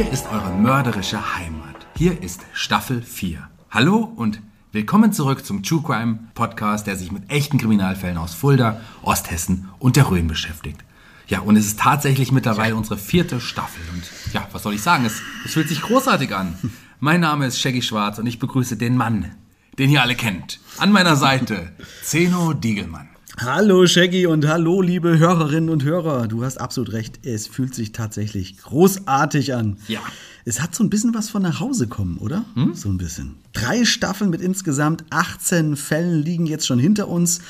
Hier 0.00 0.10
ist 0.10 0.28
eure 0.32 0.50
mörderische 0.50 1.36
Heimat. 1.36 1.86
Hier 1.94 2.22
ist 2.22 2.40
Staffel 2.54 3.02
4. 3.02 3.46
Hallo 3.70 3.98
und 3.98 4.40
willkommen 4.72 5.12
zurück 5.12 5.44
zum 5.44 5.62
True 5.62 5.82
Crime 5.82 6.20
Podcast, 6.32 6.86
der 6.86 6.96
sich 6.96 7.12
mit 7.12 7.30
echten 7.30 7.58
Kriminalfällen 7.58 8.16
aus 8.16 8.32
Fulda, 8.32 8.80
Osthessen 9.02 9.68
und 9.78 9.96
der 9.96 10.10
Rhön 10.10 10.26
beschäftigt. 10.26 10.82
Ja, 11.26 11.40
und 11.40 11.54
es 11.56 11.66
ist 11.66 11.80
tatsächlich 11.80 12.32
mittlerweile 12.32 12.76
unsere 12.76 12.96
vierte 12.96 13.42
Staffel. 13.42 13.82
Und 13.92 14.04
ja, 14.32 14.48
was 14.52 14.62
soll 14.62 14.72
ich 14.72 14.80
sagen? 14.80 15.04
Es, 15.04 15.20
es 15.44 15.52
fühlt 15.52 15.68
sich 15.68 15.82
großartig 15.82 16.34
an. 16.34 16.56
Mein 16.98 17.20
Name 17.20 17.44
ist 17.44 17.60
Shaggy 17.60 17.82
Schwarz 17.82 18.18
und 18.18 18.26
ich 18.26 18.38
begrüße 18.38 18.78
den 18.78 18.96
Mann, 18.96 19.32
den 19.78 19.90
ihr 19.90 20.00
alle 20.00 20.14
kennt. 20.14 20.60
An 20.78 20.92
meiner 20.92 21.16
Seite, 21.16 21.72
Zeno 22.02 22.54
Diegelmann. 22.54 23.10
Hallo 23.38 23.86
Shaggy 23.86 24.26
und 24.26 24.46
hallo 24.46 24.82
liebe 24.82 25.18
Hörerinnen 25.18 25.70
und 25.70 25.84
Hörer. 25.84 26.26
Du 26.28 26.44
hast 26.44 26.58
absolut 26.58 26.92
recht, 26.92 27.24
es 27.24 27.46
fühlt 27.46 27.74
sich 27.74 27.92
tatsächlich 27.92 28.58
großartig 28.58 29.54
an. 29.54 29.78
Ja. 29.88 30.00
Es 30.44 30.60
hat 30.60 30.74
so 30.74 30.84
ein 30.84 30.90
bisschen 30.90 31.14
was 31.14 31.30
von 31.30 31.42
nach 31.42 31.60
Hause 31.60 31.86
kommen, 31.86 32.18
oder? 32.18 32.44
Hm? 32.54 32.74
So 32.74 32.88
ein 32.88 32.98
bisschen. 32.98 33.36
Drei 33.52 33.84
Staffeln 33.84 34.30
mit 34.30 34.40
insgesamt 34.40 35.04
18 35.10 35.76
Fällen 35.76 36.22
liegen 36.22 36.46
jetzt 36.46 36.66
schon 36.66 36.78
hinter 36.78 37.08
uns. 37.08 37.40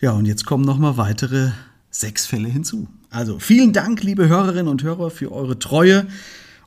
Ja, 0.00 0.12
und 0.12 0.26
jetzt 0.26 0.46
kommen 0.46 0.64
noch 0.64 0.78
mal 0.78 0.96
weitere 0.96 1.50
sechs 1.90 2.26
Fälle 2.26 2.48
hinzu. 2.48 2.86
Also 3.10 3.38
vielen 3.38 3.72
Dank, 3.72 4.02
liebe 4.02 4.28
Hörerinnen 4.28 4.68
und 4.68 4.82
Hörer, 4.82 5.10
für 5.10 5.32
eure 5.32 5.58
Treue 5.58 6.06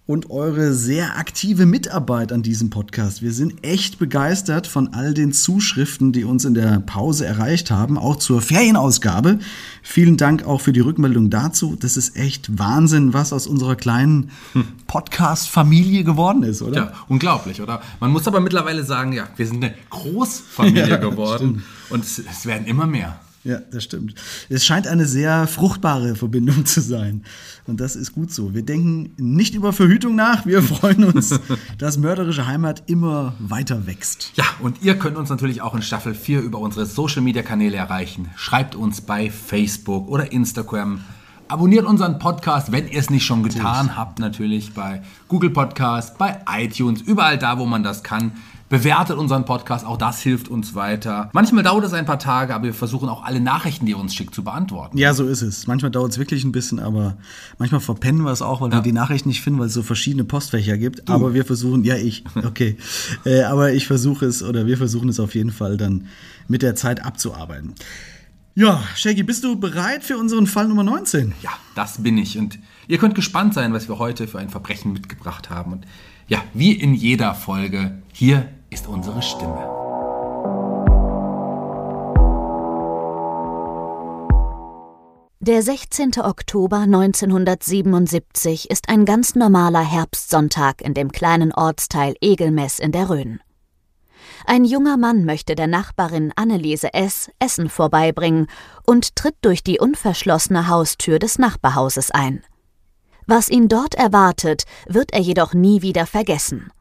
und 0.07 0.29
eure 0.29 0.73
sehr 0.73 1.17
aktive 1.17 1.65
Mitarbeit 1.65 2.33
an 2.33 2.41
diesem 2.41 2.69
Podcast. 2.69 3.21
Wir 3.21 3.31
sind 3.31 3.63
echt 3.63 3.97
begeistert 3.99 4.67
von 4.67 4.93
all 4.93 5.13
den 5.13 5.31
Zuschriften, 5.31 6.11
die 6.11 6.25
uns 6.25 6.43
in 6.43 6.53
der 6.53 6.79
Pause 6.79 7.25
erreicht 7.25 7.71
haben, 7.71 7.97
auch 7.97 8.17
zur 8.17 8.41
Ferienausgabe. 8.41 9.39
Vielen 9.83 10.17
Dank 10.17 10.43
auch 10.45 10.59
für 10.59 10.73
die 10.73 10.79
Rückmeldung 10.81 11.29
dazu. 11.29 11.77
Das 11.79 11.95
ist 11.97 12.17
echt 12.17 12.57
Wahnsinn, 12.57 13.13
was 13.13 13.31
aus 13.31 13.47
unserer 13.47 13.75
kleinen 13.75 14.31
Podcast-Familie 14.87 16.03
geworden 16.03 16.43
ist, 16.43 16.61
oder? 16.61 16.75
Ja, 16.75 16.93
unglaublich, 17.07 17.61
oder? 17.61 17.81
Man 17.99 18.11
muss 18.11 18.27
aber 18.27 18.39
mittlerweile 18.41 18.83
sagen, 18.83 19.13
ja, 19.13 19.27
wir 19.37 19.47
sind 19.47 19.63
eine 19.63 19.73
Großfamilie 19.91 20.81
Ja, 20.89 20.97
geworden 20.97 21.61
stimmt. 21.61 21.63
und 21.91 22.03
es, 22.03 22.19
es 22.19 22.45
werden 22.45 22.65
immer 22.67 22.87
mehr. 22.87 23.19
Ja, 23.43 23.57
das 23.71 23.83
stimmt. 23.83 24.13
Es 24.49 24.65
scheint 24.65 24.87
eine 24.87 25.05
sehr 25.05 25.47
fruchtbare 25.47 26.15
Verbindung 26.15 26.65
zu 26.65 26.79
sein. 26.79 27.23
Und 27.65 27.79
das 27.79 27.95
ist 27.95 28.13
gut 28.13 28.31
so. 28.31 28.53
Wir 28.53 28.63
denken 28.63 29.13
nicht 29.17 29.55
über 29.55 29.73
Verhütung 29.73 30.15
nach. 30.15 30.45
Wir 30.45 30.61
freuen 30.63 31.05
uns, 31.05 31.39
dass 31.77 31.97
mörderische 31.97 32.45
Heimat 32.45 32.83
immer 32.87 33.33
weiter 33.39 33.87
wächst. 33.87 34.31
Ja, 34.35 34.45
und 34.59 34.83
ihr 34.83 34.95
könnt 34.97 35.17
uns 35.17 35.29
natürlich 35.29 35.61
auch 35.61 35.73
in 35.73 35.81
Staffel 35.81 36.13
4 36.13 36.41
über 36.41 36.59
unsere 36.59 36.85
Social 36.85 37.21
Media 37.21 37.41
Kanäle 37.41 37.77
erreichen. 37.77 38.29
Schreibt 38.35 38.75
uns 38.75 39.01
bei 39.01 39.31
Facebook 39.31 40.07
oder 40.07 40.31
Instagram. 40.31 41.01
Abonniert 41.47 41.85
unseren 41.85 42.17
Podcast, 42.17 42.71
wenn 42.71 42.87
ihr 42.87 42.99
es 42.99 43.09
nicht 43.09 43.25
schon 43.25 43.43
getan 43.43 43.97
habt, 43.97 44.19
natürlich 44.19 44.73
bei 44.73 45.01
Google 45.27 45.49
Podcast, 45.49 46.17
bei 46.17 46.39
iTunes, 46.49 47.01
überall 47.01 47.37
da, 47.37 47.57
wo 47.59 47.65
man 47.65 47.83
das 47.83 48.03
kann. 48.03 48.31
Bewertet 48.71 49.17
unseren 49.17 49.43
Podcast, 49.43 49.85
auch 49.85 49.97
das 49.97 50.21
hilft 50.21 50.47
uns 50.47 50.75
weiter. 50.75 51.29
Manchmal 51.33 51.61
dauert 51.61 51.83
es 51.83 51.91
ein 51.91 52.05
paar 52.05 52.19
Tage, 52.19 52.55
aber 52.55 52.63
wir 52.63 52.73
versuchen 52.73 53.09
auch 53.09 53.21
alle 53.21 53.41
Nachrichten, 53.41 53.85
die 53.85 53.91
ihr 53.91 53.97
uns 53.97 54.15
schickt, 54.15 54.33
zu 54.33 54.45
beantworten. 54.45 54.97
Ja, 54.97 55.13
so 55.13 55.27
ist 55.27 55.41
es. 55.41 55.67
Manchmal 55.67 55.91
dauert 55.91 56.13
es 56.13 56.17
wirklich 56.17 56.45
ein 56.45 56.53
bisschen, 56.53 56.79
aber 56.79 57.17
manchmal 57.57 57.81
verpennen 57.81 58.23
wir 58.23 58.31
es 58.31 58.41
auch, 58.41 58.61
weil 58.61 58.71
wir 58.71 58.79
die 58.79 58.93
Nachrichten 58.93 59.27
nicht 59.27 59.41
finden, 59.41 59.59
weil 59.59 59.67
es 59.67 59.73
so 59.73 59.83
verschiedene 59.83 60.23
Postfächer 60.23 60.77
gibt. 60.77 61.09
Aber 61.09 61.33
wir 61.33 61.43
versuchen, 61.43 61.83
ja, 61.83 61.97
ich, 61.97 62.23
okay. 62.45 62.77
äh, 63.25 63.43
aber 63.43 63.73
ich 63.73 63.87
versuche 63.87 64.25
es, 64.25 64.41
oder 64.41 64.65
wir 64.65 64.77
versuchen 64.77 65.09
es 65.09 65.19
auf 65.19 65.35
jeden 65.35 65.51
Fall 65.51 65.75
dann 65.75 66.07
mit 66.47 66.61
der 66.61 66.73
Zeit 66.73 67.03
abzuarbeiten. 67.03 67.75
Ja, 68.55 68.81
Shaggy, 68.95 69.23
bist 69.23 69.43
du 69.43 69.59
bereit 69.59 70.05
für 70.05 70.17
unseren 70.17 70.47
Fall 70.47 70.69
Nummer 70.69 70.83
19? 70.83 71.33
Ja, 71.41 71.51
das 71.75 72.01
bin 72.01 72.17
ich. 72.17 72.37
Und 72.37 72.57
ihr 72.87 72.99
könnt 72.99 73.15
gespannt 73.15 73.53
sein, 73.53 73.73
was 73.73 73.89
wir 73.89 73.99
heute 73.99 74.29
für 74.29 74.39
ein 74.39 74.47
Verbrechen 74.47 74.93
mitgebracht 74.93 75.49
haben. 75.49 75.73
Und 75.73 75.85
ja, 76.29 76.41
wie 76.53 76.71
in 76.71 76.93
jeder 76.93 77.35
Folge, 77.35 78.01
hier 78.13 78.47
ist 78.71 78.87
unsere 78.87 79.21
Stimme. 79.21 79.69
Der 85.41 85.61
16. 85.61 86.21
Oktober 86.21 86.77
1977 86.77 88.69
ist 88.69 88.87
ein 88.89 89.05
ganz 89.05 89.35
normaler 89.35 89.81
Herbstsonntag 89.81 90.81
in 90.81 90.93
dem 90.93 91.11
kleinen 91.11 91.51
Ortsteil 91.53 92.15
Egelmess 92.21 92.79
in 92.79 92.91
der 92.93 93.09
Rhön. 93.09 93.41
Ein 94.45 94.63
junger 94.63 94.97
Mann 94.97 95.25
möchte 95.25 95.55
der 95.55 95.67
Nachbarin 95.67 96.31
Anneliese 96.35 96.93
S. 96.93 97.29
Essen 97.39 97.69
vorbeibringen 97.69 98.47
und 98.85 99.15
tritt 99.15 99.35
durch 99.41 99.63
die 99.63 99.79
unverschlossene 99.79 100.69
Haustür 100.69 101.19
des 101.19 101.37
Nachbarhauses 101.37 102.11
ein. 102.11 102.43
Was 103.27 103.49
ihn 103.49 103.67
dort 103.67 103.95
erwartet, 103.95 104.63
wird 104.87 105.11
er 105.11 105.19
jedoch 105.19 105.53
nie 105.53 105.81
wieder 105.81 106.05
vergessen. 106.05 106.71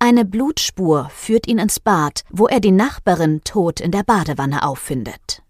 Eine 0.00 0.24
Blutspur 0.24 1.10
führt 1.12 1.48
ihn 1.48 1.58
ins 1.58 1.80
Bad, 1.80 2.22
wo 2.30 2.46
er 2.46 2.60
die 2.60 2.70
Nachbarin 2.70 3.40
tot 3.42 3.80
in 3.80 3.90
der 3.90 4.04
Badewanne 4.04 4.62
auffindet. 4.62 5.42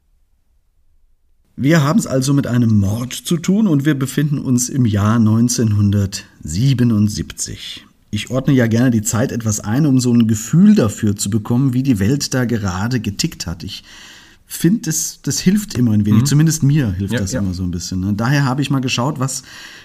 Wir 1.54 1.82
haben 1.82 1.98
es 1.98 2.06
also 2.06 2.32
mit 2.32 2.46
einem 2.46 2.78
Mord 2.78 3.12
zu 3.12 3.36
tun 3.36 3.66
und 3.66 3.84
wir 3.84 3.98
befinden 3.98 4.38
uns 4.38 4.70
im 4.70 4.86
Jahr 4.86 5.16
1977. 5.16 7.84
Ich 8.10 8.30
ordne 8.30 8.54
ja 8.54 8.66
gerne 8.68 8.90
die 8.90 9.02
Zeit 9.02 9.32
etwas 9.32 9.60
ein, 9.60 9.84
um 9.84 10.00
so 10.00 10.14
ein 10.14 10.26
Gefühl 10.26 10.74
dafür 10.74 11.14
zu 11.14 11.28
bekommen, 11.28 11.74
wie 11.74 11.82
die 11.82 11.98
Welt 11.98 12.32
da 12.32 12.46
gerade 12.46 13.00
getickt 13.00 13.46
hat. 13.46 13.64
Ich 13.64 13.84
finde, 14.50 14.80
das, 14.82 15.20
das 15.22 15.38
hilft 15.38 15.74
immer 15.74 15.92
ein 15.92 16.04
wenig. 16.06 16.24
Zumindest 16.24 16.62
mir 16.62 16.90
hilft 16.92 17.12
Ja, 17.14 17.20
das 17.20 17.32
ja. 17.32 17.40
immer 17.40 17.52
so 17.54 17.62
ein 17.62 17.70
bisschen. 17.70 18.00
ne? 18.00 18.14
Daher 18.14 18.44
habe 18.44 18.62
ich 18.62 18.70
mal 18.70 18.80
geschaut, 18.80 19.20
was 19.20 19.42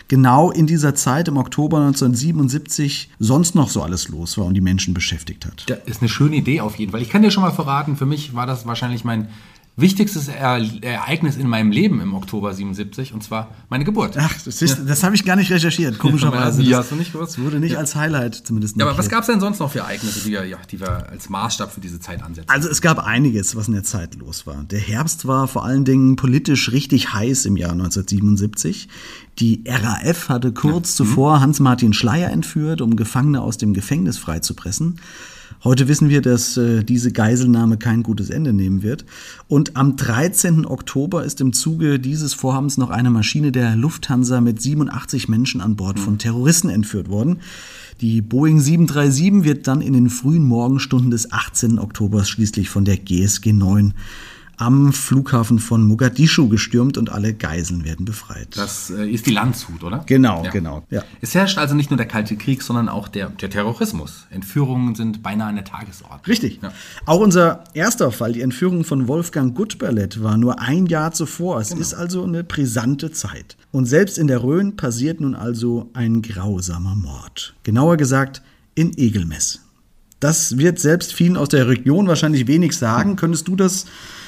genau 0.08 0.52
in 0.52 0.68
dieser 0.68 0.96
Zeit 0.96 1.28
im 1.28 1.38
Oktober 1.38 1.78
1977 1.86 3.10
sonst 3.20 3.56
noch 3.56 3.70
so 3.70 3.82
alles 3.84 4.08
los 4.10 4.38
war 4.38 4.46
und 4.46 4.54
die 4.54 4.62
Menschen 4.62 4.94
beschäftigt 4.94 5.46
hat. 5.46 5.66
Ja, 5.70 5.76
ist 5.86 6.02
eine 6.02 6.10
schöne 6.10 6.36
Idee 6.38 6.62
auf 6.62 6.76
jeden 6.78 6.92
Fall. 6.92 7.02
Ich 7.02 7.10
kann 7.10 7.22
dir 7.22 7.32
schon 7.32 7.44
mal 7.44 7.52
verraten, 7.52 7.98
für 7.98 8.06
mich 8.06 8.34
war 8.34 8.46
das 8.46 8.66
wahrscheinlich 8.66 9.04
mein 9.04 9.28
wichtigstes 9.76 10.28
Ereignis 10.28 11.36
in 11.36 11.48
meinem 11.48 11.72
Leben 11.72 12.00
im 12.00 12.14
Oktober 12.14 12.54
77 12.54 13.12
und 13.14 13.24
zwar 13.24 13.50
meine 13.70 13.84
Geburt. 13.84 14.16
Ach, 14.18 14.34
das, 14.46 14.62
ist, 14.62 14.78
ja. 14.78 14.84
das 14.86 15.04
habe 15.04 15.16
ich 15.16 15.26
gar 15.26 15.36
nicht 15.36 15.52
recherchiert, 15.52 15.98
komischerweise. 15.98 16.62
Ja, 16.62 16.78
hast 16.78 16.92
du 16.92 16.96
nicht 16.96 17.12
gewusst? 17.12 17.40
Wurde 17.40 17.60
nicht 17.60 17.72
ja. 17.72 17.80
als 17.80 17.96
Highlight 17.96 18.36
zumindest. 18.36 18.78
Ja, 18.78 18.86
aber 18.86 18.98
was 18.98 19.10
gab 19.10 19.22
es 19.22 19.28
denn 19.28 19.40
sonst 19.40 19.60
noch 19.60 19.72
für 19.72 19.80
Ereignisse, 19.80 20.20
die 20.26 20.32
wir, 20.32 20.46
ja, 20.46 20.58
die 20.70 20.80
wir 20.80 21.10
als 21.10 21.28
Maßstab 21.30 21.74
für 21.74 21.82
diese 21.82 22.00
Zeit 22.00 22.22
ansetzen? 22.22 22.50
Also 22.50 22.70
es 22.70 22.82
gab 22.82 23.00
einiges, 23.00 23.56
was 23.56 23.68
in 23.68 23.74
der 23.74 23.84
Zeit 23.84 24.14
los 24.16 24.46
war. 24.46 24.64
Der 24.64 24.80
Herbst 24.80 25.26
war 25.26 25.48
vor 25.48 25.66
allen 25.66 25.86
Dingen 25.86 26.18
politisch 26.18 26.72
richtig 26.72 27.14
heiß 27.14 27.46
im 27.46 27.58
Jahr 27.58 27.72
1977. 27.72 28.90
Die 29.40 29.64
RAF 29.68 30.30
hatte 30.30 30.52
kurz 30.52 30.92
ja. 30.92 30.98
zuvor 30.98 31.42
Hans-Martin 31.42 31.94
Schleier 31.94 32.30
entführt, 32.30 32.82
um 32.82 32.96
Gefangene 32.96 33.42
aus 33.42 33.58
dem 33.58 33.74
Gefängnis 33.74 34.20
freizupressen. 34.20 35.00
Heute 35.64 35.88
wissen 35.88 36.10
wir, 36.10 36.22
dass 36.22 36.58
äh, 36.58 36.84
diese 36.84 37.14
Geiselnahme 37.14 37.78
kein 37.78 38.04
gutes 38.04 38.30
Ende 38.30 38.52
nehmen 38.52 38.84
wird. 38.84 39.06
Und 39.48 39.78
am 39.78 39.96
13. 39.96 40.66
Oktober 40.66 41.24
ist 41.24 41.40
im 41.40 41.54
Zuge 41.54 42.02
dieses 42.02 42.34
Vorhabens 42.34 42.78
noch 42.78 42.90
eine 42.90 43.10
Maschine 43.10 43.54
der 43.54 43.78
Lufthansa 43.78 44.42
mit 44.42 44.62
87 44.62 45.30
Menschen 45.30 45.62
an 45.62 45.78
Bord 45.78 46.00
von 46.00 46.18
Terroristen 46.18 46.68
entführt 46.68 47.08
worden. 47.08 47.40
Die 48.02 48.22
Boeing 48.22 48.60
737 48.60 49.46
wird 49.46 49.68
dann 49.68 49.80
in 49.80 49.94
den 49.94 50.10
frühen 50.10 50.44
Morgenstunden 50.44 51.12
des 51.12 51.32
18. 51.32 51.80
Oktobers 51.80 52.28
schließlich 52.28 52.70
von 52.70 52.84
der 52.84 52.98
GSG 52.98 53.54
9 53.54 53.94
am 54.64 54.94
Flughafen 54.94 55.60
von 55.60 55.86
Mogadischu 55.86 56.48
gestürmt 56.48 56.98
und 56.98 57.12
alle 57.12 57.34
Geiseln 57.34 57.84
werden 57.84 58.06
befreit. 58.06 58.56
Das 58.56 58.90
äh, 58.90 59.10
ist 59.10 59.26
die 59.26 59.32
Landshut, 59.32 59.84
oder? 59.84 60.04
Genau, 60.06 60.44
ja. 60.46 60.52
genau. 60.52 60.84
Ja. 60.90 61.04
Es 61.20 61.36
herrscht 61.36 61.58
also 61.58 61.76
nicht 61.76 61.92
nur 61.92 61.98
der 61.98 62.08
Kalte 62.08 62.38
Krieg, 62.38 62.64
sondern 62.64 62.88
auch 62.88 63.10
der, 63.10 63.30
der 63.30 63.50
Terrorismus. 63.50 64.26
Entführungen 64.30 64.96
sind 64.96 65.22
beinahe 65.22 65.50
an 65.50 65.56
der 65.56 65.66
Tagesordnung. 65.66 66.22
Richtig. 66.26 66.60
Ja. 66.62 66.72
Auch 67.06 67.20
unser 67.20 67.66
erster 67.74 68.12
Fall, 68.12 68.32
die 68.32 68.42
Entführung 68.42 68.86
von 68.86 69.10
Wolfgang 69.10 69.54
Gutberlet, 69.54 70.24
war 70.24 70.38
nur 70.38 70.60
ein 70.60 70.86
Jahr 70.86 71.12
zuvor. 71.12 71.60
Es 71.60 71.70
genau. 71.70 71.82
ist 71.82 71.94
also 71.94 72.24
eine 72.24 72.46
brisante 72.46 73.12
Zeit. 73.12 73.58
Und 73.72 73.86
selbst 73.86 74.18
in 74.18 74.28
der 74.28 74.44
Rhön 74.44 74.78
passiert 74.78 75.20
nun 75.20 75.36
also 75.36 75.90
ein 75.94 76.22
grausamer 76.22 76.96
Mord. 76.96 77.54
Genauer 77.64 77.98
gesagt 77.98 78.42
in 78.76 78.98
Egelmess. 78.98 79.60
Das 80.22 80.58
wird 80.58 80.80
selbst 80.80 81.14
vielen 81.14 81.36
aus 81.36 81.50
der 81.50 81.68
Region 81.68 82.08
wahrscheinlich 82.08 82.48
wenig 82.48 82.78
sagen. 82.78 83.18
Könntest 83.18 83.50
du 83.50 83.58
das 83.58 83.88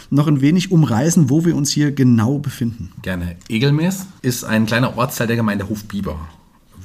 noch 0.10 0.28
ein 0.28 0.42
wenig 0.42 0.72
umreißen, 0.72 1.30
wo 1.30 1.46
wir 1.46 1.56
uns 1.56 1.72
hier 1.72 1.92
genau 1.92 2.40
befinden? 2.40 2.92
Gerne. 3.02 3.36
Egelmees 3.50 4.08
ist 4.22 4.44
ein 4.44 4.66
kleiner 4.66 4.98
Ortsteil 4.98 5.28
der 5.28 5.36
Gemeinde 5.36 5.70
Hofbiber. 5.70 6.20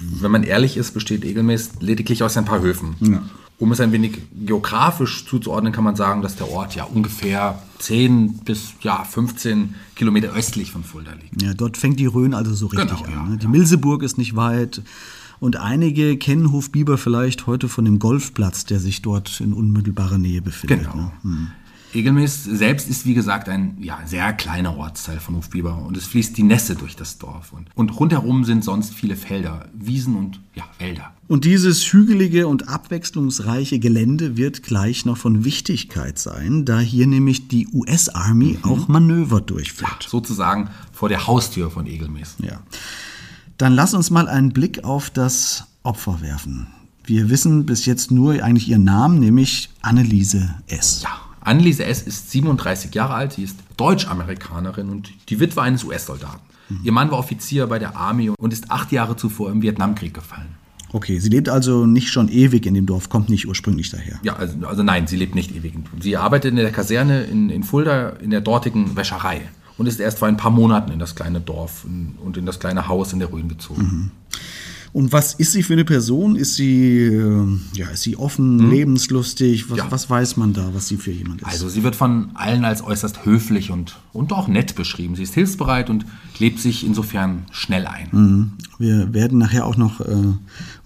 Wenn 0.01 0.31
man 0.31 0.43
ehrlich 0.43 0.77
ist, 0.77 0.93
besteht 0.93 1.25
Egelmees 1.25 1.73
lediglich 1.81 2.23
aus 2.23 2.37
ein 2.37 2.45
paar 2.45 2.61
Höfen. 2.61 2.97
Ja. 3.01 3.23
Um 3.59 3.73
es 3.73 3.81
ein 3.81 3.93
wenig 3.93 4.19
geografisch 4.33 5.27
zuzuordnen, 5.27 5.71
kann 5.75 5.85
man 5.85 5.95
sagen, 5.95 6.23
dass 6.23 6.37
der 6.37 6.51
Ort 6.51 6.75
ja 6.75 6.85
ungefähr 6.85 7.63
10 7.79 8.39
bis 8.39 8.73
ja, 8.81 9.05
15 9.05 9.75
Kilometer 9.97 10.33
östlich 10.33 10.73
von 10.73 10.83
Fulda 10.83 11.13
liegt. 11.13 11.43
Ja, 11.43 11.53
dort 11.53 11.77
fängt 11.77 12.01
die 12.01 12.07
Rhön 12.07 12.33
also 12.33 12.55
so 12.55 12.69
richtig 12.69 13.03
genau, 13.03 13.05
an. 13.05 13.13
Ja, 13.13 13.31
ne? 13.33 13.37
Die 13.37 13.49
Milseburg 13.49 14.03
ist 14.03 14.17
nicht 14.17 14.35
weit. 14.35 14.81
Und 15.41 15.57
einige 15.57 16.17
kennen 16.17 16.53
Hofbiber 16.53 16.97
vielleicht 16.97 17.47
heute 17.47 17.69
von 17.69 17.85
dem 17.85 17.99
Golfplatz, 17.99 18.65
der 18.65 18.79
sich 18.79 19.03
dort 19.03 19.41
in 19.41 19.53
unmittelbarer 19.53 20.19
Nähe 20.19 20.41
befindet. 20.41 20.91
Genau. 20.91 20.97
Ne? 20.97 21.13
Hm. 21.23 21.49
Egelmees 21.93 22.45
selbst 22.45 22.89
ist 22.89 23.05
wie 23.05 23.15
gesagt 23.15 23.49
ein 23.49 23.77
ja, 23.81 23.99
sehr 24.07 24.33
kleiner 24.33 24.77
Ortsteil 24.77 25.19
von 25.19 25.37
Hofbiber 25.37 25.77
und 25.87 25.97
es 25.97 26.07
fließt 26.07 26.37
die 26.37 26.43
Nässe 26.43 26.77
durch 26.77 26.95
das 26.95 27.19
Dorf. 27.19 27.53
Und, 27.53 27.69
und 27.75 27.99
rundherum 27.99 28.45
sind 28.45 28.65
sonst 28.65 28.95
viele 28.95 29.17
Felder, 29.17 29.69
Wiesen 29.73 30.15
und 30.15 30.41
ja, 30.55 30.65
Wälder. 30.79 31.13
Und 31.27 31.45
dieses 31.45 31.93
hügelige 31.93 32.47
und 32.47 32.69
abwechslungsreiche 32.69 33.79
Gelände 33.79 34.37
wird 34.37 34.63
gleich 34.63 35.05
noch 35.05 35.17
von 35.17 35.45
Wichtigkeit 35.45 36.19
sein, 36.19 36.65
da 36.65 36.79
hier 36.79 37.07
nämlich 37.07 37.49
die 37.49 37.67
US 37.73 38.09
Army 38.09 38.59
mhm. 38.63 38.71
auch 38.71 38.89
Manöver 38.89 39.41
durchführt. 39.41 40.05
Ja, 40.05 40.09
sozusagen 40.09 40.71
vor 40.93 41.09
der 41.09 41.27
Haustür 41.27 41.71
von 41.71 41.87
Egelmees. 41.87 42.37
Ja. 42.39 42.61
Dann 43.59 43.75
lass 43.75 43.95
uns 43.95 44.11
mal 44.11 44.29
einen 44.29 44.53
Blick 44.53 44.85
auf 44.85 45.11
das 45.11 45.65
Opfer 45.83 46.21
werfen. 46.23 46.69
Wir 47.05 47.31
wissen 47.31 47.67
bis 47.67 47.87
jetzt 47.87 48.11
nur 48.11 48.43
eigentlich 48.43 48.69
ihren 48.69 48.85
Namen, 48.85 49.19
nämlich 49.19 49.71
Anneliese 49.83 50.55
S. 50.69 51.03
Ja. 51.03 51.30
Anneliese 51.51 51.85
S. 51.85 52.03
ist 52.03 52.31
37 52.31 52.95
Jahre 52.95 53.15
alt, 53.15 53.33
sie 53.33 53.43
ist 53.43 53.59
Deutsch-Amerikanerin 53.77 54.89
und 54.89 55.11
die 55.29 55.41
Witwe 55.41 55.63
eines 55.63 55.83
US-Soldaten. 55.83 56.41
Mhm. 56.69 56.81
Ihr 56.85 56.93
Mann 56.93 57.11
war 57.11 57.19
Offizier 57.19 57.67
bei 57.67 57.81
der 57.81 57.97
Army 57.97 58.31
und 58.31 58.53
ist 58.53 58.71
acht 58.71 58.93
Jahre 58.93 59.17
zuvor 59.17 59.51
im 59.51 59.61
Vietnamkrieg 59.61 60.15
gefallen. 60.15 60.55
Okay, 60.93 61.19
sie 61.19 61.29
lebt 61.29 61.49
also 61.49 61.87
nicht 61.87 62.11
schon 62.11 62.29
ewig 62.29 62.67
in 62.67 62.75
dem 62.75 62.87
Dorf, 62.87 63.09
kommt 63.09 63.29
nicht 63.29 63.49
ursprünglich 63.49 63.91
daher. 63.91 64.19
Ja, 64.23 64.37
also, 64.37 64.67
also 64.67 64.83
nein, 64.83 65.07
sie 65.07 65.17
lebt 65.17 65.35
nicht 65.35 65.55
ewig. 65.55 65.75
Sie 66.01 66.17
arbeitet 66.17 66.51
in 66.51 66.57
der 66.57 66.73
Kaserne 66.73 67.23
in, 67.25 67.51
in 67.51 67.65
Fulda 67.65 68.11
in 68.21 68.31
der 68.31 68.41
dortigen 68.41 68.97
Wäscherei 68.97 69.43
und 69.77 69.87
ist 69.87 69.99
erst 69.99 70.19
vor 70.19 70.29
ein 70.29 70.37
paar 70.37 70.51
Monaten 70.51 70.93
in 70.93 70.99
das 70.99 71.15
kleine 71.15 71.41
Dorf 71.41 71.85
und 71.85 72.37
in 72.37 72.47
das 72.47 72.61
kleine 72.61 72.87
Haus 72.87 73.13
in 73.13 73.19
der 73.19 73.33
Rhön 73.33 73.49
gezogen. 73.49 73.83
Mhm. 73.83 74.11
Und 74.93 75.13
was 75.13 75.35
ist 75.35 75.53
sie 75.53 75.63
für 75.63 75.75
eine 75.75 75.85
Person? 75.85 76.35
Ist 76.35 76.57
sie, 76.57 77.05
äh, 77.07 77.47
ja, 77.75 77.89
ist 77.89 78.03
sie 78.03 78.17
offen, 78.17 78.59
hm. 78.59 78.71
lebenslustig? 78.71 79.71
Was, 79.71 79.79
ja. 79.79 79.87
was, 79.91 80.11
weiß 80.11 80.37
man 80.37 80.53
da, 80.53 80.71
was 80.75 80.89
sie 80.89 80.97
für 80.97 81.13
jemand 81.13 81.43
ist? 81.43 81.47
Also 81.47 81.69
sie 81.69 81.85
wird 81.85 81.95
von 81.95 82.31
allen 82.35 82.65
als 82.65 82.83
äußerst 82.83 83.25
höflich 83.25 83.71
und, 83.71 83.99
und 84.13 84.33
auch 84.33 84.49
nett 84.49 84.75
beschrieben. 84.75 85.15
Sie 85.15 85.23
ist 85.23 85.35
hilfsbereit 85.35 85.91
und 85.91 86.07
lebt 86.39 86.59
sich 86.59 86.85
insofern 86.85 87.45
schnell 87.53 87.87
ein. 87.87 88.09
Mhm. 88.11 88.53
Wir 88.79 89.13
werden 89.15 89.39
nachher 89.39 89.67
auch 89.67 89.77
noch 89.77 90.01
äh, 90.01 90.07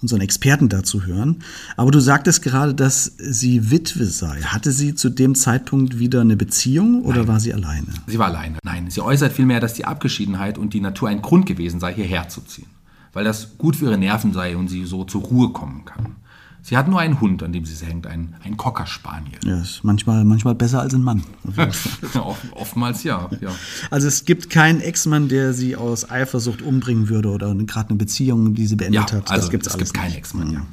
unseren 0.03 0.21
Experten 0.21 0.69
dazu 0.69 1.07
hören. 1.07 1.43
Aber 1.77 1.91
du 1.91 2.01
sagtest 2.01 2.43
gerade, 2.43 2.75
dass 2.75 3.13
sie 3.19 3.71
Witwe 3.71 4.05
sei. 4.05 4.43
Hatte 4.43 4.73
sie 4.73 4.95
zu 4.95 5.09
dem 5.09 5.35
Zeitpunkt 5.35 5.99
wieder 5.99 6.21
eine 6.21 6.37
Beziehung 6.37 7.05
oder 7.05 7.19
Nein. 7.19 7.29
war 7.29 7.41
sie 7.41 7.55
alleine? 7.55 7.87
Sie 8.07 8.19
war 8.19 8.27
alleine. 8.27 8.59
Nein, 8.65 8.91
sie 8.91 9.01
äußert 9.01 9.33
vielmehr, 9.33 9.61
dass 9.61 9.75
die 9.75 9.85
Abgeschiedenheit 9.85 10.59
und 10.59 10.75
die 10.75 10.81
Natur 10.81 11.09
ein 11.09 11.23
Grund 11.23 11.47
gewesen 11.47 11.81
sei, 11.81 11.95
hierher 11.95 12.29
zu 12.29 12.43
ziehen 12.43 12.67
weil 13.15 13.25
das 13.25 13.57
gut 13.57 13.77
für 13.77 13.87
ihre 13.87 13.99
Nerven 13.99 14.33
sei 14.33 14.57
und 14.57 14.69
sie 14.69 14.85
so 14.85 15.05
zur 15.05 15.23
Ruhe 15.23 15.51
kommen 15.51 15.85
kann. 15.85 16.17
Sie 16.67 16.79
hat 16.79 16.89
nur 16.89 16.99
einen 16.99 17.21
Hund, 17.21 17.43
an 17.43 17.53
dem 17.53 17.67
sie 17.67 17.85
hängt, 17.85 18.07
ein, 18.07 18.37
ein 18.43 18.57
Cocker 18.57 18.87
Spaniel. 18.87 19.39
Ja, 19.45 19.61
ist 19.61 19.85
manchmal, 19.85 20.25
manchmal 20.25 20.55
besser 20.55 20.81
als 20.81 20.95
ein 20.95 21.03
Mann. 21.03 21.23
oftmals 22.53 23.05
ja, 23.05 23.29
ja. 23.43 23.51
Also 23.91 24.09
es 24.09 24.25
gibt 24.25 24.49
keinen 24.49 24.81
Ex-Mann, 24.81 25.29
der 25.29 25.53
sie 25.53 25.77
aus 25.77 26.11
Eifersucht 26.11 26.63
umbringen 26.63 27.11
würde 27.11 27.29
oder 27.29 27.55
gerade 27.55 27.91
eine 27.91 27.99
Beziehung, 27.99 28.55
die 28.55 28.67
sie 28.67 28.77
beendet 28.77 29.11
ja, 29.11 29.17
hat. 29.19 29.31
Also 29.31 29.43
das 29.43 29.51
gibt's 29.51 29.67
es 29.67 29.75
alles 29.75 29.93
gibt 29.93 30.03
keinen 30.03 30.15
Ex-Mann, 30.15 30.53
ja. 30.53 30.67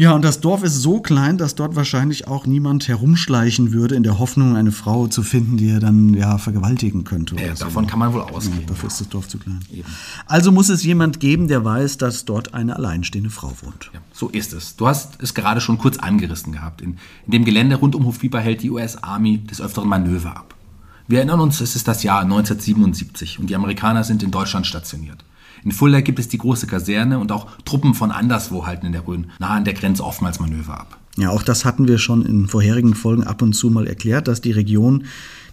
Ja, 0.00 0.14
und 0.14 0.24
das 0.24 0.40
Dorf 0.40 0.62
ist 0.62 0.76
so 0.76 1.02
klein, 1.02 1.36
dass 1.36 1.56
dort 1.56 1.76
wahrscheinlich 1.76 2.26
auch 2.26 2.46
niemand 2.46 2.88
herumschleichen 2.88 3.74
würde, 3.74 3.96
in 3.96 4.02
der 4.02 4.18
Hoffnung, 4.18 4.56
eine 4.56 4.72
Frau 4.72 5.08
zu 5.08 5.22
finden, 5.22 5.58
die 5.58 5.68
er 5.68 5.78
dann 5.78 6.14
ja 6.14 6.38
vergewaltigen 6.38 7.04
könnte. 7.04 7.36
Ja, 7.36 7.52
davon 7.52 7.84
so. 7.84 7.90
kann 7.90 7.98
man 7.98 8.14
wohl 8.14 8.22
ausgehen. 8.22 8.60
Ja, 8.62 8.66
dafür 8.68 8.86
ist 8.86 8.98
das 8.98 9.10
Dorf 9.10 9.28
zu 9.28 9.36
klein. 9.36 9.60
Eben. 9.70 9.86
Also 10.24 10.52
muss 10.52 10.70
es 10.70 10.82
jemand 10.84 11.20
geben, 11.20 11.48
der 11.48 11.66
weiß, 11.66 11.98
dass 11.98 12.24
dort 12.24 12.54
eine 12.54 12.76
alleinstehende 12.76 13.28
Frau 13.28 13.52
wohnt. 13.60 13.90
Ja, 13.92 14.00
so 14.10 14.30
ist 14.30 14.54
es. 14.54 14.74
Du 14.74 14.86
hast 14.86 15.22
es 15.22 15.34
gerade 15.34 15.60
schon 15.60 15.76
kurz 15.76 15.98
angerissen 15.98 16.54
gehabt. 16.54 16.80
In, 16.80 16.96
in 17.26 17.32
dem 17.32 17.44
Gelände 17.44 17.76
rund 17.76 17.94
um 17.94 18.06
Hofbieber 18.06 18.40
hält 18.40 18.62
die 18.62 18.70
US 18.70 18.96
Army 19.02 19.44
des 19.44 19.60
Öfteren 19.60 19.90
Manöver 19.90 20.34
ab. 20.34 20.54
Wir 21.08 21.18
erinnern 21.18 21.40
uns, 21.40 21.60
es 21.60 21.76
ist 21.76 21.86
das 21.86 22.02
Jahr 22.04 22.22
1977 22.22 23.38
und 23.38 23.50
die 23.50 23.54
Amerikaner 23.54 24.02
sind 24.02 24.22
in 24.22 24.30
Deutschland 24.30 24.66
stationiert. 24.66 25.26
In 25.64 25.72
Fulda 25.72 26.00
gibt 26.00 26.18
es 26.18 26.28
die 26.28 26.38
große 26.38 26.66
Kaserne 26.66 27.18
und 27.18 27.32
auch 27.32 27.46
Truppen 27.64 27.94
von 27.94 28.10
anderswo 28.10 28.66
halten 28.66 28.86
in 28.86 28.92
der 28.92 29.06
Rhön 29.06 29.26
nahe 29.38 29.50
an 29.50 29.64
der 29.64 29.74
Grenze 29.74 30.04
oftmals 30.04 30.40
Manöver 30.40 30.80
ab. 30.80 30.98
Ja, 31.16 31.30
auch 31.30 31.42
das 31.42 31.64
hatten 31.64 31.88
wir 31.88 31.98
schon 31.98 32.24
in 32.24 32.46
vorherigen 32.46 32.94
Folgen 32.94 33.24
ab 33.24 33.42
und 33.42 33.52
zu 33.52 33.68
mal 33.68 33.86
erklärt, 33.86 34.28
dass 34.28 34.40
die 34.40 34.52
Region 34.52 35.04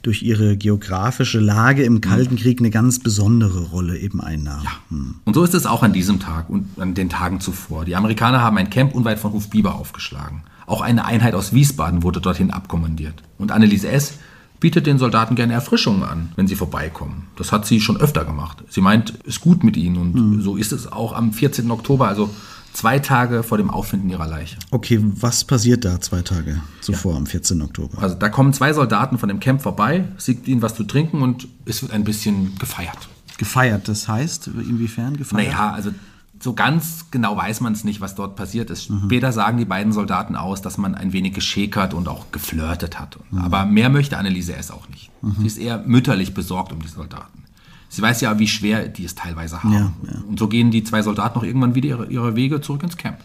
durch 0.03 0.21
ihre 0.21 0.55
geografische 0.55 1.39
Lage 1.39 1.83
im 1.83 1.99
Kalten. 1.99 2.35
Krieg 2.37 2.59
eine 2.59 2.69
ganz 2.69 2.99
besondere 2.99 3.63
Rolle 3.63 3.97
eben 3.97 4.21
einnahm. 4.21 4.63
Ja. 4.63 4.71
Hm. 4.89 5.15
Und 5.25 5.33
so 5.33 5.43
ist 5.43 5.55
es 5.55 5.65
auch 5.65 5.83
an 5.83 5.91
diesem 5.91 6.19
Tag 6.19 6.49
und 6.49 6.79
an 6.79 6.93
den 6.93 7.09
Tagen 7.09 7.39
zuvor. 7.39 7.83
Die 7.83 7.95
Amerikaner 7.95 8.41
haben 8.41 8.57
ein 8.57 8.69
Camp 8.69 8.93
unweit 8.93 9.19
von 9.19 9.33
Hofbiber 9.33 9.75
aufgeschlagen. 9.75 10.43
Auch 10.67 10.81
eine 10.81 11.05
Einheit 11.05 11.33
aus 11.33 11.53
Wiesbaden 11.53 12.03
wurde 12.03 12.21
dorthin 12.21 12.51
abkommandiert. 12.51 13.23
Und 13.37 13.51
Anneliese 13.51 13.89
S 13.89 14.19
bietet 14.59 14.87
den 14.87 14.97
Soldaten 14.97 15.35
gerne 15.35 15.53
Erfrischungen 15.53 16.03
an, 16.03 16.31
wenn 16.35 16.47
sie 16.47 16.55
vorbeikommen. 16.55 17.27
Das 17.35 17.51
hat 17.51 17.65
sie 17.65 17.79
schon 17.79 17.97
öfter 17.97 18.25
gemacht. 18.25 18.63
Sie 18.69 18.81
meint, 18.81 19.13
es 19.21 19.35
ist 19.35 19.41
gut 19.41 19.63
mit 19.63 19.77
ihnen 19.77 19.97
und 19.97 20.15
mhm. 20.15 20.41
so 20.41 20.55
ist 20.55 20.71
es 20.71 20.91
auch 20.91 21.13
am 21.13 21.33
14. 21.33 21.69
Oktober, 21.69 22.07
also 22.07 22.29
zwei 22.73 22.99
Tage 22.99 23.43
vor 23.43 23.57
dem 23.57 23.69
Auffinden 23.69 24.09
ihrer 24.09 24.27
Leiche. 24.27 24.57
Okay, 24.71 24.99
was 25.01 25.43
passiert 25.43 25.85
da 25.85 25.99
zwei 25.99 26.21
Tage 26.21 26.61
zuvor 26.81 27.13
ja. 27.13 27.17
am 27.17 27.25
14. 27.25 27.61
Oktober? 27.61 28.01
Also 28.01 28.15
da 28.15 28.29
kommen 28.29 28.53
zwei 28.53 28.73
Soldaten 28.73 29.17
von 29.17 29.29
dem 29.29 29.39
Camp 29.39 29.61
vorbei, 29.61 30.05
sie 30.17 30.35
gibt 30.35 30.47
ihnen 30.47 30.61
was 30.61 30.75
zu 30.75 30.83
trinken 30.83 31.21
und 31.21 31.47
es 31.65 31.81
wird 31.81 31.91
ein 31.91 32.03
bisschen 32.03 32.57
gefeiert. 32.59 33.09
Gefeiert, 33.37 33.87
das 33.87 34.07
heißt, 34.07 34.47
inwiefern 34.47 35.17
gefeiert? 35.17 35.47
Naja, 35.47 35.71
also 35.71 35.91
so 36.39 36.53
ganz 36.53 37.05
genau 37.11 37.35
weiß 37.37 37.61
man 37.61 37.73
es 37.73 37.83
nicht, 37.83 38.01
was 38.01 38.15
dort 38.15 38.35
passiert 38.35 38.69
ist. 38.69 38.89
Mhm. 38.89 39.03
Später 39.05 39.31
sagen 39.31 39.57
die 39.57 39.65
beiden 39.65 39.91
Soldaten 39.91 40.35
aus, 40.35 40.61
dass 40.61 40.77
man 40.77 40.95
ein 40.95 41.13
wenig 41.13 41.33
geschäkert 41.33 41.93
und 41.93 42.07
auch 42.07 42.31
geflirtet 42.31 42.99
hat. 42.99 43.17
Mhm. 43.31 43.39
Aber 43.39 43.65
mehr 43.65 43.89
möchte 43.89 44.17
Anneliese 44.17 44.55
S. 44.55 44.71
auch 44.71 44.87
nicht. 44.89 45.11
Mhm. 45.21 45.35
Sie 45.39 45.47
ist 45.47 45.57
eher 45.57 45.79
mütterlich 45.85 46.33
besorgt 46.33 46.71
um 46.71 46.81
die 46.81 46.87
Soldaten. 46.87 47.43
Sie 47.89 48.01
weiß 48.01 48.21
ja, 48.21 48.37
wie 48.37 48.47
schwer 48.47 48.87
die 48.87 49.05
es 49.05 49.15
teilweise 49.15 49.63
haben. 49.63 49.73
Ja, 49.73 49.93
ja. 50.03 50.21
Und 50.27 50.37
so 50.37 50.47
gehen 50.47 50.71
die 50.71 50.83
zwei 50.83 51.01
Soldaten 51.01 51.37
noch 51.37 51.45
irgendwann 51.45 51.75
wieder 51.75 51.87
ihre, 51.87 52.07
ihre 52.07 52.35
Wege 52.35 52.61
zurück 52.61 52.83
ins 52.83 52.97
Camp. 52.97 53.17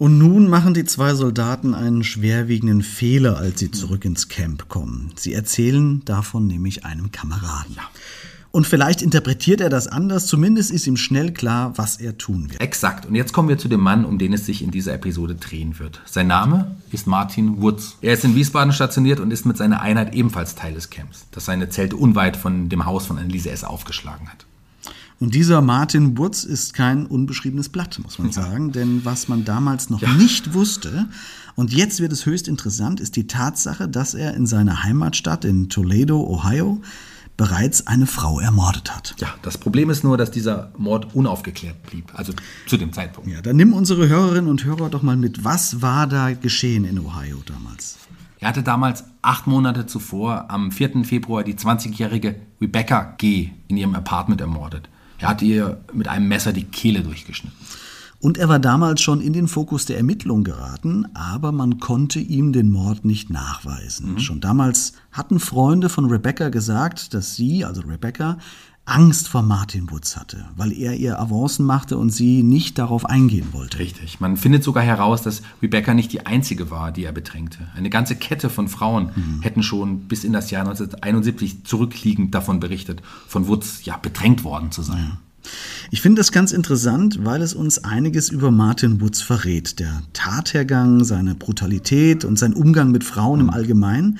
Und 0.00 0.16
nun 0.16 0.48
machen 0.48 0.72
die 0.72 0.84
zwei 0.84 1.14
Soldaten 1.14 1.74
einen 1.74 2.04
schwerwiegenden 2.04 2.82
Fehler, 2.82 3.36
als 3.36 3.60
sie 3.60 3.70
zurück 3.70 4.06
ins 4.06 4.28
Camp 4.28 4.68
kommen. 4.68 5.12
Sie 5.16 5.34
erzählen 5.34 6.02
davon 6.06 6.46
nämlich 6.46 6.86
einem 6.86 7.12
Kameraden. 7.12 7.76
Ja. 7.76 7.82
Und 8.52 8.66
vielleicht 8.66 9.00
interpretiert 9.00 9.60
er 9.60 9.68
das 9.68 9.86
anders, 9.86 10.26
zumindest 10.26 10.72
ist 10.72 10.86
ihm 10.88 10.96
schnell 10.96 11.32
klar, 11.32 11.72
was 11.76 12.00
er 12.00 12.18
tun 12.18 12.50
wird. 12.50 12.60
Exakt. 12.60 13.06
Und 13.06 13.14
jetzt 13.14 13.32
kommen 13.32 13.48
wir 13.48 13.58
zu 13.58 13.68
dem 13.68 13.80
Mann, 13.80 14.04
um 14.04 14.18
den 14.18 14.32
es 14.32 14.44
sich 14.44 14.62
in 14.62 14.72
dieser 14.72 14.92
Episode 14.92 15.36
drehen 15.36 15.78
wird. 15.78 16.00
Sein 16.04 16.26
Name 16.26 16.74
ist 16.90 17.06
Martin 17.06 17.62
Woods. 17.62 17.96
Er 18.00 18.14
ist 18.14 18.24
in 18.24 18.34
Wiesbaden 18.34 18.72
stationiert 18.72 19.20
und 19.20 19.30
ist 19.30 19.46
mit 19.46 19.56
seiner 19.56 19.80
Einheit 19.82 20.14
ebenfalls 20.14 20.56
Teil 20.56 20.74
des 20.74 20.90
Camps, 20.90 21.26
das 21.30 21.44
seine 21.44 21.68
Zelte 21.68 21.94
unweit 21.94 22.36
von 22.36 22.68
dem 22.68 22.86
Haus 22.86 23.06
von 23.06 23.18
Anneliese 23.18 23.50
S. 23.50 23.62
aufgeschlagen 23.62 24.28
hat. 24.28 24.46
Und 25.20 25.34
dieser 25.34 25.60
Martin 25.60 26.16
Woods 26.16 26.44
ist 26.44 26.72
kein 26.72 27.06
unbeschriebenes 27.06 27.68
Blatt, 27.68 28.00
muss 28.02 28.18
man 28.18 28.32
sagen, 28.32 28.72
denn 28.72 29.04
was 29.04 29.28
man 29.28 29.44
damals 29.44 29.90
noch 29.90 30.00
nicht 30.16 30.54
wusste, 30.54 31.08
und 31.56 31.74
jetzt 31.74 32.00
wird 32.00 32.10
es 32.10 32.24
höchst 32.24 32.48
interessant, 32.48 33.00
ist 33.00 33.16
die 33.16 33.26
Tatsache, 33.26 33.86
dass 33.86 34.14
er 34.14 34.34
in 34.34 34.46
seiner 34.46 34.82
Heimatstadt 34.82 35.44
in 35.44 35.68
Toledo, 35.68 36.18
Ohio, 36.18 36.80
bereits 37.40 37.86
eine 37.86 38.06
Frau 38.06 38.38
ermordet 38.38 38.94
hat. 38.94 39.14
Ja, 39.18 39.28
das 39.40 39.56
Problem 39.56 39.88
ist 39.88 40.04
nur, 40.04 40.18
dass 40.18 40.30
dieser 40.30 40.72
Mord 40.76 41.14
unaufgeklärt 41.14 41.82
blieb, 41.84 42.12
also 42.12 42.34
zu 42.66 42.76
dem 42.76 42.92
Zeitpunkt. 42.92 43.30
Ja, 43.30 43.40
dann 43.40 43.56
nimm 43.56 43.72
unsere 43.72 44.10
Hörerinnen 44.10 44.50
und 44.50 44.62
Hörer 44.66 44.90
doch 44.90 45.00
mal 45.00 45.16
mit. 45.16 45.42
Was 45.42 45.80
war 45.80 46.06
da 46.06 46.34
geschehen 46.34 46.84
in 46.84 46.98
Ohio 46.98 47.38
damals? 47.46 47.96
Er 48.40 48.48
hatte 48.48 48.62
damals 48.62 49.04
acht 49.22 49.46
Monate 49.46 49.86
zuvor, 49.86 50.50
am 50.50 50.70
4. 50.70 51.02
Februar, 51.04 51.42
die 51.42 51.54
20-jährige 51.54 52.36
Rebecca 52.60 53.14
G. 53.16 53.52
in 53.68 53.78
ihrem 53.78 53.94
Apartment 53.94 54.42
ermordet. 54.42 54.90
Er 55.16 55.28
hatte 55.28 55.46
ihr 55.46 55.80
mit 55.94 56.08
einem 56.08 56.28
Messer 56.28 56.52
die 56.52 56.64
Kehle 56.64 57.00
durchgeschnitten. 57.00 57.56
Und 58.20 58.36
er 58.36 58.50
war 58.50 58.58
damals 58.58 59.00
schon 59.00 59.22
in 59.22 59.32
den 59.32 59.48
Fokus 59.48 59.86
der 59.86 59.96
Ermittlung 59.96 60.44
geraten, 60.44 61.06
aber 61.14 61.52
man 61.52 61.80
konnte 61.80 62.20
ihm 62.20 62.52
den 62.52 62.70
Mord 62.70 63.04
nicht 63.04 63.30
nachweisen. 63.30 64.20
Schon 64.20 64.40
damals 64.40 64.92
hatten 65.10 65.40
Freunde 65.40 65.88
von 65.88 66.04
Rebecca 66.04 66.50
gesagt, 66.50 67.14
dass 67.14 67.34
sie, 67.34 67.64
also 67.64 67.80
Rebecca, 67.80 68.36
Angst 68.84 69.28
vor 69.28 69.42
Martin 69.42 69.90
Woods 69.90 70.16
hatte, 70.16 70.44
weil 70.56 70.72
er 70.72 70.96
ihr 70.96 71.20
Avancen 71.20 71.64
machte 71.64 71.96
und 71.96 72.10
sie 72.10 72.42
nicht 72.42 72.76
darauf 72.76 73.06
eingehen 73.06 73.52
wollte. 73.52 73.78
Richtig. 73.78 74.20
Man 74.20 74.36
findet 74.36 74.64
sogar 74.64 74.82
heraus, 74.82 75.22
dass 75.22 75.42
Rebecca 75.62 75.94
nicht 75.94 76.12
die 76.12 76.26
einzige 76.26 76.70
war, 76.70 76.90
die 76.90 77.04
er 77.04 77.12
bedrängte. 77.12 77.68
Eine 77.74 77.88
ganze 77.88 78.16
Kette 78.16 78.50
von 78.50 78.68
Frauen 78.68 79.10
hätten 79.42 79.62
schon 79.62 80.08
bis 80.08 80.24
in 80.24 80.32
das 80.32 80.50
Jahr 80.50 80.62
1971 80.62 81.64
zurückliegend 81.64 82.34
davon 82.34 82.58
berichtet, 82.58 83.00
von 83.28 83.46
Woods 83.46 83.84
ja 83.84 83.96
bedrängt 83.96 84.44
worden 84.44 84.72
zu 84.72 84.82
sein. 84.82 85.18
Ich 85.90 86.00
finde 86.00 86.20
das 86.20 86.32
ganz 86.32 86.52
interessant, 86.52 87.24
weil 87.24 87.42
es 87.42 87.54
uns 87.54 87.82
einiges 87.84 88.28
über 88.28 88.50
Martin 88.50 89.00
Woods 89.00 89.22
verrät. 89.22 89.80
Der 89.80 90.02
Tathergang, 90.12 91.04
seine 91.04 91.34
Brutalität 91.34 92.24
und 92.24 92.38
sein 92.38 92.54
Umgang 92.54 92.90
mit 92.90 93.04
Frauen 93.04 93.40
im 93.40 93.50
Allgemeinen, 93.50 94.18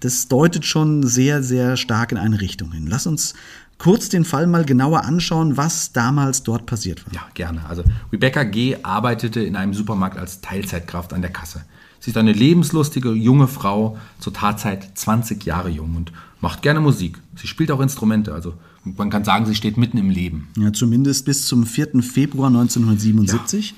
das 0.00 0.26
deutet 0.26 0.64
schon 0.64 1.04
sehr, 1.04 1.42
sehr 1.42 1.76
stark 1.76 2.10
in 2.10 2.18
eine 2.18 2.40
Richtung 2.40 2.72
hin. 2.72 2.86
Lass 2.88 3.06
uns 3.06 3.34
kurz 3.78 4.08
den 4.08 4.24
Fall 4.24 4.46
mal 4.46 4.64
genauer 4.64 5.04
anschauen, 5.04 5.56
was 5.56 5.92
damals 5.92 6.42
dort 6.42 6.66
passiert 6.66 7.06
war. 7.06 7.14
Ja, 7.14 7.22
gerne. 7.34 7.64
Also 7.68 7.84
Rebecca 8.12 8.42
G. 8.44 8.76
arbeitete 8.82 9.40
in 9.40 9.56
einem 9.56 9.74
Supermarkt 9.74 10.18
als 10.18 10.40
Teilzeitkraft 10.40 11.12
an 11.12 11.22
der 11.22 11.32
Kasse. 11.32 11.64
Sie 12.00 12.10
ist 12.10 12.16
eine 12.16 12.32
lebenslustige 12.32 13.12
junge 13.12 13.46
Frau, 13.46 13.96
zur 14.18 14.32
Tatzeit 14.32 14.98
20 14.98 15.44
Jahre 15.44 15.68
jung 15.68 15.94
und 15.94 16.12
macht 16.40 16.62
gerne 16.62 16.80
Musik. 16.80 17.18
Sie 17.36 17.46
spielt 17.46 17.70
auch 17.70 17.80
Instrumente, 17.80 18.34
also 18.34 18.54
man 18.84 19.10
kann 19.10 19.24
sagen, 19.24 19.46
sie 19.46 19.54
steht 19.54 19.76
mitten 19.76 19.98
im 19.98 20.10
Leben. 20.10 20.48
Ja, 20.56 20.72
zumindest 20.72 21.24
bis 21.24 21.46
zum 21.46 21.66
4. 21.66 22.02
Februar 22.02 22.48
1977. 22.48 23.74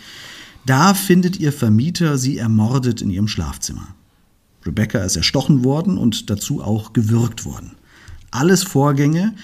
Da 0.66 0.94
findet 0.94 1.38
ihr 1.38 1.52
Vermieter 1.52 2.16
sie 2.16 2.38
ermordet 2.38 3.02
in 3.02 3.10
ihrem 3.10 3.28
Schlafzimmer. 3.28 3.88
Rebecca 4.64 5.00
ist 5.00 5.16
erstochen 5.16 5.62
worden 5.62 5.98
und 5.98 6.30
dazu 6.30 6.62
auch 6.62 6.94
gewürgt 6.94 7.44
worden. 7.44 7.72
Alles 8.30 8.62
Vorgänge, 8.62 9.34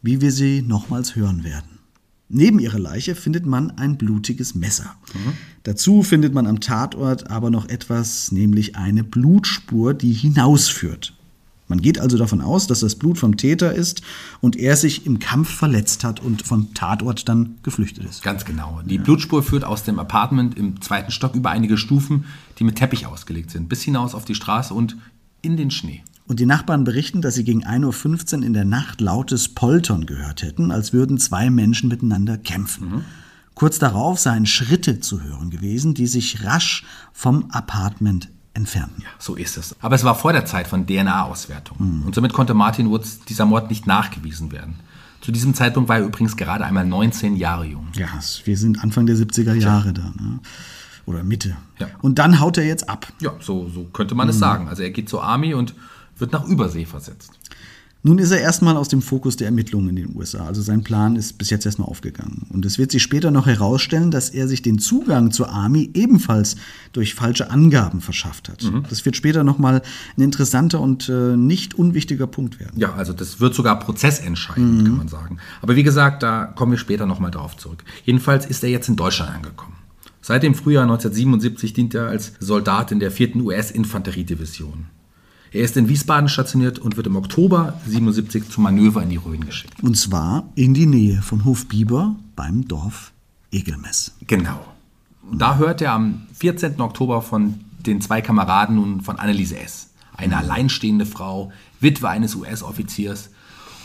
wie 0.00 0.22
wir 0.22 0.32
sie 0.32 0.62
nochmals 0.62 1.16
hören 1.16 1.44
werden. 1.44 1.78
Neben 2.32 2.60
ihrer 2.60 2.78
Leiche 2.78 3.14
findet 3.14 3.44
man 3.44 3.72
ein 3.72 3.98
blutiges 3.98 4.54
Messer. 4.54 4.94
Dazu 5.64 6.02
findet 6.02 6.32
man 6.32 6.46
am 6.46 6.60
Tatort 6.60 7.28
aber 7.28 7.50
noch 7.50 7.68
etwas, 7.68 8.32
nämlich 8.32 8.76
eine 8.76 9.04
Blutspur, 9.04 9.94
die 9.94 10.12
hinausführt. 10.12 11.12
Man 11.70 11.80
geht 11.80 12.00
also 12.00 12.18
davon 12.18 12.40
aus, 12.40 12.66
dass 12.66 12.80
das 12.80 12.96
Blut 12.96 13.16
vom 13.16 13.36
Täter 13.36 13.72
ist 13.72 14.02
und 14.40 14.56
er 14.56 14.76
sich 14.76 15.06
im 15.06 15.20
Kampf 15.20 15.48
verletzt 15.48 16.02
hat 16.02 16.18
und 16.18 16.42
vom 16.42 16.74
Tatort 16.74 17.28
dann 17.28 17.54
geflüchtet 17.62 18.04
ist. 18.04 18.24
Ganz 18.24 18.44
genau. 18.44 18.80
Die 18.84 18.98
Blutspur 18.98 19.44
führt 19.44 19.62
aus 19.62 19.84
dem 19.84 20.00
Apartment 20.00 20.58
im 20.58 20.80
zweiten 20.80 21.12
Stock 21.12 21.36
über 21.36 21.50
einige 21.50 21.78
Stufen, 21.78 22.24
die 22.58 22.64
mit 22.64 22.74
Teppich 22.74 23.06
ausgelegt 23.06 23.52
sind, 23.52 23.68
bis 23.68 23.82
hinaus 23.82 24.16
auf 24.16 24.24
die 24.24 24.34
Straße 24.34 24.74
und 24.74 24.96
in 25.42 25.56
den 25.56 25.70
Schnee. 25.70 26.02
Und 26.26 26.40
die 26.40 26.46
Nachbarn 26.46 26.82
berichten, 26.82 27.22
dass 27.22 27.36
sie 27.36 27.44
gegen 27.44 27.64
1.15 27.64 28.38
Uhr 28.38 28.44
in 28.44 28.52
der 28.52 28.64
Nacht 28.64 29.00
lautes 29.00 29.48
Poltern 29.48 30.06
gehört 30.06 30.42
hätten, 30.42 30.72
als 30.72 30.92
würden 30.92 31.18
zwei 31.18 31.50
Menschen 31.50 31.88
miteinander 31.88 32.36
kämpfen. 32.36 33.04
Kurz 33.54 33.78
darauf 33.78 34.18
seien 34.18 34.46
Schritte 34.46 34.98
zu 34.98 35.22
hören 35.22 35.50
gewesen, 35.50 35.94
die 35.94 36.08
sich 36.08 36.44
rasch 36.44 36.84
vom 37.12 37.48
Apartment 37.52 38.28
entfernten. 38.54 39.04
So 39.18 39.36
ist 39.36 39.56
es. 39.56 39.76
Aber 39.80 39.94
es 39.94 40.04
war 40.04 40.14
vor 40.14 40.32
der 40.32 40.44
Zeit 40.44 40.66
von 40.66 40.86
DNA-Auswertung. 40.86 42.02
Und 42.04 42.14
somit 42.14 42.32
konnte 42.32 42.54
Martin 42.54 42.90
Woods 42.90 43.20
dieser 43.20 43.46
Mord 43.46 43.70
nicht 43.70 43.86
nachgewiesen 43.86 44.52
werden. 44.52 44.76
Zu 45.20 45.32
diesem 45.32 45.54
Zeitpunkt 45.54 45.88
war 45.88 45.98
er 45.98 46.04
übrigens 46.04 46.36
gerade 46.36 46.64
einmal 46.64 46.86
19 46.86 47.36
Jahre 47.36 47.66
jung. 47.66 47.88
Ja, 47.94 48.08
wir 48.44 48.56
sind 48.56 48.82
Anfang 48.82 49.06
der 49.06 49.16
70er 49.16 49.54
Jahre 49.54 49.92
da. 49.92 50.12
Ne? 50.18 50.40
Oder 51.06 51.22
Mitte. 51.24 51.56
Ja. 51.78 51.88
Und 52.00 52.18
dann 52.18 52.40
haut 52.40 52.56
er 52.56 52.64
jetzt 52.64 52.88
ab. 52.88 53.06
Ja, 53.20 53.32
so, 53.40 53.68
so 53.68 53.84
könnte 53.84 54.14
man 54.14 54.28
es 54.28 54.38
sagen. 54.38 54.68
Also 54.68 54.82
er 54.82 54.90
geht 54.90 55.08
zur 55.08 55.22
Army 55.22 55.54
und 55.54 55.74
wird 56.18 56.32
nach 56.32 56.44
Übersee 56.44 56.86
versetzt. 56.86 57.32
Nun 58.02 58.18
ist 58.18 58.30
er 58.30 58.40
erstmal 58.40 58.78
aus 58.78 58.88
dem 58.88 59.02
Fokus 59.02 59.36
der 59.36 59.46
Ermittlungen 59.46 59.90
in 59.90 59.96
den 59.96 60.16
USA. 60.16 60.46
Also 60.46 60.62
sein 60.62 60.82
Plan 60.82 61.16
ist 61.16 61.36
bis 61.36 61.50
jetzt 61.50 61.66
erstmal 61.66 61.88
aufgegangen. 61.88 62.46
Und 62.48 62.64
es 62.64 62.78
wird 62.78 62.90
sich 62.90 63.02
später 63.02 63.30
noch 63.30 63.46
herausstellen, 63.46 64.10
dass 64.10 64.30
er 64.30 64.48
sich 64.48 64.62
den 64.62 64.78
Zugang 64.78 65.32
zur 65.32 65.50
Army 65.50 65.90
ebenfalls 65.92 66.56
durch 66.92 67.14
falsche 67.14 67.50
Angaben 67.50 68.00
verschafft 68.00 68.48
hat. 68.48 68.64
Das 68.88 69.04
wird 69.04 69.16
später 69.16 69.44
nochmal 69.44 69.82
ein 70.16 70.22
interessanter 70.22 70.80
und 70.80 71.10
äh, 71.10 71.36
nicht 71.36 71.74
unwichtiger 71.74 72.26
Punkt 72.26 72.58
werden. 72.58 72.80
Ja, 72.80 72.94
also 72.94 73.12
das 73.12 73.38
wird 73.38 73.54
sogar 73.54 73.78
prozessentscheidend, 73.78 74.84
kann 74.84 74.96
man 74.96 75.08
sagen. 75.08 75.38
Aber 75.60 75.76
wie 75.76 75.82
gesagt, 75.82 76.22
da 76.22 76.46
kommen 76.46 76.72
wir 76.72 76.78
später 76.78 77.04
nochmal 77.04 77.30
drauf 77.30 77.56
zurück. 77.58 77.84
Jedenfalls 78.04 78.46
ist 78.46 78.64
er 78.64 78.70
jetzt 78.70 78.88
in 78.88 78.96
Deutschland 78.96 79.34
angekommen. 79.34 79.76
Seit 80.22 80.42
dem 80.42 80.54
Frühjahr 80.54 80.84
1977 80.84 81.72
dient 81.72 81.94
er 81.94 82.08
als 82.08 82.32
Soldat 82.40 82.92
in 82.92 83.00
der 83.00 83.10
4. 83.10 83.36
US-Infanteriedivision. 83.36 84.86
Er 85.52 85.62
ist 85.62 85.76
in 85.76 85.88
Wiesbaden 85.88 86.28
stationiert 86.28 86.78
und 86.78 86.96
wird 86.96 87.08
im 87.08 87.16
Oktober 87.16 87.80
77 87.86 88.48
zum 88.50 88.62
Manöver 88.62 89.02
in 89.02 89.10
die 89.10 89.16
Rhön 89.16 89.44
geschickt. 89.44 89.82
Und 89.82 89.96
zwar 89.96 90.48
in 90.54 90.74
die 90.74 90.86
Nähe 90.86 91.22
von 91.22 91.44
Hofbieber 91.44 92.14
beim 92.36 92.68
Dorf 92.68 93.12
Egelmess. 93.50 94.12
Genau. 94.28 94.64
Und 95.28 95.40
da 95.40 95.56
hört 95.56 95.82
er 95.82 95.92
am 95.92 96.22
14. 96.34 96.80
Oktober 96.80 97.20
von 97.20 97.60
den 97.84 98.00
zwei 98.00 98.20
Kameraden 98.20 98.76
nun 98.76 99.00
von 99.00 99.18
Anneliese 99.18 99.58
S. 99.58 99.90
Eine 100.16 100.36
alleinstehende 100.36 101.06
Frau, 101.06 101.50
Witwe 101.80 102.08
eines 102.08 102.36
US-Offiziers. 102.36 103.30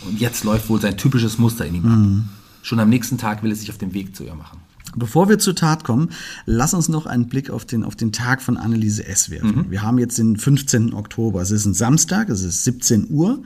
Und 0.06 0.20
jetzt 0.20 0.44
läuft 0.44 0.68
wohl 0.68 0.80
sein 0.80 0.96
typisches 0.96 1.38
Muster 1.38 1.66
in 1.66 1.74
ihm 1.74 1.86
ab. 1.86 2.28
Schon 2.62 2.78
am 2.78 2.88
nächsten 2.88 3.18
Tag 3.18 3.42
will 3.42 3.50
er 3.50 3.56
sich 3.56 3.70
auf 3.70 3.78
den 3.78 3.92
Weg 3.92 4.14
zu 4.14 4.22
ihr 4.22 4.34
machen. 4.34 4.58
Bevor 4.94 5.28
wir 5.28 5.38
zur 5.38 5.54
Tat 5.54 5.84
kommen, 5.84 6.10
lass 6.46 6.72
uns 6.72 6.88
noch 6.88 7.06
einen 7.06 7.26
Blick 7.26 7.50
auf 7.50 7.64
den, 7.64 7.82
auf 7.82 7.96
den 7.96 8.12
Tag 8.12 8.40
von 8.40 8.56
Anneliese 8.56 9.06
S. 9.06 9.30
werfen. 9.30 9.70
Wir 9.70 9.82
haben 9.82 9.98
jetzt 9.98 10.18
den 10.18 10.36
15. 10.36 10.94
Oktober. 10.94 11.42
Es 11.42 11.50
ist 11.50 11.66
ein 11.66 11.74
Samstag, 11.74 12.28
es 12.28 12.42
ist 12.42 12.64
17 12.64 13.08
Uhr. 13.10 13.42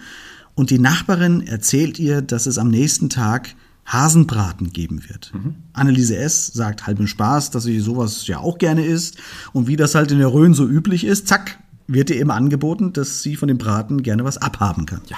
Und 0.55 0.71
die 0.71 0.79
Nachbarin 0.79 1.47
erzählt 1.47 1.99
ihr, 1.99 2.23
dass 2.23 2.47
es 2.47 2.59
am 2.59 2.69
nächsten 2.69 3.09
Tag 3.09 3.55
Hasenbraten 3.87 4.73
geben 4.73 5.09
wird. 5.09 5.33
Anneliese 5.73 6.17
S. 6.17 6.49
sagt 6.49 6.87
halb 6.87 7.01
im 7.01 7.07
Spaß, 7.07 7.51
dass 7.51 7.65
sie 7.65 7.81
sowas 7.81 8.27
ja 8.27 8.39
auch 8.39 8.59
gerne 8.59 8.85
isst. 8.85 9.17
Und 9.53 9.67
wie 9.67 9.77
das 9.77 9.95
halt 9.95 10.13
in 10.13 10.19
der 10.19 10.33
Rhön 10.33 10.55
so 10.55 10.69
üblich 10.69 11.05
ist, 11.05 11.27
zack, 11.27 11.59
wird 11.89 12.11
ihr 12.11 12.17
eben 12.17 12.31
angeboten, 12.31 12.93
dass 12.93 13.23
sie 13.23 13.35
von 13.35 13.49
dem 13.49 13.59
Braten 13.59 14.03
gerne 14.03 14.25
was 14.25 14.39
abhaben 14.39 14.87
kann. 14.87 15.01
Ja. 15.09 15.17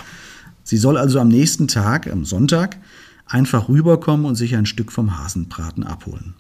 Sie 0.65 0.79
soll 0.79 0.97
also 0.97 1.21
am 1.21 1.29
nächsten 1.29 1.69
Tag, 1.69 2.11
am 2.11 2.25
Sonntag, 2.25 2.79
einfach 3.33 3.69
rüberkommen 3.69 4.27
und 4.27 4.35
sich 4.35 4.57
ein 4.57 4.67
Stück 4.67 4.93
vom 4.93 5.19
Hasenbraten 5.19 5.85
abholen. 5.85 6.35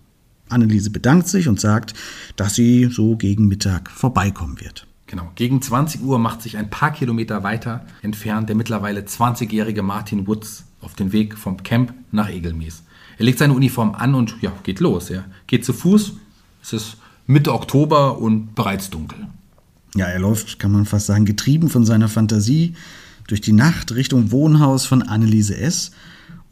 Anneliese 0.48 0.90
bedankt 0.90 1.28
sich 1.28 1.48
und 1.48 1.58
sagt, 1.58 1.94
dass 2.36 2.54
sie 2.54 2.86
so 2.86 3.16
gegen 3.16 3.48
Mittag 3.48 3.90
vorbeikommen 3.90 4.60
wird. 4.60 4.86
Genau. 5.06 5.30
Gegen 5.34 5.60
20 5.60 6.02
Uhr 6.02 6.18
macht 6.18 6.42
sich 6.42 6.56
ein 6.56 6.70
paar 6.70 6.92
Kilometer 6.92 7.42
weiter 7.42 7.84
entfernt 8.02 8.48
der 8.48 8.56
mittlerweile 8.56 9.00
20-jährige 9.02 9.82
Martin 9.82 10.26
Woods 10.26 10.64
auf 10.80 10.94
den 10.94 11.12
Weg 11.12 11.36
vom 11.36 11.62
Camp 11.62 11.94
nach 12.12 12.28
Egelmees. 12.28 12.82
Er 13.18 13.26
legt 13.26 13.38
seine 13.38 13.52
Uniform 13.52 13.94
an 13.94 14.14
und 14.14 14.36
ja, 14.40 14.52
geht 14.62 14.80
los. 14.80 15.10
Er 15.10 15.24
geht 15.46 15.64
zu 15.64 15.72
Fuß. 15.72 16.14
Es 16.62 16.72
ist 16.72 16.96
Mitte 17.26 17.52
Oktober 17.52 18.18
und 18.18 18.54
bereits 18.54 18.90
dunkel. 18.90 19.26
Ja, 19.94 20.06
er 20.06 20.18
läuft, 20.18 20.58
kann 20.58 20.72
man 20.72 20.86
fast 20.86 21.06
sagen, 21.06 21.24
getrieben 21.24 21.68
von 21.68 21.84
seiner 21.84 22.08
Fantasie 22.08 22.74
durch 23.26 23.40
die 23.40 23.52
Nacht 23.52 23.94
Richtung 23.94 24.30
Wohnhaus 24.30 24.86
von 24.86 25.02
Anneliese 25.02 25.56
S. 25.56 25.92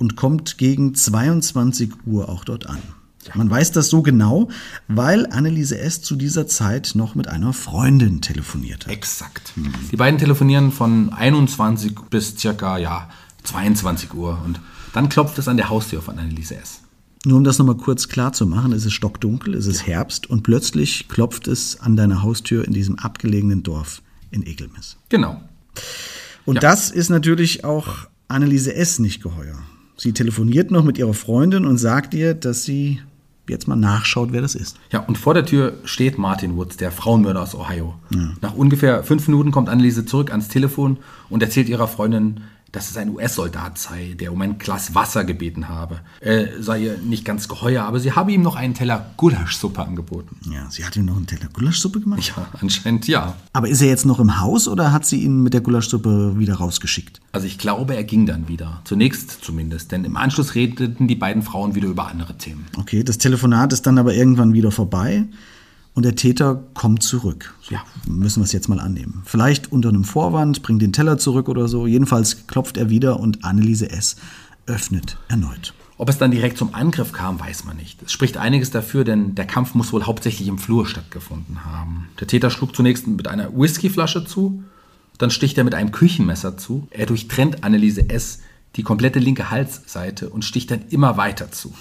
und 0.00 0.16
kommt 0.16 0.58
gegen 0.58 0.94
22 0.94 1.92
Uhr 2.06 2.28
auch 2.28 2.44
dort 2.44 2.66
an. 2.66 2.78
Man 3.34 3.50
weiß 3.50 3.72
das 3.72 3.88
so 3.90 4.00
genau, 4.00 4.48
weil 4.88 5.26
Anneliese 5.26 5.78
S. 5.78 6.00
zu 6.00 6.16
dieser 6.16 6.46
Zeit 6.46 6.92
noch 6.94 7.14
mit 7.14 7.28
einer 7.28 7.52
Freundin 7.52 8.22
telefoniert 8.22 8.86
hat. 8.86 8.92
Exakt. 8.92 9.52
Die 9.92 9.96
beiden 9.96 10.18
telefonieren 10.18 10.72
von 10.72 11.12
21 11.12 11.94
bis 12.08 12.36
circa 12.38 12.78
ja, 12.78 13.10
22 13.44 14.14
Uhr 14.14 14.40
und 14.44 14.60
dann 14.94 15.10
klopft 15.10 15.38
es 15.38 15.48
an 15.48 15.58
der 15.58 15.68
Haustür 15.68 16.00
von 16.00 16.18
Anneliese 16.18 16.56
S. 16.56 16.80
Nur 17.26 17.36
um 17.36 17.44
das 17.44 17.58
nochmal 17.58 17.76
kurz 17.76 18.08
klar 18.08 18.32
zu 18.32 18.46
machen, 18.46 18.72
es 18.72 18.86
ist 18.86 18.94
stockdunkel, 18.94 19.52
es 19.54 19.66
ist 19.66 19.86
Herbst 19.86 20.28
und 20.30 20.42
plötzlich 20.42 21.06
klopft 21.08 21.46
es 21.46 21.78
an 21.78 21.94
deiner 21.96 22.22
Haustür 22.22 22.64
in 22.66 22.72
diesem 22.72 22.98
abgelegenen 22.98 23.62
Dorf 23.62 24.00
in 24.30 24.46
Egelmis. 24.46 24.96
Genau. 25.10 25.42
Und 26.46 26.54
Ja. 26.56 26.60
das 26.62 26.90
ist 26.90 27.10
natürlich 27.10 27.64
auch 27.64 28.08
Anneliese 28.28 28.74
S. 28.74 28.98
nicht 28.98 29.22
geheuer. 29.22 29.58
Sie 30.00 30.14
telefoniert 30.14 30.70
noch 30.70 30.82
mit 30.82 30.96
ihrer 30.96 31.12
Freundin 31.12 31.66
und 31.66 31.76
sagt 31.76 32.14
ihr, 32.14 32.32
dass 32.32 32.64
sie 32.64 33.02
jetzt 33.46 33.68
mal 33.68 33.76
nachschaut, 33.76 34.32
wer 34.32 34.40
das 34.40 34.54
ist. 34.54 34.78
Ja, 34.90 35.00
und 35.00 35.18
vor 35.18 35.34
der 35.34 35.44
Tür 35.44 35.74
steht 35.84 36.16
Martin 36.16 36.56
Woods, 36.56 36.78
der 36.78 36.90
Frauenmörder 36.90 37.42
aus 37.42 37.54
Ohio. 37.54 37.96
Nach 38.40 38.54
ungefähr 38.54 39.04
fünf 39.04 39.28
Minuten 39.28 39.50
kommt 39.50 39.68
Anneliese 39.68 40.06
zurück 40.06 40.30
ans 40.30 40.48
Telefon 40.48 40.96
und 41.28 41.42
erzählt 41.42 41.68
ihrer 41.68 41.86
Freundin, 41.86 42.40
dass 42.72 42.90
es 42.90 42.96
ein 42.96 43.10
US-Soldat 43.10 43.78
sei, 43.78 44.14
der 44.18 44.32
um 44.32 44.40
ein 44.42 44.58
Glas 44.58 44.94
Wasser 44.94 45.24
gebeten 45.24 45.68
habe. 45.68 46.00
Er 46.20 46.62
sei 46.62 46.80
ihr 46.80 46.98
nicht 46.98 47.24
ganz 47.24 47.48
geheuer, 47.48 47.84
aber 47.84 48.00
sie 48.00 48.12
habe 48.12 48.32
ihm 48.32 48.42
noch 48.42 48.56
einen 48.56 48.74
Teller 48.74 49.10
Gulaschsuppe 49.16 49.82
angeboten. 49.82 50.36
Ja, 50.50 50.70
sie 50.70 50.84
hat 50.84 50.96
ihm 50.96 51.06
noch 51.06 51.16
einen 51.16 51.26
Teller 51.26 51.48
Gulaschsuppe 51.52 52.00
gemacht. 52.00 52.32
Ja, 52.36 52.46
anscheinend 52.60 53.06
ja. 53.08 53.34
Aber 53.52 53.68
ist 53.68 53.80
er 53.80 53.88
jetzt 53.88 54.06
noch 54.06 54.20
im 54.20 54.40
Haus 54.40 54.68
oder 54.68 54.92
hat 54.92 55.04
sie 55.04 55.22
ihn 55.22 55.42
mit 55.42 55.54
der 55.54 55.60
Gulaschsuppe 55.60 56.38
wieder 56.38 56.54
rausgeschickt? 56.54 57.20
Also 57.32 57.46
ich 57.46 57.58
glaube, 57.58 57.96
er 57.96 58.04
ging 58.04 58.26
dann 58.26 58.48
wieder. 58.48 58.82
Zunächst 58.84 59.44
zumindest, 59.44 59.92
denn 59.92 60.04
im 60.04 60.16
Anschluss 60.16 60.54
redeten 60.54 61.08
die 61.08 61.16
beiden 61.16 61.42
Frauen 61.42 61.74
wieder 61.74 61.88
über 61.88 62.08
andere 62.08 62.36
Themen. 62.38 62.66
Okay, 62.78 63.02
das 63.02 63.18
Telefonat 63.18 63.72
ist 63.72 63.86
dann 63.86 63.98
aber 63.98 64.14
irgendwann 64.14 64.52
wieder 64.52 64.70
vorbei 64.70 65.26
und 65.94 66.04
der 66.04 66.14
Täter 66.14 66.62
kommt 66.74 67.02
zurück. 67.02 67.54
Ja. 67.68 67.82
Müssen 68.06 68.40
wir 68.40 68.44
es 68.44 68.52
jetzt 68.52 68.68
mal 68.68 68.80
annehmen. 68.80 69.22
Vielleicht 69.24 69.72
unter 69.72 69.88
einem 69.88 70.04
Vorwand, 70.04 70.62
bringt 70.62 70.82
den 70.82 70.92
Teller 70.92 71.18
zurück 71.18 71.48
oder 71.48 71.68
so. 71.68 71.86
Jedenfalls 71.86 72.46
klopft 72.46 72.76
er 72.76 72.90
wieder 72.90 73.18
und 73.18 73.44
Anneliese 73.44 73.90
S. 73.90 74.16
öffnet 74.66 75.16
erneut. 75.28 75.74
Ob 75.98 76.08
es 76.08 76.16
dann 76.16 76.30
direkt 76.30 76.56
zum 76.56 76.74
Angriff 76.74 77.12
kam, 77.12 77.38
weiß 77.38 77.64
man 77.64 77.76
nicht. 77.76 78.02
Es 78.02 78.12
spricht 78.12 78.38
einiges 78.38 78.70
dafür, 78.70 79.04
denn 79.04 79.34
der 79.34 79.46
Kampf 79.46 79.74
muss 79.74 79.92
wohl 79.92 80.04
hauptsächlich 80.04 80.48
im 80.48 80.58
Flur 80.58 80.86
stattgefunden 80.86 81.66
haben. 81.66 82.08
Der 82.18 82.26
Täter 82.26 82.50
schlug 82.50 82.74
zunächst 82.74 83.06
mit 83.06 83.28
einer 83.28 83.52
Whiskyflasche 83.52 84.24
zu, 84.24 84.62
dann 85.18 85.30
sticht 85.30 85.58
er 85.58 85.64
mit 85.64 85.74
einem 85.74 85.92
Küchenmesser 85.92 86.56
zu. 86.56 86.88
Er 86.90 87.04
durchtrennt 87.04 87.64
Anneliese 87.64 88.08
S. 88.08 88.40
die 88.76 88.82
komplette 88.82 89.18
linke 89.18 89.50
Halsseite 89.50 90.30
und 90.30 90.46
sticht 90.46 90.70
dann 90.70 90.84
immer 90.88 91.18
weiter 91.18 91.52
zu. 91.52 91.74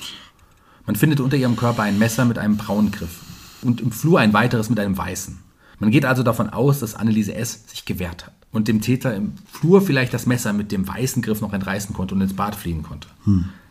Man 0.86 0.98
findet 0.98 1.22
unter 1.22 1.38
ihrem 1.38 1.56
Körper 1.56 1.84
ein 1.84 1.98
Messer 1.98 2.26
mit 2.26 2.38
einem 2.38 2.58
braunen 2.58 2.92
Griff 2.92 3.20
und 3.62 3.82
im 3.82 3.92
Flur 3.92 4.20
ein 4.20 4.34
weiteres 4.34 4.70
mit 4.70 4.80
einem 4.80 4.98
weißen. 4.98 5.38
Man 5.80 5.92
geht 5.92 6.06
also 6.06 6.24
davon 6.24 6.50
aus, 6.50 6.80
dass 6.80 6.96
Anneliese 6.96 7.34
S. 7.34 7.64
sich 7.68 7.86
gewehrt 7.86 8.26
hat 8.26 8.34
und 8.52 8.68
dem 8.68 8.82
Täter 8.82 9.16
im 9.16 9.34
Flur 9.52 9.82
vielleicht 9.82 10.14
das 10.14 10.26
Messer 10.26 10.54
mit 10.54 10.72
dem 10.72 10.88
weißen 10.88 11.22
Griff 11.22 11.42
noch 11.42 11.54
entreißen 11.54 11.94
konnte 11.94 12.16
und 12.16 12.22
ins 12.22 12.34
Bad 12.34 12.56
fliehen 12.56 12.84
konnte. 12.84 13.08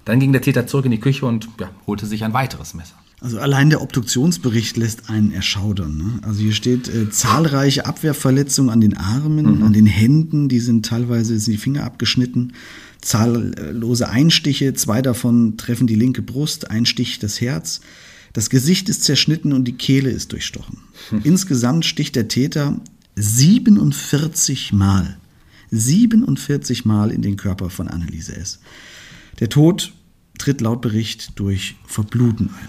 Dann 0.05 0.21
ging 0.21 0.33
der 0.33 0.41
Täter 0.41 0.67
zurück 0.67 0.87
in 0.87 0.91
die 0.91 1.01
Küche 1.01 1.27
und 1.27 1.49
ja, 1.61 1.69
holte 1.87 2.07
sich 2.07 2.25
ein 2.25 2.33
weiteres 2.33 2.75
Messer. 2.75 2.95
Also 3.21 3.41
allein 3.41 3.69
der 3.69 3.83
Obduktionsbericht 3.83 4.77
lässt 4.77 5.11
einen 5.11 5.33
erschaudern. 5.33 5.99
Ne? 5.99 6.21
Also 6.23 6.41
hier 6.41 6.53
steht 6.53 6.89
äh, 6.89 7.11
zahlreiche 7.11 7.85
Abwehrverletzungen 7.85 8.71
an 8.71 8.81
den 8.81 8.97
Armen, 8.97 9.65
an 9.65 9.73
den 9.73 9.87
Händen, 9.87 10.49
die 10.49 10.61
sind 10.61 10.87
teilweise 10.87 11.37
sind 11.39 11.53
die 11.53 11.59
Finger 11.59 11.83
abgeschnitten, 11.83 12.53
zahllose 13.01 14.09
Einstiche, 14.09 14.73
zwei 14.75 15.03
davon 15.03 15.57
treffen 15.57 15.89
die 15.89 15.97
linke 15.97 16.23
Brust, 16.23 16.71
ein 16.71 16.87
Stich 16.87 17.19
das 17.19 17.41
Herz. 17.41 17.81
Das 18.39 18.51
Gesicht 18.51 18.89
ist 18.89 19.03
zerschnitten 19.03 19.53
und 19.53 19.65
die 19.65 19.73
Kehle 19.73 20.11
ist 20.11 20.31
durchstochen. 20.31 20.79
Insgesamt 21.25 21.85
sticht 21.85 22.15
der 22.15 22.29
Täter 22.29 22.79
47 23.17 24.73
Mal, 24.73 25.19
47 25.73 26.85
Mal 26.85 27.11
in 27.11 27.21
den 27.21 27.37
Körper 27.37 27.69
von 27.69 27.89
Anneliese 27.89 28.37
S. 28.37 28.61
Der 29.41 29.49
Tod 29.49 29.93
tritt 30.39 30.61
laut 30.61 30.83
Bericht 30.83 31.33
durch 31.35 31.75
Verbluten 31.85 32.51
ein. 32.51 32.69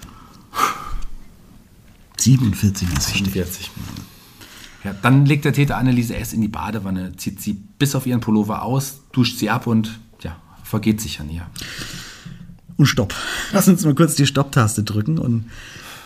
47 2.17 2.89
Mal. 2.89 2.99
40. 3.29 3.69
Ja, 4.83 4.93
dann 4.93 5.27
legt 5.27 5.45
der 5.45 5.53
Täter 5.53 5.77
Anneliese 5.77 6.15
S. 6.15 6.33
in 6.33 6.41
die 6.41 6.47
Badewanne, 6.47 7.15
zieht 7.15 7.41
sie 7.41 7.53
bis 7.77 7.93
auf 7.93 8.07
ihren 8.07 8.21
Pullover 8.21 8.63
aus, 8.63 9.01
duscht 9.11 9.37
sie 9.37 9.51
ab 9.51 9.67
und 9.67 9.99
ja, 10.23 10.35
vergeht 10.63 10.99
sich 10.99 11.19
an 11.19 11.29
ihr. 11.29 11.45
Und 12.79 12.85
Stopp. 12.85 13.13
Lass 13.53 13.67
uns 13.67 13.83
mal 13.85 13.93
kurz 13.93 14.15
die 14.15 14.25
Stopptaste 14.25 14.83
drücken 14.83 15.19
und 15.19 15.45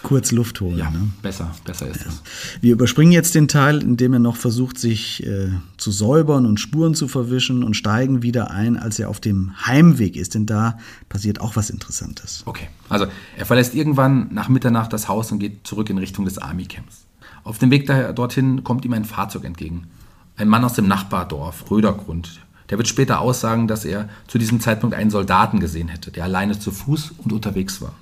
kurz 0.02 0.32
Luft 0.32 0.60
holen. 0.60 0.78
Ja, 0.78 0.90
Ne? 0.90 1.10
besser, 1.22 1.52
besser 1.64 1.88
ist 1.88 2.06
es. 2.06 2.22
Wir 2.62 2.74
überspringen 2.74 3.12
jetzt 3.14 3.36
den 3.36 3.48
Teil, 3.48 3.82
in 3.82 3.96
dem 3.96 4.12
er 4.12 4.20
noch 4.20 4.36
versucht, 4.36 4.78
sich 4.78 5.26
äh, 5.26 5.50
zu 5.78 5.92
säubern 5.92 6.46
und 6.46 6.60
Spuren 6.60 6.96
zu 6.96 7.08
verwischen 7.08 7.64
und 7.64 7.76
steigen 7.76 8.22
wieder 8.24 8.52
ein, 8.52 8.76
als 8.76 9.00
er 9.00 9.08
auf 9.08 9.22
dem 9.22 9.54
Heimweg 9.66 10.16
ist. 10.18 10.34
Denn 10.34 10.46
da 10.46 10.78
passiert 11.10 11.40
auch 11.40 11.56
was 11.56 11.70
Interessantes. 11.70 12.42
Okay, 12.46 12.68
also 12.90 13.06
er 13.38 13.46
verlässt 13.46 13.76
irgendwann 13.76 14.34
nach 14.34 14.50
Mitternacht 14.50 14.92
das 14.92 15.08
Haus 15.08 15.32
und 15.32 15.40
geht 15.40 15.66
zurück 15.66 15.90
in 15.92 15.98
Richtung 16.00 16.26
des 16.26 16.38
Army 16.40 16.66
Camps. 16.66 17.06
Auf 17.46 17.60
dem 17.60 17.72
Weg 17.72 17.86
daher 17.86 18.12
dorthin 18.14 18.64
kommt 18.64 18.84
ihm 18.86 18.94
ein 18.94 19.06
Fahrzeug 19.06 19.46
entgegen. 19.46 19.88
Ein 20.36 20.50
Mann 20.50 20.66
aus 20.66 20.74
dem 20.74 20.88
Nachbardorf, 20.88 21.70
Rödergrund. 21.70 22.42
Der 22.70 22.78
wird 22.78 22.88
später 22.88 23.20
aussagen, 23.20 23.68
dass 23.68 23.86
er 23.86 24.10
zu 24.28 24.38
diesem 24.38 24.60
Zeitpunkt 24.60 24.96
einen 24.96 25.12
Soldaten 25.12 25.60
gesehen 25.60 25.88
hätte, 25.88 26.12
der 26.12 26.24
alleine 26.24 26.58
zu 26.58 26.72
Fuß 26.72 27.14
und 27.18 27.34
unterwegs 27.34 27.82
war. 27.82 27.94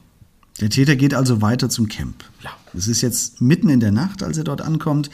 Der 0.60 0.69
Täter 0.69 0.95
geht 0.95 1.13
also 1.13 1.41
weiter 1.41 1.69
zum 1.69 1.88
Camp. 1.88 2.24
Ja. 2.43 2.52
Es 2.74 2.88
ist 2.88 3.02
jetzt 3.02 3.41
mitten 3.41 3.69
in 3.69 3.80
der 3.80 3.91
Nacht, 3.91 4.24
als 4.24 4.38
er 4.38 4.43
dort 4.43 4.62
ankommt. 4.62 5.10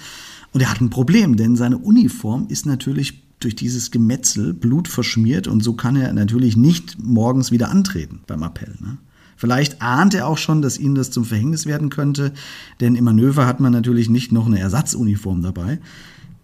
Und 0.54 0.62
er 0.62 0.70
hat 0.70 0.82
ein 0.82 0.90
Problem, 0.90 1.38
denn 1.38 1.56
seine 1.56 1.78
Uniform 1.78 2.48
ist 2.50 2.66
natürlich 2.66 3.24
durch 3.40 3.56
dieses 3.56 3.92
Gemetzel 3.92 4.54
blutverschmiert 4.54 5.48
und 5.48 5.64
so 5.64 5.74
kann 5.74 5.96
er 5.96 6.12
natürlich 6.14 6.58
nicht 6.58 6.98
morgens 7.00 7.52
wieder 7.52 7.70
antreten 7.70 8.22
beim 8.26 8.42
Appell. 8.42 8.76
Ne? 8.80 8.98
Vielleicht 9.36 9.82
ahnt 9.82 10.16
er 10.16 10.28
auch 10.28 10.40
schon, 10.40 10.64
dass 10.64 10.80
ihm 10.80 10.96
das 10.96 11.12
zum 11.12 11.24
Verhängnis 11.24 11.68
werden 11.68 11.90
könnte, 11.90 12.34
denn 12.80 12.96
im 12.96 13.04
Manöver 13.04 13.46
hat 13.46 13.60
man 13.60 13.72
natürlich 13.72 14.10
nicht 14.10 14.32
noch 14.32 14.48
eine 14.48 14.60
Ersatzuniform 14.60 15.44
dabei. 15.44 15.80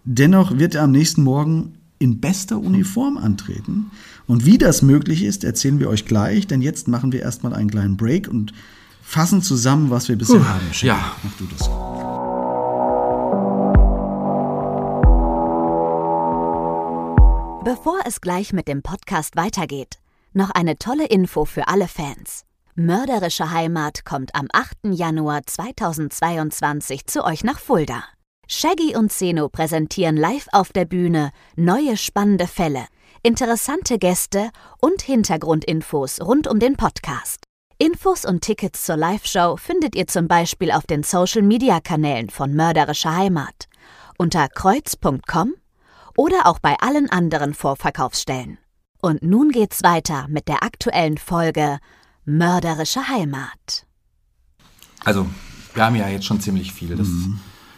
Dennoch 0.06 0.60
wird 0.60 0.76
er 0.76 0.84
am 0.84 0.92
nächsten 0.92 1.24
Morgen 1.24 1.74
in 2.04 2.20
bester 2.20 2.60
Uniform 2.60 3.18
antreten. 3.18 3.90
Und 4.28 4.46
wie 4.46 4.58
das 4.58 4.82
möglich 4.82 5.24
ist, 5.24 5.44
erzählen 5.44 5.80
wir 5.80 5.90
euch 5.90 6.06
gleich, 6.06 6.48
denn 6.48 6.62
jetzt 6.62 6.88
machen 6.88 7.12
wir 7.12 7.22
erstmal 7.22 7.54
einen 7.54 7.70
kleinen 7.70 7.98
Break 7.98 8.28
und 8.28 8.54
fassen 9.02 9.42
zusammen, 9.42 9.90
was 9.90 10.10
wir 10.10 10.18
bisher 10.18 10.48
haben. 10.48 10.68
Chef. 10.72 10.88
ja. 10.88 11.16
Mach 11.24 11.32
du 11.38 11.46
das. 11.46 11.70
Bevor 17.64 18.00
es 18.06 18.20
gleich 18.20 18.52
mit 18.52 18.68
dem 18.68 18.82
Podcast 18.82 19.38
weitergeht, 19.38 20.00
noch 20.34 20.50
eine 20.50 20.78
tolle 20.78 21.06
Info 21.08 21.46
für 21.46 21.70
alle 21.70 21.88
Fans. 21.88 22.44
Mörderische 22.76 23.52
Heimat 23.52 24.04
kommt 24.04 24.36
am 24.36 24.48
8. 24.52 24.80
Januar 24.92 25.44
2022 25.46 27.06
zu 27.06 27.24
euch 27.24 27.44
nach 27.44 27.60
Fulda. 27.60 28.04
Shaggy 28.48 28.96
und 28.96 29.12
Zeno 29.12 29.50
präsentieren 29.50 30.18
live 30.18 30.48
auf 30.52 30.74
der 30.74 30.86
Bühne 30.86 31.32
neue 31.56 31.98
spannende 31.98 32.48
Fälle, 32.48 32.86
interessante 33.24 33.98
Gäste 33.98 34.50
und 34.80 35.02
Hintergrundinfos 35.02 36.22
rund 36.22 36.48
um 36.48 36.60
den 36.60 36.76
Podcast. 36.76 37.46
Infos 37.78 38.26
und 38.26 38.42
Tickets 38.42 38.86
zur 38.86 38.98
Live-Show 38.98 39.58
findet 39.58 39.96
ihr 39.96 40.08
zum 40.08 40.28
Beispiel 40.28 40.72
auf 40.72 40.86
den 40.86 41.04
Social-Media-Kanälen 41.04 42.30
von 42.30 42.54
Mörderische 42.54 43.16
Heimat 43.16 43.68
unter 44.18 44.48
kreuz.com 44.48 45.54
oder 46.16 46.46
auch 46.46 46.60
bei 46.60 46.76
allen 46.80 47.10
anderen 47.10 47.54
Vorverkaufsstellen. 47.54 48.58
Und 49.02 49.24
nun 49.24 49.52
geht's 49.52 49.84
weiter 49.84 50.28
mit 50.30 50.48
der 50.48 50.64
aktuellen 50.64 51.18
Folge 51.18 51.80
Mörderische 52.26 53.08
Heimat. 53.10 53.86
Also, 55.04 55.28
wir 55.74 55.86
haben 55.86 55.96
ja 55.96 56.08
jetzt 56.08 56.26
schon 56.26 56.40
ziemlich 56.40 56.72
viel. 56.72 56.96
Das, 56.96 57.10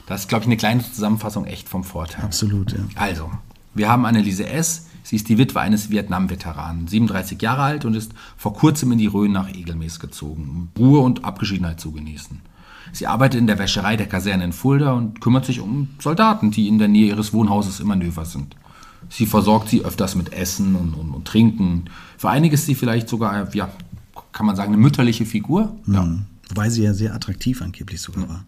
das 0.08 0.22
ist, 0.22 0.30
glaube 0.30 0.44
ich, 0.44 0.48
eine 0.48 0.58
kleine 0.58 0.84
Zusammenfassung 0.84 1.46
echt 1.46 1.68
vom 1.68 1.84
Vorteil. 1.84 2.24
Absolut, 2.24 2.72
ja. 2.74 2.80
Also, 2.96 3.32
wir 3.74 3.90
haben 3.90 4.06
Anneliese 4.06 4.48
S. 4.48 4.88
Sie 5.04 5.18
ist 5.18 5.30
die 5.30 5.38
Witwe 5.38 5.60
eines 5.60 5.90
Vietnam-Veteranen, 5.90 6.88
37 6.88 7.42
Jahre 7.42 7.62
alt 7.62 7.86
und 7.86 7.94
ist 7.94 8.14
vor 8.38 8.54
kurzem 8.54 8.92
in 8.92 8.98
die 8.98 9.08
Rhön 9.08 9.32
nach 9.32 9.50
Egelmes 9.50 10.00
gezogen, 10.00 10.50
um 10.50 10.84
Ruhe 10.84 11.00
und 11.00 11.26
Abgeschiedenheit 11.26 11.80
zu 11.80 11.92
genießen. 11.92 12.42
Sie 12.92 13.08
arbeitet 13.08 13.40
in 13.40 13.48
der 13.48 13.60
Wäscherei 13.60 13.98
der 13.98 14.08
Kaserne 14.08 14.46
in 14.46 14.54
Fulda 14.54 14.94
und 14.94 15.22
kümmert 15.22 15.46
sich 15.46 15.60
um 15.60 15.90
Soldaten, 16.00 16.52
die 16.52 16.68
in 16.68 16.80
der 16.80 16.88
Nähe 16.88 17.08
ihres 17.08 17.34
Wohnhauses 17.34 17.80
im 17.80 17.88
Manöver 17.88 18.26
sind. 18.26 18.56
Sie 19.10 19.26
versorgt 19.26 19.70
sie 19.70 19.84
öfters 19.84 20.16
mit 20.16 20.34
Essen 20.34 20.76
und, 20.76 20.94
und, 20.94 21.12
und 21.12 21.26
Trinken. 21.26 21.86
Für 22.18 22.30
einige 22.30 22.56
ist 22.56 22.66
sie 22.66 22.76
vielleicht 22.76 23.10
sogar, 23.10 23.54
ja, 23.54 23.70
kann 24.32 24.46
man 24.46 24.56
sagen, 24.56 24.74
eine 24.74 24.82
mütterliche 24.82 25.26
Figur. 25.26 25.76
Ja. 25.88 26.08
Wobei 26.50 26.70
sie 26.70 26.84
ja 26.84 26.94
sehr 26.94 27.16
attraktiv 27.16 27.62
angeblich 27.62 28.02
sogar 28.02 28.30
war. 28.30 28.46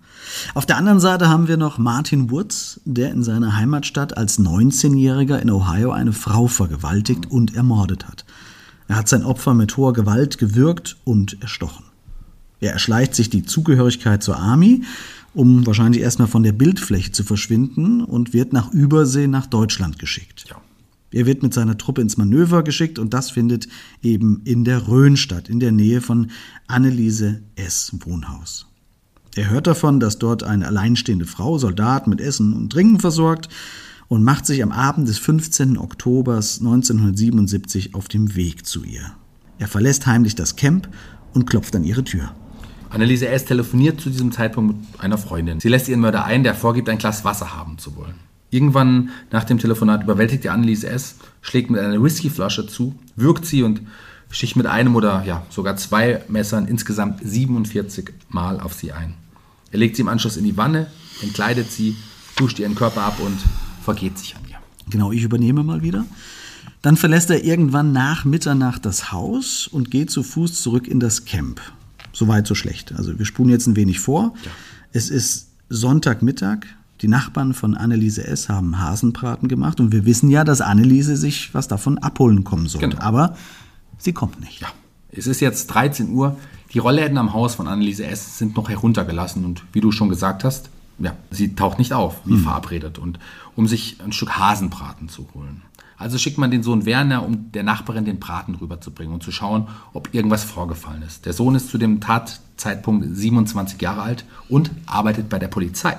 Auf 0.53 0.65
der 0.65 0.77
anderen 0.77 0.99
Seite 0.99 1.29
haben 1.29 1.47
wir 1.47 1.57
noch 1.57 1.77
Martin 1.77 2.29
Woods, 2.29 2.79
der 2.85 3.11
in 3.11 3.23
seiner 3.23 3.55
Heimatstadt 3.55 4.15
als 4.15 4.39
19-Jähriger 4.39 5.39
in 5.39 5.49
Ohio 5.49 5.91
eine 5.91 6.13
Frau 6.13 6.47
vergewaltigt 6.47 7.25
und 7.25 7.55
ermordet 7.55 8.07
hat. 8.07 8.25
Er 8.87 8.97
hat 8.97 9.09
sein 9.09 9.23
Opfer 9.23 9.53
mit 9.53 9.75
hoher 9.77 9.93
Gewalt 9.93 10.37
gewürgt 10.37 10.97
und 11.03 11.41
erstochen. 11.41 11.85
Er 12.59 12.73
erschleicht 12.73 13.15
sich 13.15 13.29
die 13.29 13.43
Zugehörigkeit 13.43 14.23
zur 14.23 14.37
Army, 14.37 14.83
um 15.33 15.65
wahrscheinlich 15.67 16.01
erstmal 16.01 16.27
von 16.27 16.43
der 16.43 16.53
Bildfläche 16.53 17.11
zu 17.11 17.23
verschwinden 17.23 18.03
und 18.03 18.33
wird 18.33 18.53
nach 18.53 18.71
Übersee 18.71 19.27
nach 19.27 19.45
Deutschland 19.45 19.99
geschickt. 19.99 20.45
Ja. 20.49 20.55
Er 21.11 21.25
wird 21.25 21.41
mit 21.41 21.53
seiner 21.53 21.77
Truppe 21.77 22.01
ins 22.01 22.17
Manöver 22.17 22.63
geschickt 22.63 22.99
und 22.99 23.13
das 23.13 23.31
findet 23.31 23.67
eben 24.01 24.41
in 24.43 24.65
der 24.65 24.87
Rhön 24.87 25.15
statt, 25.15 25.47
in 25.47 25.59
der 25.59 25.71
Nähe 25.71 26.01
von 26.01 26.31
Anneliese 26.67 27.41
S. 27.55 27.95
Wohnhaus. 27.99 28.67
Er 29.35 29.49
hört 29.49 29.67
davon, 29.67 29.99
dass 29.99 30.17
dort 30.17 30.43
eine 30.43 30.67
alleinstehende 30.67 31.25
Frau 31.25 31.57
Soldaten 31.57 32.09
mit 32.09 32.19
Essen 32.19 32.53
und 32.53 32.71
Trinken 32.71 32.99
versorgt 32.99 33.49
und 34.07 34.23
macht 34.23 34.45
sich 34.45 34.63
am 34.63 34.71
Abend 34.71 35.07
des 35.07 35.19
15. 35.19 35.77
Oktobers 35.77 36.59
1977 36.59 37.93
auf 37.93 38.07
dem 38.07 38.35
Weg 38.35 38.65
zu 38.65 38.83
ihr. 38.83 39.11
Er 39.59 39.67
verlässt 39.67 40.07
heimlich 40.07 40.35
das 40.35 40.55
Camp 40.55 40.89
und 41.33 41.45
klopft 41.45 41.75
an 41.75 41.83
ihre 41.83 42.03
Tür. 42.03 42.31
Anneliese 42.89 43.27
S. 43.27 43.45
telefoniert 43.45 43.99
zu 43.99 44.09
diesem 44.09 44.31
Zeitpunkt 44.31 44.91
mit 44.91 45.01
einer 45.01 45.17
Freundin. 45.17 45.59
Sie 45.59 45.69
lässt 45.69 45.87
ihren 45.87 45.99
Mörder 45.99 46.25
ein, 46.25 46.43
der 46.43 46.55
vorgibt, 46.55 46.89
ein 46.89 46.97
Glas 46.97 47.23
Wasser 47.25 47.55
haben 47.55 47.77
zu 47.77 47.95
wollen. 47.95 48.15
Irgendwann 48.49 49.09
nach 49.31 49.43
dem 49.43 49.59
Telefonat 49.59 50.03
überwältigt 50.03 50.43
die 50.43 50.49
Anneliese 50.49 50.89
S., 50.89 51.15
schlägt 51.41 51.69
mit 51.69 51.79
einer 51.81 52.01
Whiskyflasche 52.01 52.67
zu, 52.67 52.95
würgt 53.15 53.45
sie 53.45 53.63
und 53.63 53.81
sticht 54.29 54.55
mit 54.55 54.65
einem 54.65 54.95
oder 54.95 55.23
ja, 55.25 55.45
sogar 55.49 55.75
zwei 55.77 56.23
Messern 56.27 56.67
insgesamt 56.67 57.21
47 57.23 58.11
Mal 58.29 58.59
auf 58.59 58.73
sie 58.73 58.91
ein. 58.91 59.13
Er 59.71 59.79
legt 59.79 59.95
sie 59.95 60.01
im 60.01 60.07
Anschluss 60.07 60.37
in 60.37 60.43
die 60.43 60.57
Wanne, 60.57 60.87
entkleidet 61.21 61.71
sie, 61.71 61.95
duscht 62.37 62.59
ihren 62.59 62.75
Körper 62.75 63.03
ab 63.03 63.19
und 63.19 63.37
vergeht 63.83 64.17
sich 64.17 64.35
an 64.35 64.41
ihr. 64.49 64.57
Genau, 64.89 65.11
ich 65.11 65.23
übernehme 65.23 65.63
mal 65.63 65.81
wieder. 65.81 66.05
Dann 66.81 66.95
verlässt 66.95 67.29
er 67.29 67.43
irgendwann 67.43 67.91
nach 67.91 68.23
Mitternacht 68.23 68.85
das 68.85 69.11
Haus 69.11 69.67
und 69.67 69.91
geht 69.91 70.11
zu 70.11 70.23
Fuß 70.23 70.61
zurück 70.61 70.87
in 70.87 70.99
das 70.99 71.25
Camp. 71.25 71.59
So 72.13 72.27
weit, 72.27 72.47
so 72.47 72.55
schlecht. 72.55 72.93
Also 72.93 73.17
wir 73.17 73.25
spulen 73.25 73.49
jetzt 73.49 73.67
ein 73.67 73.75
wenig 73.75 73.99
vor. 73.99 74.33
Ja. 74.43 74.51
Es 74.93 75.09
ist 75.09 75.49
Sonntagmittag. 75.69 76.59
Die 77.01 77.07
Nachbarn 77.07 77.53
von 77.53 77.75
Anneliese 77.75 78.25
S. 78.25 78.49
haben 78.49 78.79
Hasenbraten 78.79 79.47
gemacht 79.47 79.79
und 79.79 79.91
wir 79.91 80.05
wissen 80.05 80.29
ja, 80.29 80.43
dass 80.43 80.61
Anneliese 80.61 81.15
sich 81.15 81.53
was 81.53 81.67
davon 81.67 81.99
abholen 81.99 82.43
kommen 82.43 82.67
sollte. 82.67 82.89
Genau. 82.89 83.01
Aber 83.01 83.35
sie 83.97 84.13
kommt 84.13 84.39
nicht. 84.39 84.61
Ja, 84.61 84.67
es 85.11 85.27
ist 85.27 85.39
jetzt 85.39 85.67
13 85.67 86.09
Uhr. 86.09 86.37
Die 86.73 86.79
Rollläden 86.79 87.17
am 87.17 87.33
Haus 87.33 87.55
von 87.55 87.67
Anneliese 87.67 88.05
S. 88.05 88.37
sind 88.39 88.55
noch 88.55 88.69
heruntergelassen 88.69 89.45
und 89.45 89.63
wie 89.73 89.81
du 89.81 89.91
schon 89.91 90.09
gesagt 90.09 90.43
hast, 90.43 90.69
ja, 90.99 91.15
sie 91.29 91.53
taucht 91.53 91.77
nicht 91.77 91.93
auf, 91.93 92.21
wie 92.25 92.37
verabredet, 92.37 92.97
und 92.97 93.19
um 93.55 93.67
sich 93.67 93.97
ein 94.03 94.11
Stück 94.11 94.31
Hasenbraten 94.31 95.09
zu 95.09 95.27
holen. 95.35 95.61
Also 95.95 96.17
schickt 96.17 96.37
man 96.37 96.51
den 96.51 96.63
Sohn 96.63 96.85
Werner, 96.85 97.23
um 97.23 97.51
der 97.51 97.63
Nachbarin 97.63 98.05
den 98.05 98.19
Braten 98.19 98.55
rüberzubringen 98.55 99.13
und 99.13 99.23
zu 99.23 99.31
schauen, 99.31 99.67
ob 99.93 100.13
irgendwas 100.13 100.43
vorgefallen 100.43 101.03
ist. 101.03 101.25
Der 101.25 101.33
Sohn 101.33 101.55
ist 101.55 101.69
zu 101.69 101.77
dem 101.77 102.01
Tatzeitpunkt 102.01 103.05
27 103.15 103.81
Jahre 103.81 104.01
alt 104.01 104.25
und 104.49 104.71
arbeitet 104.85 105.29
bei 105.29 105.39
der 105.39 105.47
Polizei. 105.47 105.95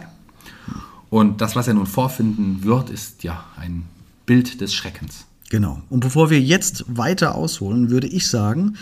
Und 1.11 1.41
das, 1.41 1.57
was 1.57 1.69
er 1.69 1.75
nun 1.75 1.87
vorfinden 1.87 2.65
wird, 2.65 2.91
ist 2.91 3.23
ja 3.23 3.45
ein 3.57 3.85
Bild 4.27 4.61
des 4.61 4.75
Schreckens. 4.75 5.27
Genau. 5.51 5.81
Und 5.89 6.01
bevor 6.01 6.31
wir 6.31 6.41
jetzt 6.41 6.85
weiter 6.89 7.35
ausholen, 7.35 7.91
würde 7.91 8.07
ich 8.07 8.29
sagen, 8.29 8.77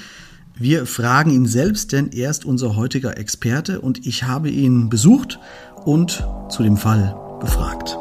wir 0.59 0.87
fragen 0.87 1.31
ihn 1.31 1.47
selbst, 1.47 1.93
denn 1.93 2.11
er 2.12 2.31
ist 2.31 2.45
unser 2.45 2.77
heutiger 2.77 3.19
Experte 3.19 3.81
und 3.81 4.07
ich 4.07 4.25
habe 4.25 4.51
ihn 4.51 4.89
besucht 4.89 5.39
und 5.85 6.27
zu 6.49 6.62
dem 6.62 6.77
Fall 6.77 7.15
befragt. 7.41 7.99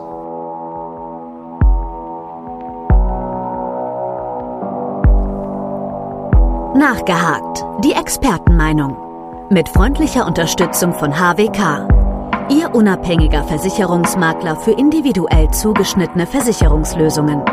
Nachgehakt. 6.77 7.63
Die 7.83 7.93
Expertenmeinung. 7.93 8.97
Mit 9.49 9.69
freundlicher 9.69 10.25
Unterstützung 10.25 10.93
von 10.93 11.13
HWK. 11.13 12.04
Ihr 12.47 12.75
unabhängiger 12.75 13.43
Versicherungsmakler 13.43 14.55
für 14.57 14.71
individuell 14.71 15.49
zugeschnittene 15.49 16.27
Versicherungslösungen. 16.27 17.43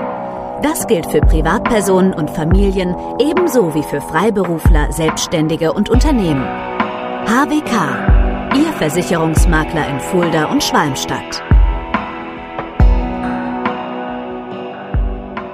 Das 0.62 0.86
gilt 0.86 1.06
für 1.06 1.20
Privatpersonen 1.20 2.12
und 2.12 2.28
Familien 2.28 2.94
ebenso 3.18 3.74
wie 3.74 3.82
für 3.82 4.02
Freiberufler, 4.02 4.92
Selbstständige 4.92 5.72
und 5.72 5.88
Unternehmen. 5.88 6.44
HWK. 6.44 8.54
Ihr 8.54 8.70
Versicherungsmakler 8.74 9.88
in 9.88 9.98
Fulda 9.98 10.52
und 10.52 10.62
Schwalmstadt. 10.62 11.42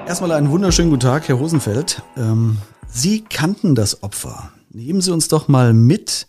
Erstmal 0.08 0.32
einen 0.32 0.50
wunderschönen 0.50 0.90
guten 0.90 1.02
Tag, 1.02 1.28
Herr 1.28 1.36
Rosenfeld. 1.36 2.02
Ähm, 2.16 2.58
Sie 2.88 3.22
kannten 3.22 3.76
das 3.76 4.02
Opfer. 4.02 4.50
Nehmen 4.70 5.00
Sie 5.00 5.12
uns 5.12 5.28
doch 5.28 5.46
mal 5.46 5.74
mit. 5.74 6.26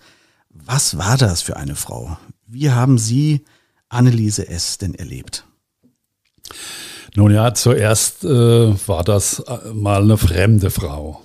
Was 0.52 1.00
war 1.00 1.18
das 1.18 1.42
für 1.42 1.58
eine 1.58 1.76
Frau? 1.76 2.18
Wie 2.52 2.72
haben 2.72 2.98
Sie 2.98 3.46
Anneliese 3.90 4.48
S. 4.48 4.80
denn 4.80 4.96
erlebt? 4.96 5.46
Nun 7.16 7.32
ja, 7.32 7.54
zuerst 7.54 8.24
äh, 8.24 8.88
war 8.88 9.04
das 9.04 9.40
äh, 9.40 9.72
mal 9.72 10.02
eine 10.02 10.18
fremde 10.18 10.72
Frau. 10.72 11.22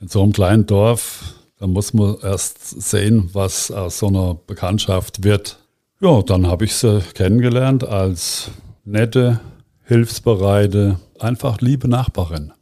In 0.00 0.08
so 0.08 0.22
einem 0.22 0.32
kleinen 0.32 0.66
Dorf, 0.66 1.34
da 1.58 1.66
muss 1.66 1.94
man 1.94 2.16
erst 2.22 2.82
sehen, 2.82 3.30
was 3.32 3.70
aus 3.70 3.98
so 3.98 4.08
einer 4.08 4.34
Bekanntschaft 4.34 5.24
wird. 5.24 5.58
Ja, 6.00 6.20
dann 6.22 6.46
habe 6.46 6.66
ich 6.66 6.74
sie 6.74 7.00
kennengelernt 7.14 7.82
als 7.84 8.50
nette, 8.84 9.40
hilfsbereite, 9.84 11.00
einfach 11.18 11.60
liebe 11.62 11.88
Nachbarin. 11.88 12.52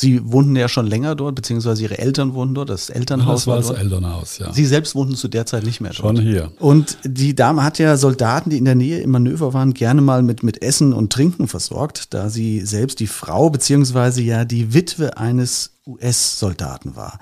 Sie 0.00 0.32
wohnten 0.32 0.56
ja 0.56 0.68
schon 0.68 0.86
länger 0.86 1.14
dort, 1.14 1.34
beziehungsweise 1.34 1.82
Ihre 1.82 1.98
Eltern 1.98 2.32
wohnten 2.32 2.54
dort, 2.54 2.70
das 2.70 2.88
Elternhaus 2.88 3.40
Das 3.40 3.46
war 3.46 3.62
war 3.62 3.72
das. 3.74 3.82
Elternhaus, 3.82 4.38
ja. 4.38 4.52
Sie 4.52 4.64
selbst 4.64 4.94
wohnten 4.94 5.14
zu 5.14 5.28
der 5.28 5.44
Zeit 5.44 5.64
nicht 5.64 5.80
mehr 5.80 5.90
dort. 5.90 6.16
Schon 6.16 6.20
hier. 6.20 6.52
Und 6.58 6.96
die 7.04 7.34
Dame 7.34 7.62
hat 7.62 7.78
ja 7.78 7.96
Soldaten, 7.98 8.48
die 8.48 8.56
in 8.56 8.64
der 8.64 8.74
Nähe 8.74 9.00
im 9.00 9.10
Manöver 9.10 9.52
waren, 9.52 9.74
gerne 9.74 10.00
mal 10.00 10.22
mit, 10.22 10.42
mit 10.42 10.62
Essen 10.62 10.92
und 10.94 11.12
Trinken 11.12 11.48
versorgt, 11.48 12.14
da 12.14 12.30
sie 12.30 12.60
selbst 12.62 13.00
die 13.00 13.06
Frau 13.06 13.50
beziehungsweise 13.50 14.22
ja 14.22 14.46
die 14.46 14.72
Witwe 14.72 15.18
eines 15.18 15.72
US-Soldaten 15.86 16.96
war. 16.96 17.18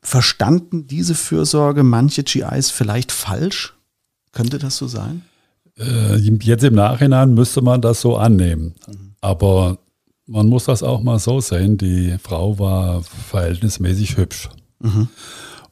Verstanden 0.00 0.86
diese 0.86 1.14
Fürsorge 1.14 1.82
manche 1.82 2.22
GIs 2.22 2.70
vielleicht 2.70 3.10
falsch? 3.10 3.74
Könnte 4.32 4.58
das 4.58 4.76
so 4.76 4.86
sein? 4.86 5.22
Äh, 5.76 6.16
jetzt 6.16 6.62
im 6.62 6.74
Nachhinein 6.74 7.34
müsste 7.34 7.62
man 7.62 7.80
das 7.80 8.00
so 8.00 8.16
annehmen. 8.16 8.74
Aber 9.20 9.78
man 10.30 10.46
muss 10.46 10.64
das 10.64 10.82
auch 10.82 11.02
mal 11.02 11.18
so 11.18 11.40
sehen, 11.40 11.76
die 11.76 12.16
Frau 12.22 12.58
war 12.58 13.02
verhältnismäßig 13.02 14.16
hübsch. 14.16 14.48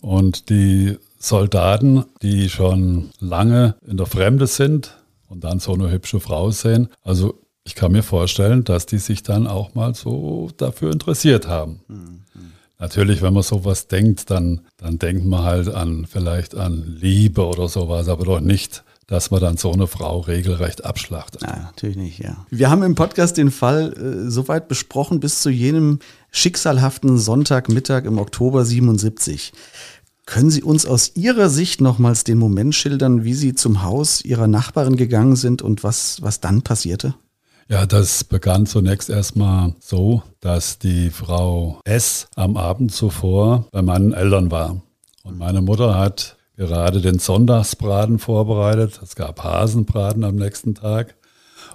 Und 0.01 0.51
die 0.51 0.99
Soldaten, 1.19 2.05
die 2.23 2.49
schon 2.49 3.11
lange 3.21 3.77
in 3.87 3.97
der 3.97 4.07
Fremde 4.07 4.47
sind 4.47 4.97
und 5.29 5.45
dann 5.45 5.61
so 5.61 5.75
eine 5.75 5.91
hübsche 5.91 6.21
Frau 6.21 6.51
sehen, 6.51 6.89
also 7.03 7.41
ich 7.65 7.75
kann 7.75 7.93
mir 7.93 8.03
vorstellen, 8.03 8.65
dass 8.65 8.87
die 8.87 8.99
sich 8.99 9.23
dann 9.23 9.47
auch 9.47 9.75
mal 9.75 9.95
so 9.95 10.51
dafür 10.57 10.91
interessiert 10.91 11.47
haben. 11.47 11.81
Natürlich, 12.81 13.23
wenn 13.23 13.35
man 13.35 13.43
sowas 13.43 13.89
denkt, 13.89 14.31
dann, 14.31 14.63
dann 14.77 14.99
denkt 14.99 15.25
man 15.25 15.43
halt 15.45 15.69
an 15.69 16.07
vielleicht 16.07 16.55
an 16.55 16.97
Liebe 17.01 17.47
oder 17.47 17.69
sowas, 17.69 18.09
aber 18.09 18.25
doch 18.25 18.41
nicht, 18.41 18.85
dass 19.09 19.31
man 19.31 19.41
dann 19.41 19.57
so 19.57 19.73
eine 19.73 19.87
Frau 19.87 20.21
regelrecht 20.21 20.85
abschlachtet. 20.85 21.43
Ja, 21.43 21.57
natürlich 21.57 21.97
nicht, 21.97 22.19
ja. 22.21 22.47
Wir 22.51 22.71
haben 22.71 22.83
im 22.83 22.95
Podcast 22.95 23.39
den 23.39 23.51
Fall 23.51 23.95
äh, 23.95 24.31
soweit 24.31 24.69
besprochen 24.69 25.19
bis 25.19 25.41
zu 25.41 25.51
jenem 25.51 25.99
schicksalhaften 26.31 27.19
Sonntagmittag 27.19 28.05
im 28.05 28.19
Oktober 28.19 28.65
77. 28.65 29.53
Können 30.27 30.51
Sie 30.51 30.63
uns 30.63 30.85
aus 30.85 31.13
Ihrer 31.17 31.49
Sicht 31.49 31.81
nochmals 31.81 32.23
den 32.23 32.37
Moment 32.37 32.75
schildern, 32.75 33.25
wie 33.25 33.33
Sie 33.33 33.55
zum 33.55 33.83
Haus 33.83 34.23
Ihrer 34.23 34.47
Nachbarin 34.47 34.97
gegangen 34.97 35.37
sind 35.37 35.63
und 35.63 35.83
was, 35.83 36.21
was 36.21 36.41
dann 36.41 36.61
passierte? 36.61 37.15
Ja, 37.71 37.87
das 37.87 38.25
begann 38.25 38.67
zunächst 38.67 39.09
erstmal 39.09 39.75
so, 39.81 40.23
dass 40.41 40.79
die 40.79 41.09
Frau 41.09 41.81
S. 41.85 42.29
am 42.37 42.59
Abend 42.59 42.93
zuvor 42.93 43.67
bei 43.73 43.81
meinen 43.81 44.13
Eltern 44.13 44.51
war. 44.51 44.83
Und 45.23 45.39
meine 45.39 45.63
Mutter 45.63 45.95
hat 45.95 46.38
gerade 46.59 47.01
den 47.01 47.21
Sonntagsbraten 47.21 48.19
vorbereitet. 48.19 49.01
Es 49.03 49.15
gab 49.15 49.43
Hasenbraten 49.43 50.25
am 50.25 50.35
nächsten 50.35 50.75
Tag. 50.75 51.15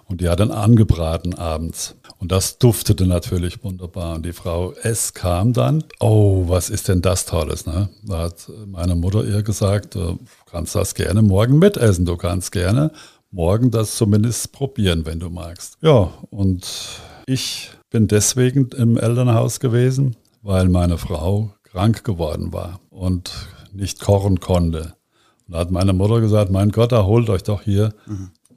Und 0.06 0.20
die 0.20 0.28
hat 0.28 0.42
dann 0.42 0.52
angebraten 0.52 1.34
abends. 1.34 1.96
Und 2.20 2.32
das 2.32 2.58
duftete 2.58 3.08
natürlich 3.08 3.64
wunderbar. 3.64 4.16
Und 4.16 4.26
die 4.26 4.34
Frau 4.34 4.74
S. 4.74 5.14
kam 5.14 5.54
dann. 5.54 5.86
Oh, 6.02 6.50
was 6.50 6.70
ist 6.70 6.90
denn 6.90 7.02
das 7.02 7.26
Tolles? 7.26 7.66
Ne? 7.66 7.90
Da 8.04 8.20
hat 8.24 8.52
meine 8.68 8.96
Mutter 8.96 9.24
ihr 9.24 9.42
gesagt, 9.42 9.96
du 9.96 10.20
kannst 10.52 10.76
das 10.76 10.96
gerne 10.96 11.22
morgen 11.22 11.60
mitessen. 11.60 12.06
Du 12.06 12.18
kannst 12.18 12.52
gerne 12.52 12.92
morgen 13.32 13.72
das 13.72 13.96
zumindest 13.96 14.52
probieren, 14.52 15.06
wenn 15.06 15.20
du 15.20 15.30
magst. 15.30 15.78
Ja, 15.82 16.12
und 16.30 16.68
ich 17.26 17.72
bin 17.90 18.08
deswegen 18.08 18.70
im 18.78 18.98
Elternhaus 18.98 19.62
gewesen, 19.62 20.18
weil 20.42 20.68
meine 20.68 20.98
Frau 20.98 21.54
krank 21.64 22.04
geworden 22.04 22.52
war 22.52 22.82
und 22.90 23.32
nicht 23.74 24.00
kochen 24.00 24.40
konnte. 24.40 24.94
Und 25.48 25.56
da 25.56 25.60
hat 25.60 25.72
meine 25.72 25.94
Mutter 25.94 26.22
gesagt, 26.22 26.52
mein 26.52 26.70
Gott, 26.70 26.92
da 26.92 27.06
holt 27.06 27.30
euch 27.30 27.44
doch 27.44 27.62
hier 27.62 27.94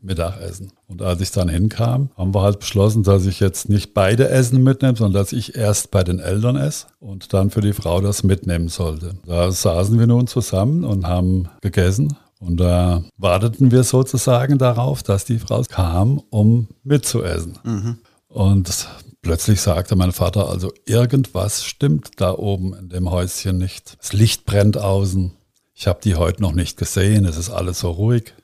Mittagessen. 0.07 0.73
Und 0.87 1.03
als 1.03 1.21
ich 1.21 1.33
dann 1.33 1.49
hinkam, 1.49 2.11
haben 2.17 2.35
wir 2.35 2.43
halt 2.43 2.61
beschlossen, 2.61 3.03
dass 3.03 3.27
ich 3.27 3.41
jetzt 3.41 3.69
nicht 3.69 3.93
beide 3.93 4.29
Essen 4.29 4.63
mitnehme, 4.63 4.97
sondern 4.97 5.21
dass 5.21 5.33
ich 5.33 5.57
erst 5.57 5.91
bei 5.91 6.05
den 6.05 6.21
Eltern 6.21 6.57
esse 6.57 6.87
und 7.01 7.33
dann 7.33 7.51
für 7.51 7.61
die 7.61 7.73
Frau 7.73 8.01
das 8.01 8.23
mitnehmen 8.23 8.69
sollte. 8.69 9.17
Da 9.27 9.51
saßen 9.51 9.99
wir 9.99 10.07
nun 10.07 10.27
zusammen 10.27 10.85
und 10.85 11.07
haben 11.07 11.49
gegessen. 11.61 12.17
Und 12.39 12.61
da 12.61 13.03
warteten 13.17 13.71
wir 13.71 13.83
sozusagen 13.83 14.59
darauf, 14.59 15.03
dass 15.03 15.25
die 15.25 15.39
Frau 15.39 15.63
kam, 15.63 16.21
um 16.31 16.69
mitzuessen. 16.85 17.59
Mhm. 17.65 17.99
Und 18.29 18.89
plötzlich 19.27 19.61
sagte 19.61 19.97
mein 19.97 20.12
Vater, 20.12 20.49
also 20.49 20.73
irgendwas 20.85 21.65
stimmt 21.65 22.11
da 22.19 22.33
oben 22.33 22.75
in 22.75 22.89
dem 22.89 23.11
Häuschen 23.11 23.59
nicht. 23.59 23.99
Das 23.99 24.12
Licht 24.12 24.47
brennt 24.47 24.79
außen. 24.79 25.33
Ich 25.75 25.89
habe 25.89 25.99
die 26.03 26.15
heute 26.15 26.41
noch 26.41 26.53
nicht 26.53 26.77
gesehen. 26.77 27.25
Es 27.25 27.37
ist 27.37 27.51
alles 27.51 27.81
so 27.81 27.91
ruhig. 27.91 28.35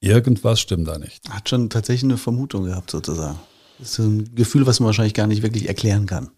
Irgendwas 0.00 0.60
stimmt 0.60 0.86
da 0.86 0.98
nicht. 0.98 1.28
Hat 1.30 1.48
schon 1.48 1.70
tatsächlich 1.70 2.04
eine 2.04 2.18
Vermutung 2.18 2.64
gehabt, 2.64 2.90
sozusagen. 2.90 3.38
Das 3.78 3.92
ist 3.92 3.98
ein 4.00 4.34
Gefühl, 4.34 4.66
was 4.66 4.80
man 4.80 4.88
wahrscheinlich 4.88 5.14
gar 5.14 5.26
nicht 5.26 5.42
wirklich 5.42 5.66
erklären 5.66 6.04
kann. 6.04 6.28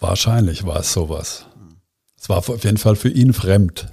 Wahrscheinlich 0.00 0.66
war 0.66 0.80
es 0.80 0.92
sowas. 0.92 1.46
Es 2.20 2.28
war 2.28 2.36
auf 2.36 2.64
jeden 2.64 2.76
Fall 2.76 2.94
für 2.94 3.08
ihn 3.08 3.32
fremd. 3.32 3.88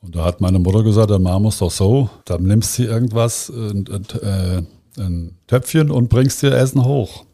Und 0.00 0.16
da 0.16 0.24
hat 0.24 0.40
meine 0.40 0.58
Mutter 0.58 0.82
gesagt, 0.82 1.10
dann 1.10 1.22
machen 1.22 1.44
wir 1.44 1.48
es 1.50 1.58
doch 1.58 1.70
so, 1.70 2.10
dann 2.24 2.42
nimmst 2.42 2.76
du 2.78 2.82
irgendwas, 2.82 3.50
ein, 3.50 3.86
ein, 3.88 4.20
äh, 4.20 4.62
ein 5.00 5.38
Töpfchen 5.46 5.92
und 5.92 6.08
bringst 6.08 6.42
dir 6.42 6.52
Essen 6.52 6.84
hoch. 6.84 7.25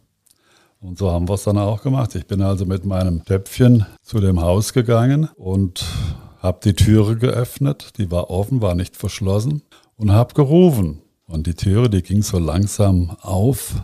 Und 0.82 0.98
so 0.98 1.12
haben 1.12 1.28
wir 1.28 1.34
es 1.34 1.44
dann 1.44 1.58
auch 1.58 1.80
gemacht. 1.80 2.16
Ich 2.16 2.26
bin 2.26 2.42
also 2.42 2.66
mit 2.66 2.84
meinem 2.84 3.24
Töpfchen 3.24 3.86
zu 4.02 4.18
dem 4.18 4.40
Haus 4.40 4.72
gegangen 4.72 5.28
und 5.36 5.84
habe 6.40 6.58
die 6.64 6.74
Türe 6.74 7.16
geöffnet. 7.16 7.92
Die 7.98 8.10
war 8.10 8.30
offen, 8.30 8.60
war 8.60 8.74
nicht 8.74 8.96
verschlossen 8.96 9.62
und 9.94 10.10
habe 10.10 10.34
gerufen. 10.34 11.00
Und 11.28 11.46
die 11.46 11.54
Türe, 11.54 11.88
die 11.88 12.02
ging 12.02 12.22
so 12.22 12.40
langsam 12.40 13.16
auf. 13.20 13.76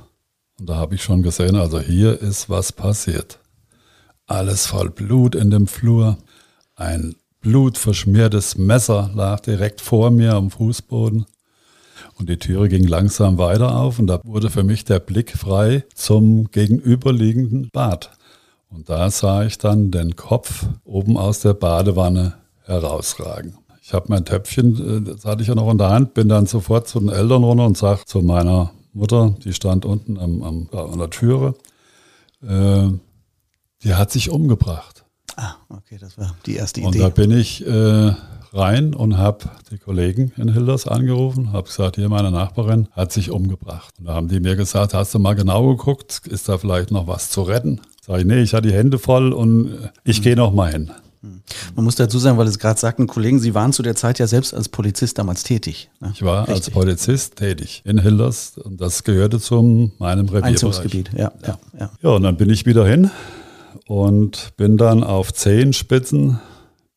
Und 0.58 0.68
da 0.68 0.74
habe 0.74 0.96
ich 0.96 1.02
schon 1.04 1.22
gesehen, 1.22 1.54
also 1.54 1.78
hier 1.78 2.20
ist 2.20 2.50
was 2.50 2.72
passiert. 2.72 3.38
Alles 4.26 4.66
voll 4.66 4.90
Blut 4.90 5.36
in 5.36 5.50
dem 5.50 5.68
Flur. 5.68 6.18
Ein 6.74 7.14
blutverschmiertes 7.40 8.58
Messer 8.58 9.12
lag 9.14 9.38
direkt 9.38 9.80
vor 9.80 10.10
mir 10.10 10.34
am 10.34 10.50
Fußboden. 10.50 11.26
Und 12.18 12.28
die 12.28 12.38
Türe 12.38 12.68
ging 12.68 12.86
langsam 12.86 13.38
weiter 13.38 13.78
auf 13.78 13.98
und 13.98 14.08
da 14.08 14.20
wurde 14.24 14.50
für 14.50 14.64
mich 14.64 14.84
der 14.84 14.98
Blick 14.98 15.36
frei 15.36 15.84
zum 15.94 16.50
gegenüberliegenden 16.50 17.68
Bad. 17.72 18.10
Und 18.70 18.88
da 18.88 19.10
sah 19.10 19.44
ich 19.44 19.58
dann 19.58 19.90
den 19.90 20.16
Kopf 20.16 20.66
oben 20.84 21.16
aus 21.16 21.40
der 21.40 21.54
Badewanne 21.54 22.34
herausragen. 22.64 23.56
Ich 23.80 23.94
habe 23.94 24.06
mein 24.08 24.24
Töpfchen, 24.24 24.98
äh, 24.98 25.14
das 25.14 25.24
hatte 25.24 25.42
ich 25.42 25.48
ja 25.48 25.54
noch 25.54 25.70
in 25.70 25.78
der 25.78 25.90
Hand, 25.90 26.12
bin 26.12 26.28
dann 26.28 26.46
sofort 26.46 26.88
zu 26.88 27.00
den 27.00 27.08
Eltern 27.08 27.44
runter 27.44 27.64
und 27.64 27.78
sage 27.78 28.02
zu 28.04 28.20
meiner 28.20 28.72
Mutter, 28.92 29.34
die 29.44 29.54
stand 29.54 29.84
unten 29.84 30.18
am, 30.18 30.42
am, 30.42 30.68
an 30.72 30.98
der 30.98 31.10
Türe, 31.10 31.54
äh, 32.42 32.88
die 33.82 33.94
hat 33.94 34.10
sich 34.10 34.28
umgebracht. 34.28 35.04
Ah, 35.36 35.54
okay, 35.68 35.96
das 35.98 36.18
war 36.18 36.34
die 36.44 36.56
erste 36.56 36.80
Idee. 36.80 36.88
Und 36.88 36.98
da 36.98 37.08
bin 37.08 37.30
ich 37.30 37.64
äh, 37.66 38.12
rein 38.52 38.94
und 38.94 39.18
habe 39.18 39.46
die 39.70 39.78
Kollegen 39.78 40.32
in 40.36 40.52
Hilders 40.52 40.86
angerufen, 40.86 41.52
habe 41.52 41.66
gesagt, 41.66 41.96
hier 41.96 42.08
meine 42.08 42.30
Nachbarin 42.30 42.88
hat 42.92 43.12
sich 43.12 43.30
umgebracht. 43.30 43.94
Und 43.98 44.06
da 44.06 44.14
haben 44.14 44.28
die 44.28 44.40
mir 44.40 44.56
gesagt, 44.56 44.94
hast 44.94 45.14
du 45.14 45.18
mal 45.18 45.34
genau 45.34 45.68
geguckt, 45.68 46.22
ist 46.26 46.48
da 46.48 46.58
vielleicht 46.58 46.90
noch 46.90 47.06
was 47.06 47.30
zu 47.30 47.42
retten? 47.42 47.80
Sag 48.06 48.20
ich, 48.20 48.24
nee, 48.24 48.40
ich 48.40 48.54
hatte 48.54 48.68
die 48.68 48.74
Hände 48.74 48.98
voll 48.98 49.32
und 49.32 49.90
ich 50.04 50.20
mhm. 50.20 50.22
gehe 50.22 50.36
noch 50.36 50.52
mal 50.52 50.70
hin. 50.72 50.90
Man 51.74 51.84
muss 51.84 51.96
dazu 51.96 52.18
sagen, 52.18 52.38
weil 52.38 52.46
es 52.46 52.58
gerade 52.58 52.78
sagten, 52.78 53.06
Kollegen, 53.06 53.40
Sie 53.40 53.54
waren 53.54 53.72
zu 53.72 53.82
der 53.82 53.96
Zeit 53.96 54.18
ja 54.20 54.26
selbst 54.26 54.54
als 54.54 54.68
Polizist 54.68 55.18
damals 55.18 55.42
tätig. 55.42 55.90
Ne? 56.00 56.12
Ich 56.14 56.22
war 56.22 56.42
Richtig. 56.42 56.54
als 56.54 56.70
Polizist 56.70 57.36
tätig 57.36 57.82
in 57.84 57.98
Hilders 57.98 58.56
und 58.56 58.80
das 58.80 59.02
gehörte 59.02 59.40
zu 59.40 59.90
meinem. 59.98 60.28
Einzugsgebiet, 60.42 61.10
ja, 61.16 61.32
ja, 61.46 61.58
ja. 61.78 61.90
Ja, 62.02 62.10
und 62.10 62.22
dann 62.22 62.36
bin 62.36 62.50
ich 62.50 62.66
wieder 62.66 62.86
hin 62.86 63.10
und 63.86 64.52
bin 64.56 64.76
dann 64.76 65.02
auf 65.02 65.32
Zehenspitzen 65.32 66.38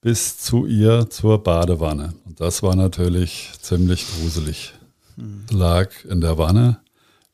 bis 0.02 0.40
zu 0.40 0.66
ihr 0.66 1.10
zur 1.10 1.44
Badewanne. 1.44 2.14
Und 2.26 2.42
das 2.42 2.64
war 2.64 2.76
natürlich 2.76 3.52
ziemlich 3.62 4.06
gruselig. 4.08 4.74
Mhm. 5.16 5.46
Lag 5.52 5.90
in 6.06 6.22
der 6.22 6.38
Wanne, 6.38 6.80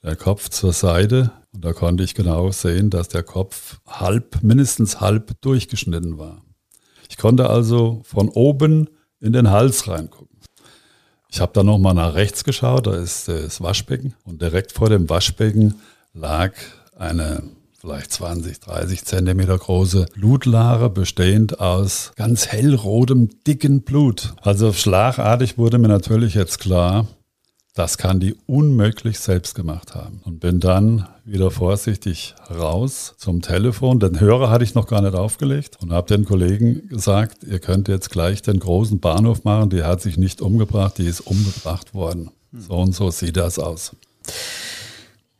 der 0.03 0.15
Kopf 0.15 0.49
zur 0.49 0.73
Seite 0.73 1.31
und 1.53 1.65
da 1.65 1.73
konnte 1.73 2.03
ich 2.03 2.13
genau 2.13 2.51
sehen, 2.51 2.89
dass 2.89 3.07
der 3.07 3.23
Kopf 3.23 3.79
halb, 3.87 4.43
mindestens 4.43 5.01
halb 5.01 5.39
durchgeschnitten 5.41 6.17
war. 6.17 6.41
Ich 7.09 7.17
konnte 7.17 7.49
also 7.49 8.01
von 8.03 8.29
oben 8.29 8.89
in 9.19 9.33
den 9.33 9.49
Hals 9.49 9.87
reingucken. 9.87 10.37
Ich 11.29 11.41
habe 11.41 11.53
dann 11.53 11.65
nochmal 11.65 11.93
nach 11.93 12.13
rechts 12.13 12.43
geschaut, 12.43 12.87
da 12.87 12.95
ist 12.95 13.27
das 13.27 13.61
Waschbecken 13.61 14.13
und 14.23 14.41
direkt 14.41 14.71
vor 14.71 14.89
dem 14.89 15.09
Waschbecken 15.09 15.75
lag 16.13 16.53
eine 16.95 17.43
vielleicht 17.79 18.11
20, 18.11 18.59
30 18.59 19.05
Zentimeter 19.05 19.57
große 19.57 20.07
Blutlare, 20.13 20.89
bestehend 20.89 21.59
aus 21.59 22.11
ganz 22.15 22.47
hellrotem, 22.47 23.29
dicken 23.45 23.81
Blut. 23.81 24.33
Also 24.41 24.73
schlagartig 24.73 25.57
wurde 25.57 25.77
mir 25.77 25.87
natürlich 25.87 26.33
jetzt 26.33 26.59
klar, 26.59 27.07
das 27.75 27.99
kann 27.99 28.19
die 28.19 28.35
unmöglich 28.47 29.19
selbst 29.19 29.53
gemacht 29.53 29.93
haben. 29.93 30.21
Und 30.23 30.39
bin 30.39 30.59
dann 30.59 31.07
wieder 31.25 31.51
vorsichtig 31.51 32.33
raus 32.49 33.13
zum 33.17 33.43
Telefon. 33.43 33.99
Den 33.99 34.19
Hörer 34.19 34.49
hatte 34.49 34.63
ich 34.63 34.73
noch 34.73 34.87
gar 34.87 35.01
nicht 35.01 35.13
aufgelegt 35.13 35.77
und 35.79 35.91
habe 35.91 36.07
den 36.07 36.25
Kollegen 36.25 36.89
gesagt, 36.89 37.43
ihr 37.43 37.59
könnt 37.59 37.87
jetzt 37.87 38.09
gleich 38.09 38.41
den 38.41 38.59
großen 38.59 38.99
Bahnhof 38.99 39.43
machen. 39.43 39.69
Die 39.69 39.83
hat 39.83 40.01
sich 40.01 40.17
nicht 40.17 40.41
umgebracht, 40.41 40.97
die 40.97 41.05
ist 41.05 41.21
umgebracht 41.21 41.93
worden. 41.93 42.31
So 42.51 42.73
und 42.77 42.95
so 42.95 43.11
sieht 43.11 43.37
das 43.37 43.59
aus. 43.59 43.95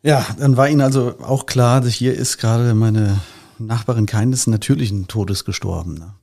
Ja, 0.08 0.26
dann 0.40 0.56
war 0.56 0.70
Ihnen 0.70 0.80
also 0.80 1.16
auch 1.22 1.48
klar, 1.48 1.84
hier 1.84 2.14
ist 2.14 2.38
gerade 2.38 2.74
meine 2.74 3.20
Nachbarin 3.60 4.06
keines 4.06 4.48
natürlichen 4.48 5.10
Todes 5.10 5.44
gestorben. 5.44 5.96
Ne? 5.96 6.14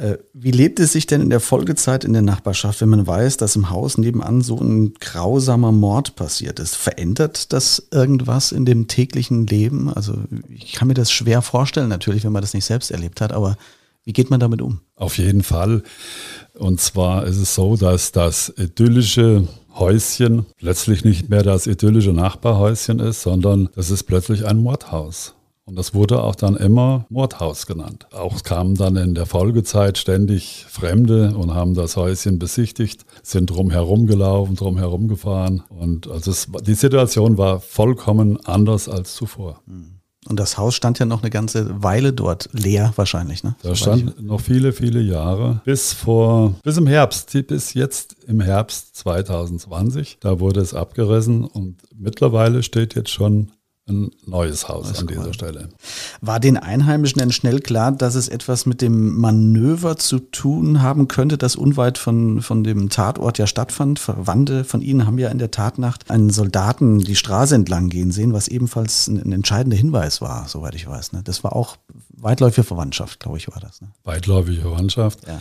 Äh, 0.00 0.18
wie 0.34 0.52
lebt 0.52 0.78
es 0.78 0.92
sich 0.92 1.06
denn 1.06 1.22
in 1.22 1.30
der 1.30 1.40
Folgezeit 1.40 2.04
in 2.04 2.12
der 2.12 2.22
Nachbarschaft, 2.22 2.80
wenn 2.80 2.90
man 2.90 3.08
weiß, 3.08 3.36
dass 3.36 3.56
im 3.56 3.70
Haus 3.70 3.98
nebenan 3.98 4.40
so 4.40 4.60
ein 4.60 4.94
grausamer 5.00 5.72
Mord 5.72 6.14
passiert 6.14 6.60
ist? 6.60 6.76
Verändert 6.76 7.52
das 7.52 7.88
irgendwas 7.90 8.52
in 8.52 8.64
dem 8.64 8.86
täglichen 8.86 9.48
Leben? 9.48 9.92
Also 9.92 10.14
ich 10.48 10.74
kann 10.74 10.86
mir 10.86 10.94
das 10.94 11.10
schwer 11.10 11.42
vorstellen, 11.42 11.88
natürlich, 11.88 12.22
wenn 12.22 12.30
man 12.30 12.42
das 12.42 12.54
nicht 12.54 12.66
selbst 12.66 12.92
erlebt 12.92 13.20
hat, 13.20 13.32
aber 13.32 13.56
wie 14.04 14.12
geht 14.12 14.30
man 14.30 14.38
damit 14.38 14.62
um? 14.62 14.80
Auf 14.94 15.18
jeden 15.18 15.42
Fall. 15.42 15.82
Und 16.54 16.80
zwar 16.80 17.26
ist 17.26 17.38
es 17.38 17.56
so, 17.56 17.76
dass 17.76 18.12
das 18.12 18.54
idyllische 18.56 19.48
Häuschen 19.78 20.46
plötzlich 20.56 21.04
nicht 21.04 21.28
mehr 21.28 21.42
das 21.42 21.66
idyllische 21.66 22.12
Nachbarhäuschen 22.12 22.98
ist, 22.98 23.22
sondern 23.22 23.68
das 23.74 23.90
ist 23.90 24.04
plötzlich 24.04 24.46
ein 24.46 24.58
Mordhaus. 24.58 25.34
Und 25.68 25.76
das 25.76 25.92
wurde 25.92 26.22
auch 26.22 26.34
dann 26.34 26.56
immer 26.56 27.04
Mordhaus 27.10 27.66
genannt. 27.66 28.06
Auch 28.12 28.42
kamen 28.42 28.74
dann 28.74 28.96
in 28.96 29.14
der 29.14 29.26
Folgezeit 29.26 29.98
ständig 29.98 30.64
Fremde 30.66 31.36
und 31.36 31.52
haben 31.54 31.74
das 31.74 31.98
Häuschen 31.98 32.38
besichtigt, 32.38 33.04
sind 33.22 33.50
drumherum 33.50 34.06
gelaufen, 34.06 34.56
drumherum 34.56 35.08
gefahren. 35.08 35.62
Und 35.68 36.08
also 36.08 36.30
es, 36.30 36.48
die 36.62 36.72
Situation 36.72 37.36
war 37.36 37.60
vollkommen 37.60 38.38
anders 38.46 38.88
als 38.88 39.14
zuvor. 39.14 39.60
Und 40.28 40.38
das 40.38 40.58
Haus 40.58 40.74
stand 40.74 40.98
ja 40.98 41.06
noch 41.06 41.22
eine 41.22 41.30
ganze 41.30 41.82
Weile 41.82 42.12
dort 42.12 42.50
leer 42.52 42.92
wahrscheinlich, 42.96 43.42
ne? 43.42 43.56
Da 43.62 43.74
stand 43.74 44.22
noch 44.22 44.40
viele, 44.40 44.72
viele 44.72 45.00
Jahre. 45.00 45.62
Bis 45.64 45.94
vor, 45.94 46.54
bis 46.62 46.76
im 46.76 46.86
Herbst, 46.86 47.32
bis 47.46 47.72
jetzt 47.72 48.16
im 48.26 48.40
Herbst 48.40 48.94
2020. 48.96 50.18
Da 50.20 50.38
wurde 50.38 50.60
es 50.60 50.74
abgerissen 50.74 51.44
und 51.44 51.76
mittlerweile 51.96 52.62
steht 52.62 52.94
jetzt 52.94 53.10
schon 53.10 53.52
ein 53.88 54.10
neues 54.26 54.68
Haus 54.68 54.86
Alles 54.86 55.00
an 55.00 55.06
dieser 55.06 55.32
Stelle. 55.32 55.68
War 56.20 56.40
den 56.40 56.56
Einheimischen 56.56 57.18
denn 57.18 57.32
schnell 57.32 57.60
klar, 57.60 57.92
dass 57.92 58.14
es 58.14 58.28
etwas 58.28 58.66
mit 58.66 58.82
dem 58.82 59.16
Manöver 59.16 59.96
zu 59.96 60.18
tun 60.18 60.82
haben 60.82 61.08
könnte, 61.08 61.38
das 61.38 61.56
unweit 61.56 61.98
von, 61.98 62.42
von 62.42 62.64
dem 62.64 62.88
Tatort 62.90 63.38
ja 63.38 63.46
stattfand? 63.46 63.98
Verwandte 63.98 64.64
von 64.64 64.82
Ihnen 64.82 65.06
haben 65.06 65.18
ja 65.18 65.28
in 65.28 65.38
der 65.38 65.50
Tatnacht 65.50 66.10
einen 66.10 66.30
Soldaten 66.30 66.98
die 66.98 67.16
Straße 67.16 67.54
entlang 67.54 67.88
gehen 67.88 68.10
sehen, 68.10 68.32
was 68.32 68.48
ebenfalls 68.48 69.08
ein, 69.08 69.22
ein 69.22 69.32
entscheidender 69.32 69.76
Hinweis 69.76 70.20
war, 70.20 70.46
soweit 70.48 70.74
ich 70.74 70.86
weiß. 70.86 71.12
Ne? 71.12 71.22
Das 71.24 71.44
war 71.44 71.54
auch 71.54 71.76
weitläufige 72.10 72.64
Verwandtschaft, 72.64 73.20
glaube 73.20 73.38
ich, 73.38 73.48
war 73.48 73.60
das. 73.60 73.80
Ne? 73.80 73.88
Weitläufige 74.04 74.62
Verwandtschaft. 74.62 75.26
Ja. 75.26 75.40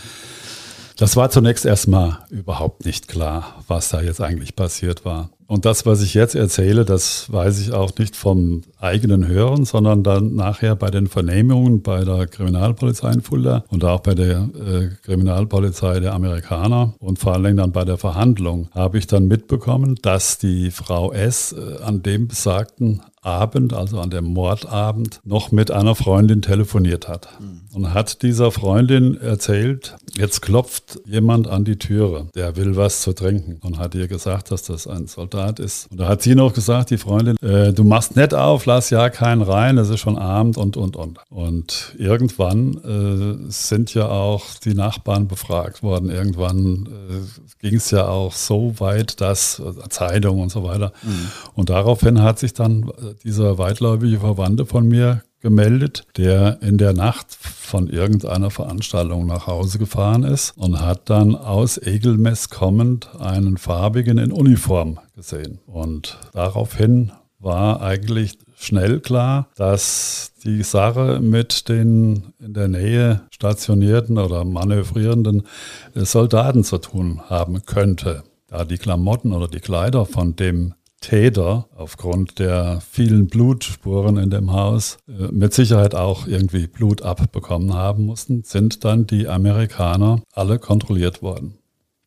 Das 0.97 1.15
war 1.15 1.29
zunächst 1.29 1.63
erstmal 1.63 2.19
überhaupt 2.29 2.85
nicht 2.85 3.07
klar, 3.07 3.63
was 3.67 3.89
da 3.89 4.01
jetzt 4.01 4.19
eigentlich 4.19 4.55
passiert 4.55 5.05
war. 5.05 5.29
Und 5.47 5.65
das, 5.65 5.85
was 5.85 6.01
ich 6.01 6.13
jetzt 6.13 6.35
erzähle, 6.35 6.83
das 6.83 7.31
weiß 7.31 7.59
ich 7.59 7.71
auch 7.71 7.91
nicht 7.97 8.17
vom 8.17 8.63
eigenen 8.79 9.27
Hören, 9.27 9.63
sondern 9.63 10.03
dann 10.03 10.35
nachher 10.35 10.75
bei 10.75 10.91
den 10.91 11.07
Vernehmungen 11.07 11.81
bei 11.81 12.03
der 12.03 12.27
Kriminalpolizei 12.27 13.13
in 13.13 13.21
Fulda 13.21 13.63
und 13.69 13.85
auch 13.85 14.01
bei 14.01 14.13
der 14.13 14.49
äh, 14.53 14.89
Kriminalpolizei 15.03 16.01
der 16.01 16.13
Amerikaner 16.13 16.93
und 16.99 17.19
vor 17.19 17.33
allen 17.33 17.45
Dingen 17.45 17.57
dann 17.57 17.71
bei 17.71 17.85
der 17.85 17.97
Verhandlung 17.97 18.67
habe 18.71 18.97
ich 18.97 19.07
dann 19.07 19.27
mitbekommen, 19.27 19.95
dass 20.01 20.37
die 20.37 20.69
Frau 20.69 21.13
S. 21.13 21.53
Äh, 21.53 21.81
an 21.81 22.03
dem 22.03 22.27
besagten 22.27 23.01
Abend, 23.21 23.73
also 23.73 23.99
an 23.99 24.09
dem 24.09 24.25
Mordabend, 24.25 25.19
noch 25.25 25.51
mit 25.51 25.69
einer 25.69 25.95
Freundin 25.95 26.41
telefoniert 26.41 27.07
hat. 27.07 27.27
Mhm. 27.39 27.61
Und 27.73 27.93
hat 27.93 28.21
dieser 28.21 28.51
Freundin 28.51 29.19
erzählt, 29.19 29.97
jetzt 30.15 30.41
klopft 30.41 30.99
jemand 31.05 31.47
an 31.47 31.65
die 31.65 31.77
Türe, 31.77 32.27
der 32.35 32.55
will 32.55 32.77
was 32.77 33.01
zu 33.01 33.13
trinken. 33.13 33.59
Und 33.61 33.79
hat 33.79 33.95
ihr 33.95 34.07
gesagt, 34.07 34.51
dass 34.51 34.63
das 34.63 34.87
ein 34.87 35.07
Soldat 35.07 35.36
Tat 35.37 35.59
ist. 35.59 35.89
Und 35.91 35.99
da 35.99 36.07
hat 36.07 36.21
sie 36.21 36.35
noch 36.35 36.53
gesagt, 36.53 36.89
die 36.89 36.97
Freundin, 36.97 37.37
äh, 37.37 37.73
du 37.73 37.83
machst 37.83 38.15
nett 38.15 38.33
auf, 38.33 38.65
lass 38.65 38.89
ja 38.89 39.09
keinen 39.09 39.41
rein, 39.41 39.77
es 39.77 39.89
ist 39.89 39.99
schon 39.99 40.17
Abend 40.17 40.57
und, 40.57 40.77
und, 40.77 40.95
und. 40.95 41.19
Und 41.29 41.95
irgendwann 41.97 42.77
äh, 42.83 43.51
sind 43.51 43.93
ja 43.93 44.07
auch 44.07 44.45
die 44.63 44.73
Nachbarn 44.73 45.27
befragt 45.27 45.83
worden. 45.83 46.09
Irgendwann 46.09 46.87
äh, 46.87 47.67
ging 47.67 47.75
es 47.75 47.91
ja 47.91 48.07
auch 48.07 48.33
so 48.33 48.79
weit, 48.79 49.21
dass 49.21 49.59
äh, 49.59 49.89
Zeitung 49.89 50.41
und 50.41 50.51
so 50.51 50.63
weiter. 50.63 50.91
Mhm. 51.03 51.27
Und 51.53 51.69
daraufhin 51.69 52.21
hat 52.21 52.39
sich 52.39 52.53
dann 52.53 52.89
äh, 52.89 53.13
dieser 53.23 53.57
weitläufige 53.57 54.19
Verwandte 54.19 54.65
von 54.65 54.87
mir 54.87 55.21
gemeldet, 55.41 56.05
der 56.17 56.61
in 56.61 56.77
der 56.77 56.93
Nacht 56.93 57.33
von 57.33 57.87
irgendeiner 57.87 58.49
Veranstaltung 58.49 59.25
nach 59.25 59.47
Hause 59.47 59.77
gefahren 59.77 60.23
ist 60.23 60.57
und 60.57 60.81
hat 60.81 61.09
dann 61.09 61.35
aus 61.35 61.77
Egelmess 61.77 62.49
kommend 62.49 63.09
einen 63.19 63.57
farbigen 63.57 64.17
in 64.17 64.31
Uniform 64.31 64.99
gesehen. 65.15 65.59
Und 65.65 66.19
daraufhin 66.33 67.11
war 67.39 67.81
eigentlich 67.81 68.37
schnell 68.55 68.99
klar, 68.99 69.49
dass 69.55 70.33
die 70.43 70.63
Sache 70.63 71.19
mit 71.21 71.69
den 71.69 72.33
in 72.39 72.53
der 72.53 72.67
Nähe 72.67 73.21
stationierten 73.29 74.17
oder 74.17 74.43
manövrierenden 74.43 75.43
Soldaten 75.93 76.63
zu 76.63 76.79
tun 76.79 77.21
haben 77.29 77.65
könnte. 77.65 78.23
Da 78.47 78.65
die 78.65 78.77
Klamotten 78.77 79.33
oder 79.33 79.47
die 79.47 79.59
Kleider 79.59 80.05
von 80.05 80.35
dem 80.35 80.73
Täter 81.07 81.69
aufgrund 81.73 82.37
der 82.37 82.81
vielen 82.81 83.27
Blutspuren 83.27 84.17
in 84.17 84.29
dem 84.29 84.51
Haus 84.51 84.97
äh, 85.07 85.31
mit 85.31 85.53
Sicherheit 85.53 85.95
auch 85.95 86.27
irgendwie 86.27 86.67
Blut 86.67 87.01
abbekommen 87.01 87.73
haben 87.73 88.05
mussten, 88.05 88.43
sind 88.43 88.83
dann 88.83 89.07
die 89.07 89.29
Amerikaner 89.29 90.21
alle 90.33 90.59
kontrolliert 90.59 91.21
worden. 91.21 91.59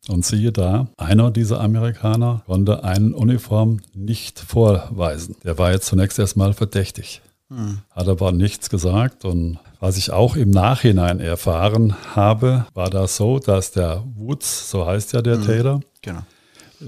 Und 0.07 0.23
siehe 0.23 0.51
da, 0.51 0.87
einer 0.97 1.31
dieser 1.31 1.61
Amerikaner 1.61 2.43
konnte 2.45 2.83
einen 2.83 3.15
Uniform 3.15 3.79
nicht 3.95 4.39
vorweisen. 4.39 5.35
Der 5.43 5.57
war 5.57 5.71
jetzt 5.71 5.87
zunächst 5.87 6.19
erstmal 6.19 6.53
verdächtig, 6.53 7.23
hm. 7.49 7.79
hat 7.89 8.07
aber 8.07 8.31
nichts 8.31 8.69
gesagt. 8.69 9.25
Und 9.25 9.57
was 9.79 9.97
ich 9.97 10.11
auch 10.11 10.35
im 10.35 10.51
Nachhinein 10.51 11.19
erfahren 11.19 11.95
habe, 12.13 12.67
war 12.75 12.91
das 12.91 13.17
so, 13.17 13.39
dass 13.39 13.71
der 13.71 14.03
Woods, 14.15 14.69
so 14.69 14.85
heißt 14.85 15.13
ja 15.13 15.23
der 15.23 15.37
hm. 15.37 15.45
Täter, 15.45 15.79
genau 16.03 16.21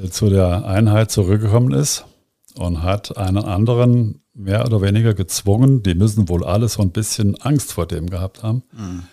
zu 0.10 0.30
der 0.30 0.66
Einheit 0.66 1.12
zurückgekommen 1.12 1.74
ist 1.74 2.06
und 2.56 2.84
hat 2.84 3.18
einen 3.18 3.38
anderen 3.38 4.22
mehr 4.34 4.66
oder 4.66 4.82
weniger 4.82 5.14
gezwungen, 5.14 5.84
die 5.84 5.96
müssen 5.96 6.28
wohl 6.30 6.44
alle 6.44 6.68
so 6.68 6.82
ein 6.82 6.92
bisschen 6.92 7.40
Angst 7.42 7.74
vor 7.74 7.86
dem 7.86 8.10
gehabt 8.10 8.44
haben, 8.44 8.64
mhm. 8.74 9.04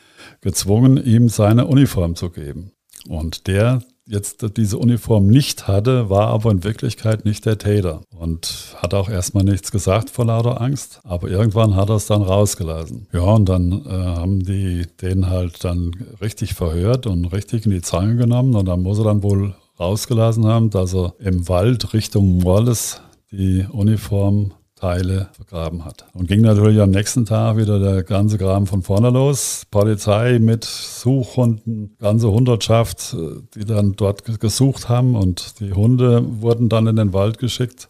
gezwungen, 0.40 0.96
ihm 0.96 1.28
seine 1.28 1.66
Uniform 1.66 2.16
zu 2.16 2.30
geben. 2.30 2.72
Und 3.08 3.46
der 3.46 3.82
jetzt 4.06 4.44
diese 4.56 4.76
Uniform 4.76 5.28
nicht 5.28 5.68
hatte, 5.68 6.10
war 6.10 6.28
aber 6.28 6.50
in 6.50 6.64
Wirklichkeit 6.64 7.24
nicht 7.24 7.46
der 7.46 7.58
Täter 7.58 8.02
und 8.10 8.74
hat 8.82 8.92
auch 8.92 9.08
erstmal 9.08 9.44
nichts 9.44 9.70
gesagt 9.70 10.10
vor 10.10 10.26
lauter 10.26 10.60
Angst, 10.60 11.00
aber 11.04 11.28
irgendwann 11.28 11.76
hat 11.76 11.90
er 11.90 11.96
es 11.96 12.06
dann 12.06 12.22
rausgelassen. 12.22 13.06
Ja, 13.12 13.20
und 13.20 13.48
dann 13.48 13.86
äh, 13.86 13.88
haben 13.88 14.40
die 14.40 14.86
den 15.00 15.30
halt 15.30 15.62
dann 15.62 15.92
richtig 16.20 16.54
verhört 16.54 17.06
und 17.06 17.26
richtig 17.26 17.66
in 17.66 17.70
die 17.70 17.82
Zange 17.82 18.16
genommen 18.16 18.56
und 18.56 18.66
dann 18.66 18.82
muss 18.82 18.98
er 18.98 19.04
dann 19.04 19.22
wohl 19.22 19.54
rausgelassen 19.80 20.46
haben, 20.46 20.70
dass 20.70 20.94
er 20.94 21.14
im 21.18 21.48
Wald 21.48 21.94
Richtung 21.94 22.44
Wallace 22.44 23.00
die 23.32 23.66
Uniformteile 23.70 25.30
vergraben 25.32 25.84
hat. 25.84 26.04
Und 26.12 26.28
ging 26.28 26.42
natürlich 26.42 26.80
am 26.80 26.90
nächsten 26.90 27.24
Tag 27.24 27.56
wieder 27.56 27.78
der 27.78 28.02
ganze 28.02 28.36
Graben 28.38 28.66
von 28.66 28.82
vorne 28.82 29.10
los. 29.10 29.62
Polizei 29.70 30.38
mit 30.38 30.64
Suchhunden, 30.64 31.96
ganze 31.98 32.30
Hundertschaft, 32.30 33.16
die 33.54 33.64
dann 33.64 33.94
dort 33.96 34.40
gesucht 34.40 34.88
haben 34.88 35.16
und 35.16 35.60
die 35.60 35.72
Hunde 35.72 36.24
wurden 36.42 36.68
dann 36.68 36.86
in 36.86 36.96
den 36.96 37.12
Wald 37.12 37.38
geschickt. 37.38 37.88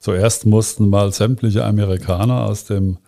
Zuerst 0.00 0.46
mussten 0.46 0.88
mal 0.88 1.12
sämtliche 1.12 1.64
Amerikaner 1.64 2.46
aus 2.46 2.64
dem 2.64 2.98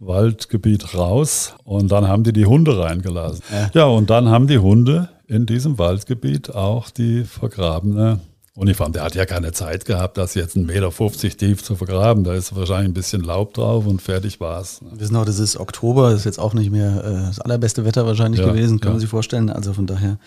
Waldgebiet 0.00 0.94
raus 0.94 1.54
und 1.64 1.90
dann 1.90 2.06
haben 2.06 2.22
die 2.22 2.32
die 2.32 2.46
Hunde 2.46 2.78
reingelassen. 2.78 3.42
Ja, 3.50 3.70
ja 3.74 3.84
und 3.86 4.10
dann 4.10 4.28
haben 4.28 4.46
die 4.46 4.58
Hunde 4.58 5.08
in 5.28 5.46
diesem 5.46 5.78
Waldgebiet 5.78 6.54
auch 6.54 6.90
die 6.90 7.24
vergrabene 7.24 8.20
Uniform. 8.54 8.92
Der 8.92 9.04
hat 9.04 9.14
ja 9.14 9.26
keine 9.26 9.52
Zeit 9.52 9.84
gehabt, 9.84 10.16
das 10.16 10.34
jetzt 10.34 10.56
1,50 10.56 10.64
Meter 10.66 11.36
tief 11.36 11.62
zu 11.62 11.76
vergraben. 11.76 12.24
Da 12.24 12.34
ist 12.34 12.56
wahrscheinlich 12.56 12.90
ein 12.90 12.94
bisschen 12.94 13.22
Laub 13.22 13.54
drauf 13.54 13.86
und 13.86 14.02
fertig 14.02 14.40
war's. 14.40 14.80
Wir 14.80 14.98
wissen 14.98 15.14
auch, 15.16 15.26
das 15.26 15.38
ist 15.38 15.58
Oktober, 15.58 16.10
das 16.10 16.20
ist 16.20 16.24
jetzt 16.24 16.40
auch 16.40 16.54
nicht 16.54 16.72
mehr 16.72 17.04
äh, 17.04 17.26
das 17.28 17.40
allerbeste 17.40 17.84
Wetter 17.84 18.06
wahrscheinlich 18.06 18.40
ja, 18.40 18.48
gewesen, 18.48 18.80
kann 18.80 18.88
ja. 18.88 18.92
man 18.94 19.00
sich 19.00 19.10
vorstellen. 19.10 19.50
Also 19.50 19.74
von 19.74 19.86
daher 19.86 20.18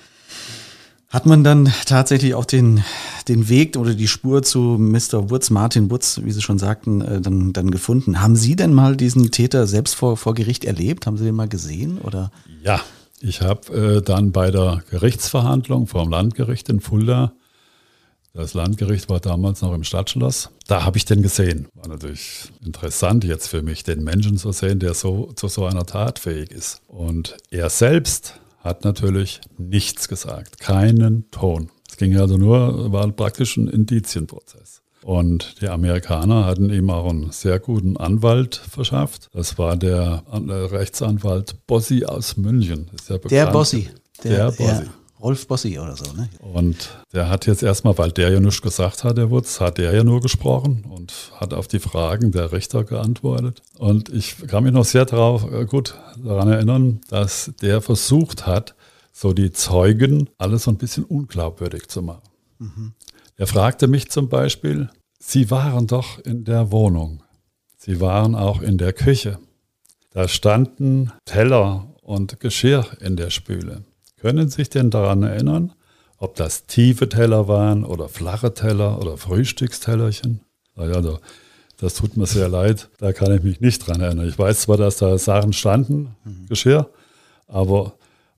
hat 1.10 1.26
man 1.26 1.44
dann 1.44 1.74
tatsächlich 1.86 2.36
auch 2.36 2.46
den, 2.46 2.84
den 3.28 3.50
Weg 3.50 3.76
oder 3.76 3.96
die 3.96 4.08
Spur 4.08 4.44
zu 4.44 4.78
Mr. 4.80 5.30
Woods, 5.30 5.50
Martin 5.50 5.92
Woods, 5.92 6.22
wie 6.24 6.32
Sie 6.32 6.42
schon 6.42 6.60
sagten, 6.60 7.02
äh, 7.02 7.20
dann, 7.20 7.54
dann 7.54 7.72
gefunden. 7.72 8.22
Haben 8.22 8.36
Sie 8.36 8.56
denn 8.56 8.74
mal 8.74 8.96
diesen 8.96 9.32
Täter 9.32 9.66
selbst 9.66 9.96
vor, 9.96 10.16
vor 10.16 10.36
Gericht 10.36 10.64
erlebt? 10.64 11.08
Haben 11.08 11.18
Sie 11.18 11.26
den 11.26 11.36
mal 11.36 11.50
gesehen? 11.50 11.98
Oder? 11.98 12.32
Ja, 12.64 12.80
ich 13.22 13.42
habe 13.42 13.98
äh, 13.98 14.02
dann 14.02 14.32
bei 14.32 14.52
der 14.52 14.84
Gerichtsverhandlung 14.90 15.88
vor 15.88 16.04
dem 16.04 16.12
Landgericht 16.12 16.70
in 16.70 16.80
Fulda, 16.80 17.34
das 18.34 18.54
Landgericht 18.54 19.10
war 19.10 19.20
damals 19.20 19.62
noch 19.62 19.74
im 19.74 19.84
Stadtschloss, 19.84 20.52
da 20.68 20.86
habe 20.86 20.98
ich 20.98 21.04
den 21.04 21.22
gesehen. 21.22 21.68
War 21.74 21.90
natürlich 21.90 22.46
interessant 22.64 23.26
jetzt 23.26 23.48
für 23.48 23.62
mich, 23.62 23.84
den 23.84 24.04
Menschen 24.06 24.38
zu 24.38 24.54
sehen, 24.54 24.80
der 24.80 24.94
so 24.94 25.34
zu 25.34 25.50
so 25.50 25.66
einer 25.66 25.86
Tat 25.86 26.18
fähig 26.18 26.52
ist. 26.52 26.82
Und 26.88 27.36
er 27.50 27.70
selbst 27.70 28.40
hat 28.60 28.86
natürlich 28.86 29.42
nichts 29.58 30.08
gesagt, 30.08 30.60
keinen 30.60 31.30
Ton. 31.32 31.72
Es 31.90 31.98
ging 31.98 32.18
also 32.18 32.38
nur, 32.38 32.94
war 32.94 33.12
praktisch 33.12 33.58
ein 33.58 33.68
Indizienprozess. 33.68 34.81
Und 35.04 35.62
die 35.62 35.68
Amerikaner 35.68 36.46
hatten 36.46 36.72
ihm 36.72 36.90
auch 36.90 37.10
einen 37.10 37.32
sehr 37.32 37.60
guten 37.60 37.98
Anwalt 37.98 38.56
verschafft. 38.56 39.30
Das 39.34 39.58
war 39.58 39.76
der 39.76 40.24
Rechtsanwalt 40.30 41.66
Bossi 41.66 42.06
aus 42.06 42.38
München. 42.38 42.90
Ja 43.10 43.18
der 43.18 43.48
Bossi. 43.48 43.90
Der, 44.24 44.52
der 44.52 44.52
Bossi. 44.52 44.90
Rolf 45.22 45.48
Bossi 45.48 45.78
oder 45.78 45.96
so, 45.96 46.12
ne? 46.14 46.30
Und 46.40 46.90
der 47.14 47.30
hat 47.30 47.46
jetzt 47.46 47.62
erstmal, 47.62 47.98
weil 47.98 48.12
der 48.12 48.32
ja 48.32 48.40
nichts 48.40 48.62
gesagt 48.62 49.04
hat, 49.04 49.18
der 49.18 49.30
Wutz, 49.30 49.60
hat 49.60 49.78
der 49.78 49.94
ja 49.94 50.04
nur 50.04 50.20
gesprochen 50.20 50.84
und 50.90 51.14
hat 51.36 51.54
auf 51.54 51.68
die 51.68 51.80
Fragen 51.80 52.32
der 52.32 52.52
Richter 52.52 52.84
geantwortet. 52.84 53.62
Und 53.78 54.10
ich 54.10 54.36
kann 54.48 54.64
mich 54.64 54.74
noch 54.74 54.86
sehr 54.86 55.06
darauf, 55.06 55.52
äh, 55.52 55.66
gut 55.66 55.96
daran 56.24 56.48
erinnern, 56.48 57.02
dass 57.10 57.52
der 57.62 57.82
versucht 57.82 58.48
hat, 58.48 58.76
so 59.14 59.34
die 59.34 59.52
Zeugen 59.52 60.30
alles 60.40 60.64
so 60.64 60.72
ein 60.72 60.78
bisschen 60.78 61.04
unglaubwürdig 61.04 61.88
zu 61.88 62.02
machen. 62.02 62.24
Mhm. 62.58 62.94
Er 63.42 63.48
fragte 63.48 63.88
mich 63.88 64.12
zum 64.12 64.30
Beispiel, 64.30 64.92
Sie 65.18 65.50
waren 65.50 65.88
doch 65.88 66.20
in 66.20 66.44
der 66.44 66.72
Wohnung. 66.72 67.24
Sie 67.76 68.00
waren 68.00 68.36
auch 68.36 68.62
in 68.62 68.78
der 68.78 68.94
Küche. 68.94 69.40
Da 70.12 70.28
standen 70.28 71.12
Teller 71.26 71.92
und 72.04 72.40
Geschirr 72.40 72.86
in 73.00 73.16
der 73.16 73.32
Spüle. 73.32 73.84
Können 74.20 74.48
Sie 74.48 74.58
sich 74.58 74.70
denn 74.70 74.92
daran 74.92 75.24
erinnern, 75.24 75.74
ob 76.20 76.36
das 76.36 76.68
tiefe 76.68 77.10
Teller 77.10 77.48
waren 77.48 77.84
oder 77.84 78.10
flache 78.10 78.54
Teller 78.54 79.00
oder 79.00 79.18
Frühstückstellerchen? 79.18 80.42
Also, 80.76 81.18
das 81.78 81.96
tut 81.96 82.18
mir 82.18 82.28
sehr 82.28 82.48
leid, 82.48 82.90
da 83.00 83.12
kann 83.12 83.34
ich 83.34 83.42
mich 83.42 83.60
nicht 83.60 83.88
dran 83.88 84.02
erinnern. 84.02 84.28
Ich 84.30 84.38
weiß 84.38 84.62
zwar, 84.62 84.78
dass 84.78 84.98
da 84.98 85.18
Sachen 85.18 85.54
standen, 85.54 86.16
mhm. 86.26 86.46
Geschirr, 86.48 86.92
aber 87.48 87.94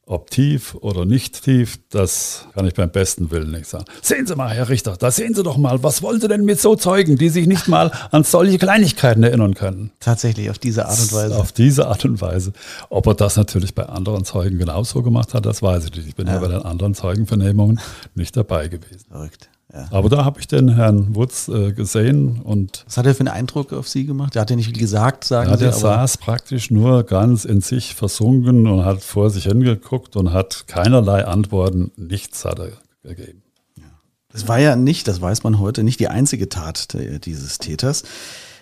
ob 0.06 0.30
tief 0.30 0.76
oder 0.76 1.06
nicht 1.06 1.44
tief, 1.44 1.80
das 1.90 2.48
kann 2.54 2.68
ich 2.68 2.74
beim 2.74 2.92
besten 2.92 3.32
Willen 3.32 3.52
nicht 3.52 3.68
sagen. 3.68 3.86
Sehen 4.02 4.28
Sie 4.28 4.36
mal, 4.36 4.50
Herr 4.50 4.68
Richter, 4.68 4.98
da 4.98 5.12
sehen 5.12 5.34
Sie 5.34 5.44
doch 5.44 5.58
mal, 5.58 5.82
was 5.82 6.02
wollen 6.02 6.20
Sie 6.20 6.28
denn 6.28 6.44
mit 6.44 6.60
so 6.60 6.76
Zeugen, 6.76 7.18
die 7.18 7.30
sich 7.30 7.48
nicht 7.48 7.68
mal 7.68 7.92
an 8.12 8.24
solche 8.24 8.58
Kleinigkeiten 8.58 9.24
erinnern 9.24 9.54
können? 9.54 9.92
Tatsächlich, 10.00 10.50
auf 10.50 10.60
diese 10.60 10.86
Art 10.86 11.00
und 11.00 11.14
Weise. 11.14 11.38
Auf 11.38 11.52
diese 11.52 11.88
Art 11.88 12.04
und 12.06 12.20
Weise. 12.22 12.54
Ob 12.90 13.08
er 13.08 13.14
das 13.14 13.38
natürlich 13.38 13.76
bei 13.76 13.86
anderen 13.86 14.26
Zeugen 14.26 14.58
genauso 14.58 15.04
gemacht 15.04 15.34
hat, 15.34 15.46
das 15.46 15.62
weiß 15.62 15.86
ich 15.86 15.96
nicht. 15.96 16.08
Ich 16.10 16.16
bin 16.16 16.28
ja, 16.28 16.34
ja 16.34 16.40
bei 16.40 16.48
den 16.50 16.62
anderen 16.62 16.94
Zeugenvernehmungen 16.96 17.80
nicht 18.14 18.36
dabei 18.36 18.68
gewesen. 18.68 19.06
Verrückt. 19.10 19.50
Ja. 19.74 19.88
Aber 19.90 20.08
da 20.08 20.24
habe 20.24 20.40
ich 20.40 20.48
den 20.48 20.76
Herrn 20.76 21.16
Wutz 21.16 21.48
äh, 21.48 21.74
gesehen 21.74 22.42
und. 22.44 22.84
Was 22.86 22.98
hat 22.98 23.08
er 23.08 23.16
für 23.16 23.22
einen 23.22 23.30
Eindruck 23.30 23.74
auf 23.74 23.88
Sie 23.88 24.06
gemacht? 24.06 24.36
Der 24.36 24.44
hat 24.44 24.52
ja 24.52 24.56
nicht 24.56 24.68
viel 24.68 24.78
gesagt, 24.78 25.24
sagen 25.24 25.50
ja, 25.50 25.58
Sie. 25.58 25.64
Der 25.64 25.74
saß 25.74 26.20
praktisch 26.20 26.70
nur 26.70 27.04
ganz 27.04 27.44
in 27.44 27.60
sich 27.62 27.96
versunken 27.96 28.68
und 28.68 28.86
hat 28.86 29.02
vor 29.02 29.32
sich 29.32 29.46
hingeguckt 29.46 30.16
und 30.16 30.32
hat 30.32 30.66
keinerlei 30.68 31.26
Antworten, 31.26 31.92
nichts 31.96 32.46
hat 32.46 32.60
er 32.60 32.70
gegeben. 33.02 33.42
Ja. 33.76 33.86
Das 34.32 34.48
war 34.48 34.60
ja 34.60 34.76
nicht, 34.76 35.08
das 35.08 35.22
weiß 35.22 35.44
man 35.44 35.60
heute, 35.60 35.84
nicht 35.84 36.00
die 36.00 36.08
einzige 36.08 36.50
Tat 36.50 36.96
dieses 37.26 37.58
Täters. 37.58 38.04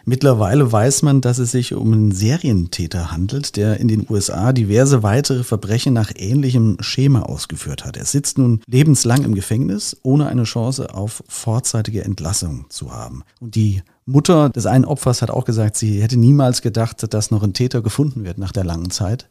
Mittlerweile 0.05 0.71
weiß 0.71 1.03
man, 1.03 1.21
dass 1.21 1.37
es 1.37 1.51
sich 1.51 1.73
um 1.73 1.93
einen 1.93 2.11
Serientäter 2.11 3.11
handelt, 3.11 3.55
der 3.55 3.79
in 3.79 3.87
den 3.87 4.05
USA 4.09 4.51
diverse 4.51 5.03
weitere 5.03 5.43
Verbrechen 5.43 5.93
nach 5.93 6.11
ähnlichem 6.15 6.77
Schema 6.79 7.21
ausgeführt 7.21 7.85
hat. 7.85 7.97
Er 7.97 8.05
sitzt 8.05 8.37
nun 8.37 8.61
lebenslang 8.67 9.23
im 9.23 9.35
Gefängnis, 9.35 9.97
ohne 10.03 10.27
eine 10.27 10.43
Chance 10.43 10.93
auf 10.93 11.23
vorzeitige 11.27 12.03
Entlassung 12.03 12.65
zu 12.69 12.91
haben. 12.91 13.23
Und 13.39 13.55
die 13.55 13.83
Mutter 14.05 14.49
des 14.49 14.65
einen 14.65 14.85
Opfers 14.85 15.21
hat 15.21 15.29
auch 15.29 15.45
gesagt, 15.45 15.77
sie 15.77 16.01
hätte 16.01 16.17
niemals 16.17 16.61
gedacht, 16.61 17.13
dass 17.13 17.31
noch 17.31 17.43
ein 17.43 17.53
Täter 17.53 17.81
gefunden 17.81 18.23
wird 18.23 18.37
nach 18.37 18.51
der 18.51 18.63
langen 18.63 18.91
Zeit. 18.91 19.29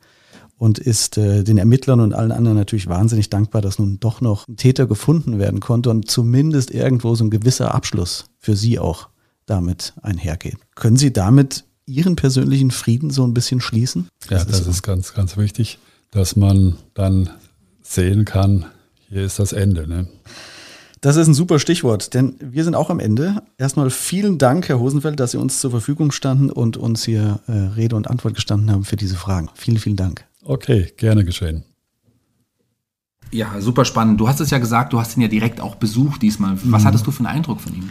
und 0.56 0.78
ist 0.78 1.16
äh, 1.16 1.42
den 1.42 1.56
Ermittlern 1.56 2.00
und 2.00 2.12
allen 2.12 2.32
anderen 2.32 2.58
natürlich 2.58 2.86
wahnsinnig 2.86 3.30
dankbar, 3.30 3.62
dass 3.62 3.78
nun 3.78 3.98
doch 3.98 4.20
noch 4.20 4.46
ein 4.46 4.56
Täter 4.56 4.86
gefunden 4.86 5.38
werden 5.38 5.58
konnte 5.58 5.88
und 5.88 6.10
zumindest 6.10 6.70
irgendwo 6.70 7.14
so 7.14 7.24
ein 7.24 7.30
gewisser 7.30 7.74
Abschluss 7.74 8.26
für 8.38 8.54
Sie 8.54 8.78
auch 8.78 9.08
damit 9.51 9.94
einhergeht. 10.03 10.57
Können 10.74 10.96
Sie 10.96 11.12
damit 11.12 11.64
Ihren 11.86 12.16
persönlichen 12.16 12.70
Frieden 12.70 13.11
so 13.11 13.26
ein 13.26 13.34
bisschen 13.34 13.61
schließen? 13.61 14.09
Ja, 14.28 14.44
das, 14.44 14.61
ist, 14.61 14.66
ist 14.66 14.82
ganz, 14.82 15.12
ganz 15.12 15.36
wichtig, 15.36 15.78
dass 16.11 16.36
man 16.36 16.76
dann 16.94 17.30
sehen 17.82 18.24
kann, 18.24 18.66
hier 19.09 19.24
ist 19.24 19.40
das 19.40 19.53
Ende. 19.53 19.88
Ne? 19.88 20.07
Das 21.01 21.16
ist 21.16 21.26
ein 21.26 21.34
super 21.34 21.59
Stichwort, 21.59 22.14
denn 22.14 22.36
wir 22.40 22.62
sind 22.62 22.74
auch 22.74 22.90
am 22.90 23.01
Ende. 23.01 23.42
Erstmal 23.59 23.90
vielen 23.90 24.38
Dank, 24.38 24.68
Herr 24.68 24.78
Hosenfeld, 24.78 25.18
dass 25.18 25.32
Sie 25.32 25.38
uns 25.38 25.61
zur 25.61 25.70
Verfügung 25.70 26.12
standen 26.12 26.51
und 26.51 26.76
uns 26.76 27.05
hier 27.05 27.40
äh, 27.48 27.53
Rede 27.53 27.96
und 27.96 28.09
Antwort 28.09 28.34
gestanden 28.34 28.70
haben 28.70 28.84
für 28.84 28.96
diese 28.96 29.16
Fragen. 29.16 29.48
Vielen, 29.55 29.78
vielen 29.78 29.96
Dank. 29.96 30.24
Okay, 30.44 30.92
gerne 30.96 31.24
geschehen. 31.24 31.64
Ja, 33.32 33.61
super 33.61 33.84
spannend. 33.84 34.20
Du 34.20 34.28
hast 34.28 34.40
es 34.40 34.51
ja 34.51 34.59
gesagt, 34.59 34.92
du 34.92 35.01
hast 35.01 35.16
ihn 35.16 35.22
ja 35.22 35.28
direkt 35.28 35.61
auch 35.61 35.76
besucht 35.76 36.20
diesmal. 36.22 36.59
Was 36.64 36.82
mhm. 36.82 36.86
hattest 36.86 37.07
du 37.07 37.12
für 37.12 37.20
einen 37.20 37.34
Eindruck 37.34 37.61
von 37.61 37.74
ihm? 37.74 37.88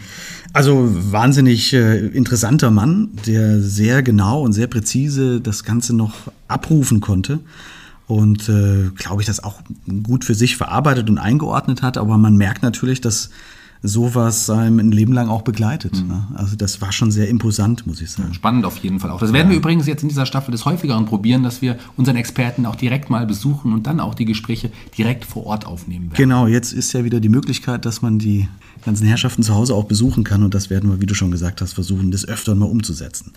Also 0.53 0.89
wahnsinnig 1.11 1.73
äh, 1.73 2.07
interessanter 2.07 2.71
Mann, 2.71 3.09
der 3.27 3.61
sehr 3.61 4.01
genau 4.01 4.41
und 4.41 4.53
sehr 4.53 4.67
präzise 4.67 5.41
das 5.41 5.63
Ganze 5.63 5.95
noch 5.95 6.13
abrufen 6.47 7.01
konnte 7.01 7.39
und 8.07 8.49
äh, 8.49 8.89
glaube 8.95 9.21
ich, 9.21 9.27
das 9.27 9.43
auch 9.43 9.61
gut 10.03 10.25
für 10.25 10.33
sich 10.33 10.57
verarbeitet 10.57 11.09
und 11.11 11.19
eingeordnet 11.19 11.83
hat. 11.83 11.97
Aber 11.97 12.17
man 12.17 12.35
merkt 12.35 12.63
natürlich, 12.63 13.01
dass 13.01 13.29
sowas 13.81 14.47
seinem 14.47 14.79
ein 14.79 14.91
Leben 14.91 15.13
lang 15.13 15.29
auch 15.29 15.43
begleitet. 15.43 16.01
Mhm. 16.01 16.07
Ne? 16.07 16.27
Also 16.33 16.55
das 16.55 16.81
war 16.81 16.91
schon 16.91 17.11
sehr 17.11 17.29
imposant, 17.29 17.87
muss 17.87 18.01
ich 18.01 18.11
sagen. 18.11 18.33
Spannend 18.33 18.65
auf 18.65 18.77
jeden 18.77 18.99
Fall 18.99 19.11
auch. 19.11 19.19
Das 19.19 19.31
werden 19.31 19.47
ja. 19.47 19.51
wir 19.51 19.57
übrigens 19.57 19.85
jetzt 19.87 20.01
in 20.01 20.09
dieser 20.09 20.25
Staffel 20.25 20.51
des 20.51 20.65
häufigeren 20.65 21.05
probieren, 21.05 21.43
dass 21.43 21.61
wir 21.61 21.77
unseren 21.95 22.17
Experten 22.17 22.65
auch 22.65 22.75
direkt 22.75 23.09
mal 23.09 23.25
besuchen 23.25 23.73
und 23.73 23.87
dann 23.87 23.99
auch 23.99 24.15
die 24.15 24.25
Gespräche 24.25 24.71
direkt 24.97 25.23
vor 25.23 25.45
Ort 25.45 25.65
aufnehmen 25.65 26.05
werden. 26.05 26.17
Genau, 26.17 26.47
jetzt 26.47 26.73
ist 26.73 26.91
ja 26.93 27.03
wieder 27.03 27.19
die 27.19 27.29
Möglichkeit, 27.29 27.85
dass 27.85 28.01
man 28.01 28.19
die 28.19 28.49
ganzen 28.83 29.07
Herrschaften 29.07 29.43
zu 29.43 29.53
Hause 29.53 29.73
auch 29.73 29.85
besuchen 29.85 30.23
kann 30.23 30.43
und 30.43 30.53
das 30.53 30.69
werden 30.69 30.89
wir, 30.89 31.01
wie 31.01 31.05
du 31.05 31.13
schon 31.13 31.31
gesagt 31.31 31.61
hast, 31.61 31.73
versuchen, 31.73 32.11
des 32.11 32.27
Öfteren 32.27 32.59
mal 32.59 32.65
umzusetzen. 32.65 33.33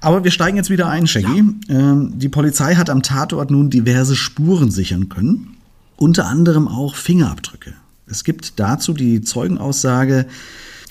Aber 0.00 0.24
wir 0.24 0.30
steigen 0.30 0.56
jetzt 0.56 0.70
wieder 0.70 0.88
ein, 0.88 1.06
Shaggy. 1.06 1.44
Ja. 1.68 1.78
Ähm, 1.78 2.12
die 2.18 2.28
Polizei 2.28 2.74
hat 2.74 2.90
am 2.90 3.02
Tatort 3.02 3.50
nun 3.50 3.70
diverse 3.70 4.16
Spuren 4.16 4.70
sichern 4.70 5.08
können, 5.08 5.56
unter 5.96 6.26
anderem 6.26 6.68
auch 6.68 6.96
Fingerabdrücke. 6.96 7.74
Es 8.06 8.24
gibt 8.24 8.58
dazu 8.58 8.92
die 8.92 9.22
Zeugenaussage, 9.22 10.26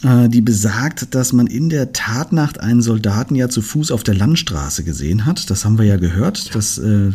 äh, 0.03 0.29
die 0.29 0.41
besagt, 0.41 1.13
dass 1.13 1.33
man 1.33 1.47
in 1.47 1.69
der 1.69 1.93
Tatnacht 1.93 2.59
einen 2.59 2.81
Soldaten 2.81 3.35
ja 3.35 3.49
zu 3.49 3.61
Fuß 3.61 3.91
auf 3.91 4.03
der 4.03 4.15
Landstraße 4.15 4.83
gesehen 4.83 5.25
hat. 5.25 5.49
Das 5.49 5.65
haben 5.65 5.77
wir 5.77 5.85
ja 5.85 5.97
gehört, 5.97 6.45
ja. 6.45 6.53
dass 6.53 6.77
äh, 6.77 7.11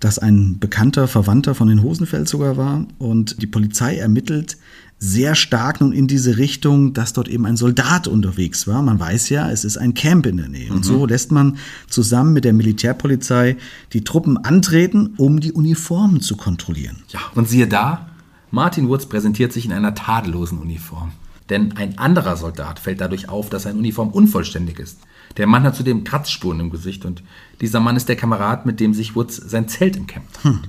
das 0.00 0.18
ein 0.18 0.58
bekannter 0.58 1.08
Verwandter 1.08 1.54
von 1.54 1.68
den 1.68 1.82
Hosenfeld 1.82 2.28
sogar 2.28 2.56
war. 2.56 2.86
Und 2.98 3.42
die 3.42 3.46
Polizei 3.46 3.96
ermittelt 3.96 4.56
sehr 4.98 5.34
stark 5.34 5.80
nun 5.80 5.92
in 5.92 6.08
diese 6.08 6.38
Richtung, 6.38 6.92
dass 6.92 7.12
dort 7.12 7.28
eben 7.28 7.46
ein 7.46 7.56
Soldat 7.56 8.08
unterwegs 8.08 8.66
war. 8.66 8.82
Man 8.82 8.98
weiß 8.98 9.28
ja, 9.28 9.50
es 9.50 9.64
ist 9.64 9.76
ein 9.76 9.94
Camp 9.94 10.26
in 10.26 10.38
der 10.38 10.48
Nähe. 10.48 10.72
Und 10.72 10.84
so 10.84 11.02
mhm. 11.02 11.08
lässt 11.08 11.30
man 11.30 11.58
zusammen 11.88 12.32
mit 12.32 12.44
der 12.44 12.52
Militärpolizei 12.52 13.56
die 13.92 14.02
Truppen 14.02 14.36
antreten, 14.36 15.14
um 15.16 15.38
die 15.38 15.52
Uniformen 15.52 16.20
zu 16.20 16.36
kontrollieren. 16.36 16.96
Ja, 17.10 17.20
und 17.34 17.48
siehe 17.48 17.68
da, 17.68 18.08
Martin 18.50 18.88
Woods 18.88 19.06
präsentiert 19.06 19.52
sich 19.52 19.66
in 19.66 19.72
einer 19.72 19.94
tadellosen 19.94 20.58
Uniform. 20.58 21.12
Denn 21.48 21.76
ein 21.76 21.98
anderer 21.98 22.36
Soldat 22.36 22.78
fällt 22.78 23.00
dadurch 23.00 23.28
auf, 23.28 23.50
dass 23.50 23.62
seine 23.62 23.78
Uniform 23.78 24.08
unvollständig 24.08 24.78
ist. 24.78 24.98
Der 25.36 25.46
Mann 25.46 25.62
hat 25.62 25.76
zudem 25.76 26.04
Kratzspuren 26.04 26.60
im 26.60 26.70
Gesicht 26.70 27.04
und 27.04 27.22
dieser 27.60 27.80
Mann 27.80 27.96
ist 27.96 28.08
der 28.08 28.16
Kamerad, 28.16 28.66
mit 28.66 28.80
dem 28.80 28.94
sich 28.94 29.14
Woods 29.14 29.36
sein 29.36 29.68
Zelt 29.68 29.96
umkämpft. 29.96 30.42
Hm. 30.42 30.60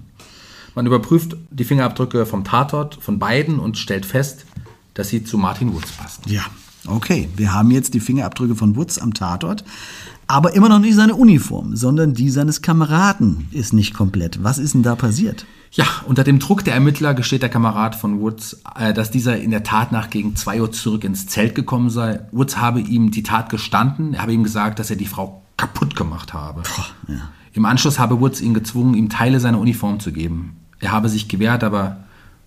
Man 0.75 0.85
überprüft 0.85 1.35
die 1.51 1.63
Fingerabdrücke 1.63 2.25
vom 2.25 2.43
Tatort 2.43 2.97
von 3.01 3.19
beiden 3.19 3.59
und 3.59 3.77
stellt 3.77 4.05
fest, 4.05 4.45
dass 4.93 5.09
sie 5.09 5.23
zu 5.23 5.37
Martin 5.37 5.73
Woods 5.73 5.91
passen. 5.91 6.23
Ja, 6.27 6.41
okay. 6.87 7.29
Wir 7.35 7.53
haben 7.53 7.71
jetzt 7.71 7.93
die 7.93 7.99
Fingerabdrücke 7.99 8.55
von 8.55 8.75
Woods 8.75 8.99
am 8.99 9.13
Tatort. 9.13 9.63
Aber 10.27 10.53
immer 10.53 10.69
noch 10.69 10.77
nicht 10.77 10.93
seine 10.93 11.15
Uniform, 11.15 11.75
sondern 11.75 12.13
die 12.13 12.29
seines 12.29 12.61
Kameraden 12.61 13.47
ist 13.51 13.73
nicht 13.73 13.95
komplett. 13.95 14.43
Was 14.43 14.59
ist 14.59 14.75
denn 14.75 14.83
da 14.83 14.95
passiert? 14.95 15.47
Ja, 15.71 15.85
unter 16.05 16.23
dem 16.23 16.37
Druck 16.37 16.63
der 16.63 16.75
Ermittler 16.75 17.15
gesteht 17.15 17.41
der 17.41 17.49
Kamerad 17.49 17.95
von 17.95 18.19
Woods, 18.19 18.61
äh, 18.75 18.93
dass 18.93 19.09
dieser 19.09 19.39
in 19.39 19.49
der 19.49 19.63
Tat 19.63 19.91
nach 19.91 20.11
gegen 20.11 20.35
2 20.35 20.61
Uhr 20.61 20.71
zurück 20.71 21.03
ins 21.03 21.25
Zelt 21.25 21.55
gekommen 21.55 21.89
sei. 21.89 22.21
Woods 22.31 22.57
habe 22.57 22.79
ihm 22.79 23.09
die 23.09 23.23
Tat 23.23 23.49
gestanden. 23.49 24.13
Er 24.13 24.21
habe 24.21 24.33
ihm 24.33 24.43
gesagt, 24.43 24.77
dass 24.77 24.91
er 24.91 24.97
die 24.97 25.07
Frau 25.07 25.41
kaputt 25.57 25.95
gemacht 25.95 26.33
habe. 26.33 26.61
Puh, 26.61 27.13
ja. 27.13 27.29
Im 27.53 27.65
Anschluss 27.65 27.97
habe 27.97 28.19
Woods 28.19 28.39
ihn 28.39 28.53
gezwungen, 28.53 28.93
ihm 28.93 29.09
Teile 29.09 29.39
seiner 29.39 29.59
Uniform 29.59 29.99
zu 29.99 30.11
geben. 30.11 30.58
Er 30.79 30.91
habe 30.91 31.09
sich 31.09 31.27
gewehrt, 31.27 31.63
aber 31.63 31.97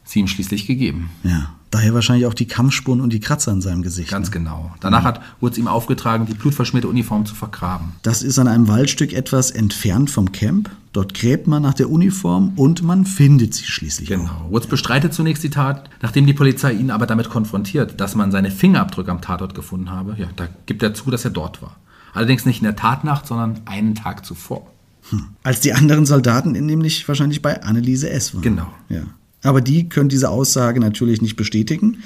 sie 0.04 0.20
ihm 0.20 0.28
schließlich 0.28 0.66
gegeben. 0.66 1.10
Ja. 1.22 1.50
Daher 1.72 1.94
wahrscheinlich 1.94 2.26
auch 2.26 2.34
die 2.34 2.46
Kampfspuren 2.46 3.00
und 3.00 3.14
die 3.14 3.20
Kratzer 3.20 3.50
an 3.50 3.62
seinem 3.62 3.80
Gesicht. 3.80 4.10
Ganz 4.10 4.28
ne? 4.28 4.32
genau. 4.32 4.74
Danach 4.80 5.02
mhm. 5.02 5.06
hat 5.06 5.20
Woods 5.40 5.56
ihm 5.56 5.68
aufgetragen, 5.68 6.26
die 6.26 6.34
blutverschmierte 6.34 6.86
Uniform 6.86 7.24
zu 7.24 7.34
vergraben. 7.34 7.92
Das 8.02 8.22
ist 8.22 8.38
an 8.38 8.46
einem 8.46 8.68
Waldstück 8.68 9.14
etwas 9.14 9.50
entfernt 9.50 10.10
vom 10.10 10.32
Camp. 10.32 10.70
Dort 10.92 11.14
gräbt 11.14 11.46
man 11.46 11.62
nach 11.62 11.72
der 11.72 11.88
Uniform 11.88 12.52
und 12.56 12.82
man 12.82 13.06
findet 13.06 13.54
sie 13.54 13.64
schließlich. 13.64 14.10
Genau. 14.10 14.48
Woods 14.50 14.66
bestreitet 14.66 15.14
zunächst 15.14 15.42
die 15.42 15.48
Tat, 15.48 15.88
nachdem 16.02 16.26
die 16.26 16.34
Polizei 16.34 16.74
ihn 16.74 16.90
aber 16.90 17.06
damit 17.06 17.30
konfrontiert, 17.30 17.98
dass 17.98 18.14
man 18.14 18.30
seine 18.30 18.50
Fingerabdrücke 18.50 19.10
am 19.10 19.22
Tatort 19.22 19.54
gefunden 19.54 19.90
habe. 19.90 20.14
Ja, 20.18 20.26
da 20.36 20.48
gibt 20.66 20.82
er 20.82 20.92
zu, 20.92 21.10
dass 21.10 21.24
er 21.24 21.30
dort 21.30 21.62
war. 21.62 21.76
Allerdings 22.12 22.44
nicht 22.44 22.58
in 22.58 22.64
der 22.64 22.76
Tatnacht, 22.76 23.26
sondern 23.26 23.60
einen 23.64 23.94
Tag 23.94 24.26
zuvor. 24.26 24.66
Hm. 25.10 25.26
Als 25.42 25.60
die 25.60 25.72
anderen 25.72 26.06
Soldaten 26.06 26.52
nämlich 26.52 27.06
wahrscheinlich 27.08 27.42
bei 27.42 27.62
Anneliese 27.62 28.10
S. 28.10 28.34
waren. 28.34 28.42
Genau. 28.42 28.72
Ja. 28.88 29.02
Aber 29.42 29.60
die 29.60 29.88
können 29.88 30.08
diese 30.08 30.30
Aussage 30.30 30.80
natürlich 30.80 31.20
nicht 31.20 31.36
bestätigen, 31.36 31.98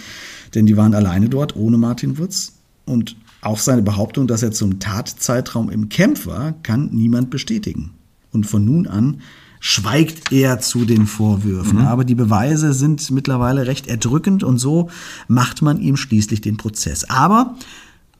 denn 0.54 0.66
die 0.66 0.76
waren 0.76 0.94
alleine 0.94 1.28
dort, 1.28 1.54
ohne 1.56 1.76
Martin 1.76 2.18
Wutz. 2.18 2.52
Und 2.86 3.16
auch 3.42 3.58
seine 3.58 3.82
Behauptung, 3.82 4.26
dass 4.26 4.42
er 4.42 4.52
zum 4.52 4.78
Tatzeitraum 4.78 5.70
im 5.70 5.88
Camp 5.88 6.26
war, 6.26 6.52
kann 6.62 6.90
niemand 6.92 7.30
bestätigen. 7.30 7.90
Und 8.32 8.46
von 8.46 8.64
nun 8.64 8.86
an 8.86 9.20
schweigt 9.60 10.32
er 10.32 10.60
zu 10.60 10.84
den 10.84 11.06
Vorwürfen. 11.06 11.80
Mhm. 11.80 11.86
Aber 11.86 12.04
die 12.04 12.14
Beweise 12.14 12.72
sind 12.72 13.10
mittlerweile 13.10 13.66
recht 13.66 13.86
erdrückend 13.86 14.44
und 14.44 14.58
so 14.58 14.90
macht 15.28 15.62
man 15.62 15.80
ihm 15.80 15.96
schließlich 15.96 16.40
den 16.40 16.56
Prozess. 16.56 17.04
Aber 17.10 17.56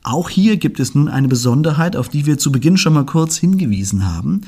auch 0.07 0.29
hier 0.29 0.57
gibt 0.57 0.79
es 0.79 0.95
nun 0.95 1.09
eine 1.09 1.27
Besonderheit, 1.27 1.95
auf 1.95 2.09
die 2.09 2.25
wir 2.25 2.37
zu 2.37 2.51
Beginn 2.51 2.77
schon 2.77 2.93
mal 2.93 3.05
kurz 3.05 3.37
hingewiesen 3.37 4.05
haben. 4.05 4.41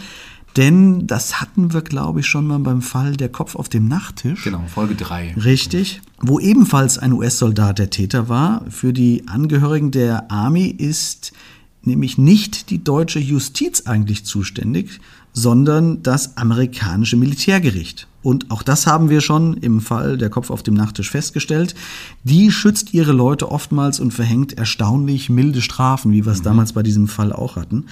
Denn 0.57 1.05
das 1.05 1.39
hatten 1.39 1.74
wir, 1.74 1.82
glaube 1.82 2.22
ich, 2.22 2.28
schon 2.28 2.47
mal 2.47 2.60
beim 2.60 2.82
Fall 2.82 3.16
Der 3.16 3.30
Kopf 3.30 3.55
auf 3.55 3.70
dem 3.70 3.88
Nachttisch. 3.88 4.43
Genau, 4.43 4.64
Folge 4.68 4.95
3. 4.95 5.36
Richtig. 5.36 6.01
Wo 6.20 6.39
ebenfalls 6.39 6.97
ein 6.97 7.14
US-Soldat 7.14 7.78
der 7.78 7.89
Täter 7.91 8.30
war. 8.30 8.66
Für 8.70 8.91
die 8.91 9.28
Angehörigen 9.28 9.91
der 9.91 10.32
Army 10.32 10.68
ist 10.68 11.34
nämlich 11.84 12.18
nicht 12.18 12.72
die 12.72 12.84
deutsche 12.84 13.20
Justiz 13.20 13.84
eigentlich 13.86 14.26
zuständig, 14.26 14.99
sondern 15.34 16.03
das 16.03 16.36
amerikanische 16.38 17.16
Militärgericht. 17.16 18.09
Und 18.22 18.51
auch 18.51 18.63
das 18.63 18.86
haben 18.86 19.09
wir 19.09 19.22
schon 19.22 19.55
im 19.55 19.80
Fall 19.80 20.17
der 20.17 20.30
Kopf 20.30 20.49
auf 20.49 20.61
dem 20.61 20.74
Nachttisch 20.74 21.09
festgestellt. 21.09 21.74
Die 22.24 22.51
schützt 22.51 22.93
ihre 22.93 23.13
Leute 23.13 23.49
oftmals 23.49 23.99
und 23.99 24.11
verhängt 24.11 24.57
erstaunlich 24.57 25.30
milde 25.30 25.61
Strafen, 25.61 26.11
wie 26.11 26.26
wir 26.26 26.34
es 26.34 26.39
mhm. 26.39 26.45
damals 26.45 26.74
bei 26.74 26.84
diesem 26.84 27.07
Fall 27.07 27.32
auch 27.32 27.55
hatten. 27.55 27.86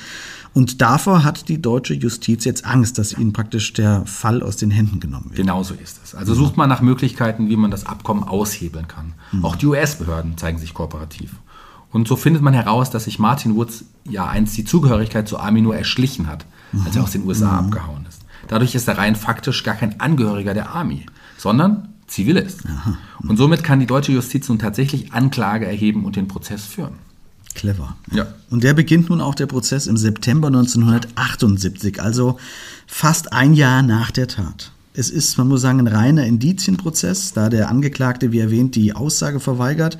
Und 0.53 0.81
davor 0.81 1.23
hat 1.23 1.47
die 1.49 1.61
deutsche 1.61 1.93
Justiz 1.93 2.43
jetzt 2.43 2.65
Angst, 2.65 2.97
dass 2.97 3.13
ihnen 3.13 3.31
praktisch 3.31 3.73
der 3.73 4.05
Fall 4.05 4.43
aus 4.43 4.57
den 4.57 4.71
Händen 4.71 4.99
genommen 4.99 5.25
wird. 5.27 5.37
Genau 5.37 5.63
so 5.63 5.73
ist 5.75 5.99
es. 6.03 6.13
Also 6.13 6.33
sucht 6.33 6.57
man 6.57 6.67
nach 6.67 6.81
Möglichkeiten, 6.81 7.47
wie 7.47 7.55
man 7.55 7.71
das 7.71 7.85
Abkommen 7.85 8.23
aushebeln 8.23 8.87
kann. 8.87 9.13
Mhm. 9.31 9.45
Auch 9.45 9.55
die 9.55 9.67
US-Behörden 9.67 10.37
zeigen 10.37 10.57
sich 10.57 10.73
kooperativ. 10.73 11.31
Und 11.91 12.07
so 12.07 12.17
findet 12.17 12.41
man 12.41 12.53
heraus, 12.53 12.89
dass 12.89 13.05
sich 13.05 13.17
Martin 13.17 13.55
Woods 13.55 13.85
ja 14.09 14.27
einst 14.27 14.57
die 14.57 14.65
Zugehörigkeit 14.65 15.27
zur 15.27 15.41
Army 15.41 15.61
nur 15.61 15.75
erschlichen 15.75 16.27
hat, 16.27 16.45
als 16.85 16.95
er 16.95 17.03
aus 17.03 17.11
den 17.11 17.25
USA 17.25 17.61
mhm. 17.61 17.67
abgehauen 17.67 18.05
ist. 18.09 18.21
Dadurch 18.47 18.75
ist 18.75 18.87
er 18.87 18.97
rein 18.97 19.15
faktisch 19.15 19.63
gar 19.63 19.75
kein 19.75 19.99
Angehöriger 19.99 20.53
der 20.53 20.69
Army, 20.69 21.05
sondern 21.37 21.89
Zivilist. 22.07 22.61
Aha. 22.65 22.97
Und 23.27 23.37
somit 23.37 23.63
kann 23.63 23.79
die 23.79 23.85
deutsche 23.85 24.13
Justiz 24.13 24.47
nun 24.47 24.59
tatsächlich 24.59 25.11
Anklage 25.11 25.65
erheben 25.65 26.05
und 26.05 26.15
den 26.15 26.27
Prozess 26.27 26.65
führen. 26.65 26.93
Clever. 27.53 27.97
Ja. 28.11 28.27
Und 28.49 28.63
der 28.63 28.73
beginnt 28.73 29.09
nun 29.09 29.19
auch 29.19 29.35
der 29.35 29.47
Prozess 29.47 29.87
im 29.87 29.97
September 29.97 30.47
1978, 30.47 32.01
also 32.01 32.37
fast 32.85 33.33
ein 33.33 33.53
Jahr 33.53 33.81
nach 33.81 34.11
der 34.11 34.27
Tat. 34.27 34.71
Es 34.93 35.09
ist, 35.09 35.37
man 35.37 35.47
muss 35.47 35.61
sagen, 35.61 35.79
ein 35.79 35.87
reiner 35.87 36.25
Indizienprozess, 36.25 37.33
da 37.33 37.49
der 37.49 37.69
Angeklagte, 37.69 38.31
wie 38.31 38.39
erwähnt, 38.39 38.75
die 38.75 38.93
Aussage 38.93 39.39
verweigert. 39.39 39.97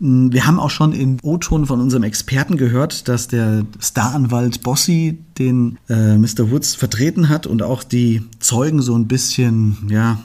Wir 0.00 0.46
haben 0.46 0.58
auch 0.58 0.70
schon 0.70 0.92
in 0.92 1.18
O-Ton 1.22 1.66
von 1.66 1.80
unserem 1.80 2.02
Experten 2.02 2.56
gehört, 2.56 3.08
dass 3.08 3.28
der 3.28 3.64
Staranwalt 3.80 4.62
Bossi 4.62 5.18
den 5.38 5.78
äh, 5.88 6.16
Mr. 6.16 6.50
Woods 6.50 6.74
vertreten 6.74 7.28
hat 7.28 7.46
und 7.46 7.62
auch 7.62 7.82
die 7.82 8.22
Zeugen 8.40 8.82
so 8.82 8.96
ein 8.96 9.06
bisschen, 9.06 9.76
ja, 9.88 10.18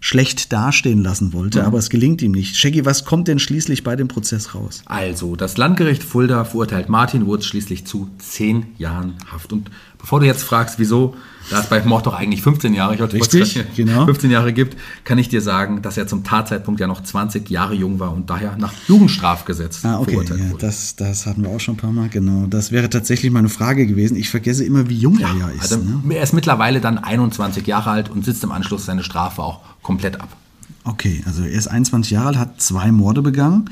schlecht 0.00 0.52
dastehen 0.52 1.02
lassen 1.02 1.34
wollte, 1.34 1.64
aber 1.64 1.78
es 1.78 1.90
gelingt 1.90 2.22
ihm 2.22 2.32
nicht. 2.32 2.56
Shaggy, 2.56 2.86
was 2.86 3.04
kommt 3.04 3.28
denn 3.28 3.38
schließlich 3.38 3.84
bei 3.84 3.96
dem 3.96 4.08
Prozess 4.08 4.54
raus? 4.54 4.82
Also, 4.86 5.36
das 5.36 5.58
Landgericht 5.58 6.02
Fulda 6.02 6.44
verurteilt 6.44 6.88
Martin 6.88 7.26
Woods 7.26 7.46
schließlich 7.46 7.84
zu 7.84 8.08
zehn 8.18 8.68
Jahren 8.78 9.14
Haft. 9.30 9.52
Und 9.52 9.70
bevor 9.98 10.20
du 10.20 10.26
jetzt 10.26 10.42
fragst, 10.42 10.78
wieso, 10.78 11.14
da 11.48 11.60
es 11.60 11.66
bei 11.68 11.82
Mord 11.84 12.06
doch 12.06 12.14
eigentlich 12.14 12.42
15 12.42 12.74
Jahre, 12.74 12.94
ich 12.94 13.00
wollte 13.00 13.16
Richtig, 13.16 13.64
genau. 13.74 14.04
15 14.04 14.30
Jahre 14.30 14.52
gibt, 14.52 14.76
kann 15.04 15.18
ich 15.18 15.28
dir 15.28 15.40
sagen, 15.40 15.80
dass 15.82 15.96
er 15.96 16.06
zum 16.06 16.22
Tatzeitpunkt 16.22 16.80
ja 16.80 16.86
noch 16.86 17.02
20 17.02 17.48
Jahre 17.50 17.74
jung 17.74 17.98
war 17.98 18.12
und 18.12 18.28
daher 18.30 18.56
nach 18.58 18.72
Jugendstrafgesetz 18.88 19.84
Ah, 19.84 19.98
okay, 19.98 20.10
verurteilt 20.12 20.40
ja, 20.40 20.50
wurde. 20.50 20.66
das, 20.66 20.96
das 20.96 21.26
hatten 21.26 21.42
wir 21.42 21.50
auch 21.50 21.60
schon 21.60 21.74
ein 21.74 21.78
paar 21.78 21.92
Mal, 21.92 22.08
genau. 22.08 22.46
Das 22.46 22.70
wäre 22.72 22.90
tatsächlich 22.90 23.32
meine 23.32 23.48
Frage 23.48 23.86
gewesen. 23.86 24.16
Ich 24.16 24.28
vergesse 24.28 24.64
immer, 24.64 24.88
wie 24.88 24.98
jung 24.98 25.18
er 25.18 25.34
ja 25.34 25.48
ist. 25.48 25.62
Also, 25.72 25.78
ne? 25.78 26.14
Er 26.14 26.22
ist 26.22 26.32
mittlerweile 26.34 26.80
dann 26.80 26.98
21 26.98 27.66
Jahre 27.66 27.90
alt 27.90 28.10
und 28.10 28.24
sitzt 28.24 28.44
im 28.44 28.52
Anschluss 28.52 28.86
seine 28.86 29.02
Strafe 29.02 29.42
auch 29.42 29.60
komplett 29.82 30.20
ab. 30.20 30.36
Okay, 30.84 31.22
also 31.26 31.42
er 31.42 31.50
ist 31.50 31.66
21 31.68 32.10
Jahre 32.12 32.28
alt, 32.28 32.38
hat 32.38 32.60
zwei 32.60 32.90
Morde 32.92 33.22
begangen. 33.22 33.70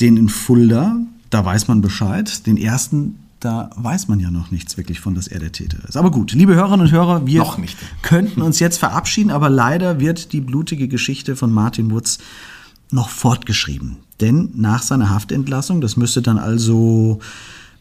Den 0.00 0.16
in 0.16 0.28
Fulda, 0.28 0.96
da 1.30 1.44
weiß 1.44 1.68
man 1.68 1.80
Bescheid. 1.80 2.46
Den 2.46 2.56
ersten, 2.56 3.18
da 3.40 3.70
weiß 3.76 4.08
man 4.08 4.18
ja 4.20 4.30
noch 4.30 4.50
nichts 4.50 4.76
wirklich 4.76 5.00
von, 5.00 5.14
dass 5.14 5.28
er 5.28 5.38
der 5.38 5.52
Täter 5.52 5.78
ist. 5.88 5.96
Aber 5.96 6.10
gut, 6.10 6.32
liebe 6.32 6.54
Hörerinnen 6.54 6.86
und 6.86 6.92
Hörer, 6.92 7.26
wir 7.26 7.46
könnten 8.02 8.42
uns 8.42 8.58
jetzt 8.58 8.78
verabschieden, 8.78 9.30
aber 9.30 9.48
leider 9.48 10.00
wird 10.00 10.32
die 10.32 10.40
blutige 10.40 10.88
Geschichte 10.88 11.36
von 11.36 11.52
Martin 11.52 11.90
Woods 11.90 12.18
noch 12.90 13.08
fortgeschrieben. 13.08 13.98
Denn 14.20 14.50
nach 14.54 14.82
seiner 14.82 15.10
Haftentlassung, 15.10 15.80
das 15.80 15.96
müsste 15.96 16.22
dann 16.22 16.38
also 16.38 17.20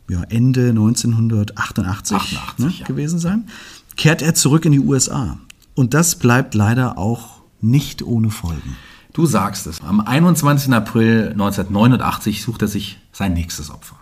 ja, 0.09 0.21
Ende 0.23 0.69
1988 0.69 2.15
88, 2.15 2.57
ne, 2.59 2.73
ja. 2.77 2.85
gewesen 2.85 3.19
sein, 3.19 3.47
kehrt 3.95 4.21
er 4.21 4.35
zurück 4.35 4.65
in 4.65 4.71
die 4.71 4.79
USA. 4.79 5.39
Und 5.73 5.93
das 5.93 6.15
bleibt 6.15 6.53
leider 6.55 6.97
auch 6.97 7.41
nicht 7.61 8.03
ohne 8.03 8.29
Folgen. 8.29 8.75
Du 9.13 9.25
sagst 9.25 9.65
es. 9.65 9.81
Am 9.81 9.99
21. 9.99 10.71
April 10.73 11.29
1989 11.31 12.43
sucht 12.43 12.61
er 12.61 12.67
sich 12.67 12.99
sein 13.11 13.33
nächstes 13.33 13.71
Opfer. 13.71 13.95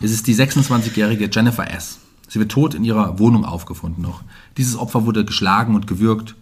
Es 0.00 0.10
ist 0.10 0.26
die 0.26 0.34
26-jährige 0.34 1.28
Jennifer 1.32 1.70
S. 1.70 1.98
Sie 2.28 2.38
wird 2.38 2.50
tot 2.50 2.74
in 2.74 2.84
ihrer 2.84 3.18
Wohnung 3.18 3.44
aufgefunden 3.44 4.02
noch. 4.02 4.22
Dieses 4.56 4.76
Opfer 4.76 5.04
wurde 5.04 5.24
geschlagen 5.24 5.74
und 5.74 5.86
gewürgt. 5.86 6.34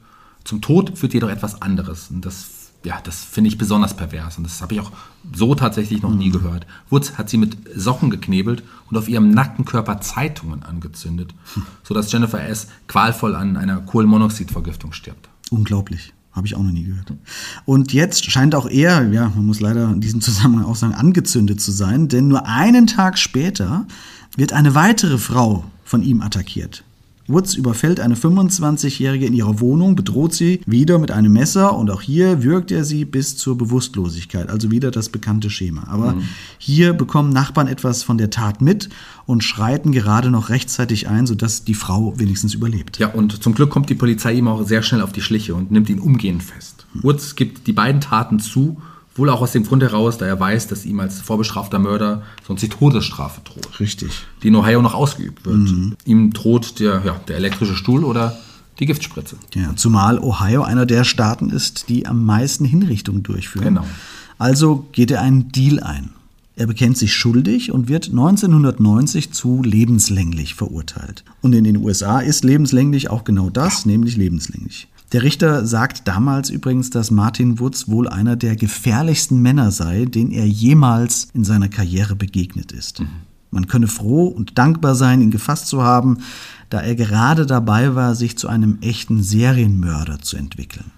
Zum 0.45 0.61
Tod 0.61 0.97
führt 0.99 1.15
jedoch 1.15 1.29
etwas 1.29 1.63
anderes. 1.63 2.11
Und 2.11 2.25
das, 2.25 2.71
ja, 2.85 3.01
das 3.03 3.25
finde 3.25 3.49
ich 3.49 3.59
besonders 3.59 3.97
pervers. 3.97 4.39
Und 4.39 4.45
das 4.45 4.63
habe 4.63 4.75
ich 4.75 4.81
auch 4.81 4.93
so 5.35 5.55
tatsächlich 5.55 6.03
noch 6.03 6.15
nie 6.15 6.31
gehört. 6.31 6.67
Woods 6.91 7.19
hat 7.19 7.29
sie 7.29 7.39
mit 7.39 7.57
Socken 7.75 8.11
geknebelt 8.11 8.63
und 8.89 8.97
auf 8.97 9.09
ihrem 9.09 9.31
nackten 9.33 9.65
Körper 9.65 10.01
Zeitungen 10.01 10.63
angezündet, 10.63 11.35
sodass 11.83 12.13
Jennifer 12.13 12.43
S. 12.43 12.69
qualvoll 12.87 13.35
an 13.35 13.57
einer 13.57 13.81
Kohlenmonoxidvergiftung 13.81 14.93
stirbt. 14.93 15.29
Unglaublich. 15.51 16.13
Habe 16.33 16.47
ich 16.47 16.55
auch 16.55 16.63
noch 16.63 16.71
nie 16.71 16.85
gehört. 16.85 17.13
Und 17.65 17.93
jetzt 17.93 18.31
scheint 18.31 18.55
auch 18.55 18.69
er, 18.69 19.09
ja, 19.11 19.33
man 19.35 19.47
muss 19.47 19.61
leider 19.61 19.91
in 19.91 20.01
diesem 20.01 20.21
Zusammenhang 20.21 20.65
auch 20.65 20.77
sagen, 20.77 20.95
angezündet 20.95 21.61
zu 21.61 21.73
sein, 21.73 22.09
denn 22.09 22.29
nur 22.29 22.47
einen 22.47 22.87
Tag 22.87 23.19
später 23.19 23.87
wird 24.37 24.53
eine 24.53 24.75
weitere 24.75 25.19
Frau 25.19 25.65
von 25.85 26.03
ihm 26.03 26.23
attackiert. 26.23 26.85
Woods 27.31 27.55
überfällt 27.55 28.01
eine 28.01 28.15
25-Jährige 28.15 29.27
in 29.27 29.35
ihrer 29.35 29.61
Wohnung, 29.61 29.97
bedroht 29.97 30.35
sie 30.35 30.61
wieder 30.67 30.99
mit 30.99 31.11
einem 31.11 31.33
Messer 31.33 31.77
und 31.77 31.91
auch 31.91 32.03
hier 32.03 32.43
würgt 32.43 32.71
er 32.71 32.85
sie 32.85 33.05
bis 33.05 33.37
zur 33.37 33.57
Bewusstlosigkeit. 33.57 34.49
Also 34.49 34.71
wieder 34.71 34.91
das 34.91 35.09
bekannte 35.09 35.51
Schema. 35.51 35.85
Aber 35.89 36.15
hier 36.59 36.93
bekommen 36.93 37.33
Nachbarn 37.33 37.69
etwas 37.69 38.03
von 38.03 38.19
der 38.19 38.31
Tat 38.31 38.61
mit 38.61 38.89
und 39.27 39.45
schreiten 39.45 39.93
gerade 39.93 40.31
noch 40.31 40.49
rechtzeitig 40.49 41.09
ein, 41.09 41.27
sodass 41.27 41.65
die 41.65 41.75
Frau 41.75 42.19
wenigstens 42.19 42.55
überlebt. 42.55 42.99
Ja, 42.99 43.09
und 43.09 43.43
zum 43.43 43.55
Glück 43.55 43.71
kommt 43.71 43.91
die 43.91 43.95
Polizei 43.95 44.35
ihm 44.35 44.49
auch 44.49 44.67
sehr 44.67 44.83
schnell 44.83 45.03
auf 45.03 45.13
die 45.13 45.23
Schliche 45.23 45.55
und 45.55 45.71
nimmt 45.71 45.89
ihn 45.89 45.99
umgehend 45.99 46.43
fest. 46.43 46.87
Woods 46.95 47.37
gibt 47.37 47.67
die 47.67 47.73
beiden 47.73 48.01
Taten 48.01 48.41
zu, 48.41 48.81
wohl 49.15 49.29
auch 49.29 49.41
aus 49.41 49.53
dem 49.53 49.65
Grund 49.65 49.83
heraus, 49.83 50.19
da 50.19 50.27
er 50.27 50.39
weiß, 50.39 50.69
dass 50.69 50.85
ihm 50.85 51.01
als 51.01 51.21
vorbestrafter 51.21 51.79
Mörder 51.79 52.23
sonst 52.47 52.63
die 52.63 52.69
Todesstrafe 52.69 53.41
droht, 53.43 53.81
Richtig. 53.81 54.23
die 54.43 54.49
in 54.49 54.57
Ohio 54.57 54.83
noch 54.83 54.95
ausgeübt 54.95 55.45
wird. 55.45 55.69
Ihm 56.05 56.33
droht 56.33 56.81
der, 56.81 57.03
ja, 57.05 57.21
der 57.29 57.37
elektrische 57.37 57.75
Stuhl 57.75 58.05
oder 58.05 58.39
die 58.79 58.87
Giftspritze. 58.87 59.37
Ja, 59.55 59.77
zumal 59.77 60.19
Ohio 60.19 60.63
einer 60.63 60.87
der 60.87 61.05
Staaten 61.05 61.51
ist, 61.51 61.89
die 61.89 62.07
am 62.07 62.25
meisten 62.25 62.65
Hinrichtungen 62.65 63.23
durchführen. 63.23 63.65
Genau. 63.65 63.87
Also 64.39 64.87
geht 64.93 65.11
er 65.11 65.21
einen 65.21 65.53
Deal 65.53 65.81
ein. 65.81 66.11
Er 66.57 66.67
bekennt 66.67 66.99
sich 66.99 67.15
schuldig 67.15 67.73
und 67.73 67.89
wird 67.89 68.09
1990 68.11 69.33
zu 69.33 69.63
lebenslänglich 69.63 70.55
verurteilt. 70.55 71.25
Und 71.41 71.55
in 71.55 71.65
den 71.65 71.77
USA 71.79 72.21
ist 72.21 72.45
lebenslänglich 72.45 73.11
auch 73.11 73.25
genau 73.25 73.51
das, 73.51 73.87
nämlich 73.87 74.17
lebenslänglich. 74.17 74.89
Der 75.13 75.25
Richter 75.25 75.67
sagt 75.67 76.07
damals 76.07 76.51
übrigens, 76.51 76.91
dass 76.91 77.11
Martin 77.11 77.59
Woods 77.59 77.89
wohl 77.89 78.09
einer 78.09 78.37
der 78.37 78.55
gefährlichsten 78.55 79.43
Männer 79.43 79.73
sei, 79.73 80.05
den 80.05 80.31
er 80.31 80.47
jemals 80.47 81.29
in 81.35 81.43
seiner 81.43 81.69
Karriere 81.69 82.15
begegnet 82.15 82.71
ist. 82.71 83.03
Man 83.51 83.67
könne 83.67 83.89
froh 83.89 84.29
und 84.29 84.57
dankbar 84.57 84.95
sein, 84.95 85.21
ihn 85.21 85.33
gefasst 85.33 85.67
zu 85.67 85.83
haben, 85.83 86.19
da 86.69 86.81
er 86.81 86.95
gerade 86.95 87.47
dabei 87.47 87.97
war, 87.97 88.15
sich 88.15 88.39
zu 88.39 88.47
einem 88.47 88.79
echten 88.81 89.23
Serienmörder 89.23 90.21
zu 90.21 90.37
entwickeln. 90.37 90.93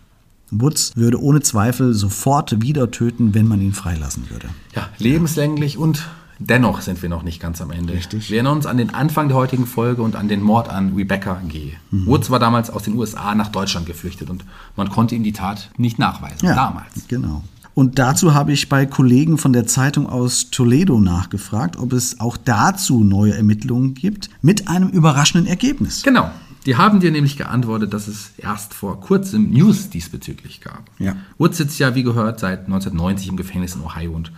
Woods 0.51 0.93
würde 0.95 1.19
ohne 1.23 1.41
Zweifel 1.41 1.95
sofort 1.95 2.61
wieder 2.61 2.91
töten, 2.91 3.33
wenn 3.33 3.49
man 3.49 3.63
ihn 3.63 3.73
freilassen 3.73 4.29
würde. 4.29 4.49
Ja, 4.75 4.91
lebenslänglich 4.99 5.79
und 5.79 6.07
dennoch 6.47 6.81
sind 6.81 7.03
wir 7.03 7.09
noch 7.09 7.23
nicht 7.23 7.41
ganz 7.41 7.61
am 7.61 7.71
Ende. 7.71 7.95
Richtig. 7.95 8.31
Wir 8.31 8.37
erinnern 8.37 8.57
uns 8.57 8.67
an 8.67 8.77
den 8.77 8.95
Anfang 8.95 9.29
der 9.29 9.37
heutigen 9.37 9.67
Folge 9.67 10.03
und 10.03 10.17
an 10.17 10.29
den 10.29 10.41
Mord 10.41 10.69
an 10.69 10.95
Rebecca 10.95 11.41
G. 11.49 11.73
Mhm. 11.91 12.07
Woods 12.07 12.31
war 12.31 12.39
damals 12.39 12.71
aus 12.71 12.85
den 12.85 12.95
USA 12.95 13.35
nach 13.35 13.49
Deutschland 13.49 13.87
geflüchtet 13.87 14.31
und 14.31 14.45
man 14.77 14.91
konnte 14.91 15.15
ihm 15.15 15.23
die 15.23 15.33
Tat 15.33 15.71
nicht 15.77 15.99
nachweisen. 15.99 16.47
Damals. 16.47 17.09
Genau. 17.09 17.43
Und 17.75 17.99
dazu 17.99 18.35
habe 18.35 18.53
ich 18.53 18.69
bei 18.69 18.85
Kollegen 18.85 19.39
von 19.39 19.53
der 19.53 19.67
Zeitung 19.67 20.07
aus 20.07 20.51
Toledo 20.51 21.01
nachgefragt, 21.01 21.79
ob 21.79 21.93
es 21.95 22.21
auch 22.21 22.37
dazu 22.37 23.03
neue 23.03 23.35
Ermittlungen 23.35 23.95
gibt, 23.95 24.29
mit 24.43 24.69
einem 24.69 24.89
überraschenden 24.89 25.47
Ergebnis. 25.47 26.03
Genau. 26.03 26.31
Die 26.67 26.77
haben 26.77 27.01
dir 27.01 27.11
nämlich 27.11 27.37
geantwortet, 27.37 27.93
dass 27.93 28.07
es 28.07 28.33
erst 28.37 28.73
vor 28.73 29.01
kurzem 29.01 29.51
News 29.51 29.91
diesbezüglich 29.91 30.61
gab. 30.61 30.91
Ja. 30.99 31.17
Woods 31.39 31.57
sitzt 31.57 31.79
ja, 31.81 31.95
wie 31.95 32.05
gehört, 32.05 32.39
seit 32.39 32.67
1990 32.67 33.29
im 33.29 33.37
Gefängnis 33.37 33.75
in 33.75 33.81
Ohio 33.81 34.13
und 34.13 34.31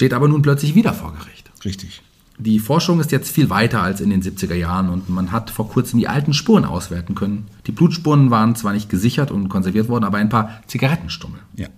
steht 0.00 0.14
aber 0.14 0.28
nun 0.28 0.40
plötzlich 0.40 0.74
wieder 0.74 0.94
vor 0.94 1.12
Gericht. 1.12 1.50
Richtig. 1.62 2.00
Die 2.38 2.58
Forschung 2.58 3.00
ist 3.00 3.12
jetzt 3.12 3.30
viel 3.30 3.50
weiter 3.50 3.82
als 3.82 4.00
in 4.00 4.08
den 4.08 4.22
70er 4.22 4.54
Jahren 4.54 4.88
und 4.88 5.10
man 5.10 5.30
hat 5.30 5.50
vor 5.50 5.68
kurzem 5.68 5.98
die 5.98 6.08
alten 6.08 6.32
Spuren 6.32 6.64
auswerten 6.64 7.14
können. 7.14 7.48
Die 7.66 7.72
Blutspuren 7.72 8.30
waren 8.30 8.56
zwar 8.56 8.72
nicht 8.72 8.88
gesichert 8.88 9.30
und 9.30 9.50
konserviert 9.50 9.90
worden, 9.90 10.04
aber 10.04 10.16
ein 10.16 10.30
paar 10.30 10.62
Zigarettenstummel. 10.68 11.38
Ja. 11.54 11.68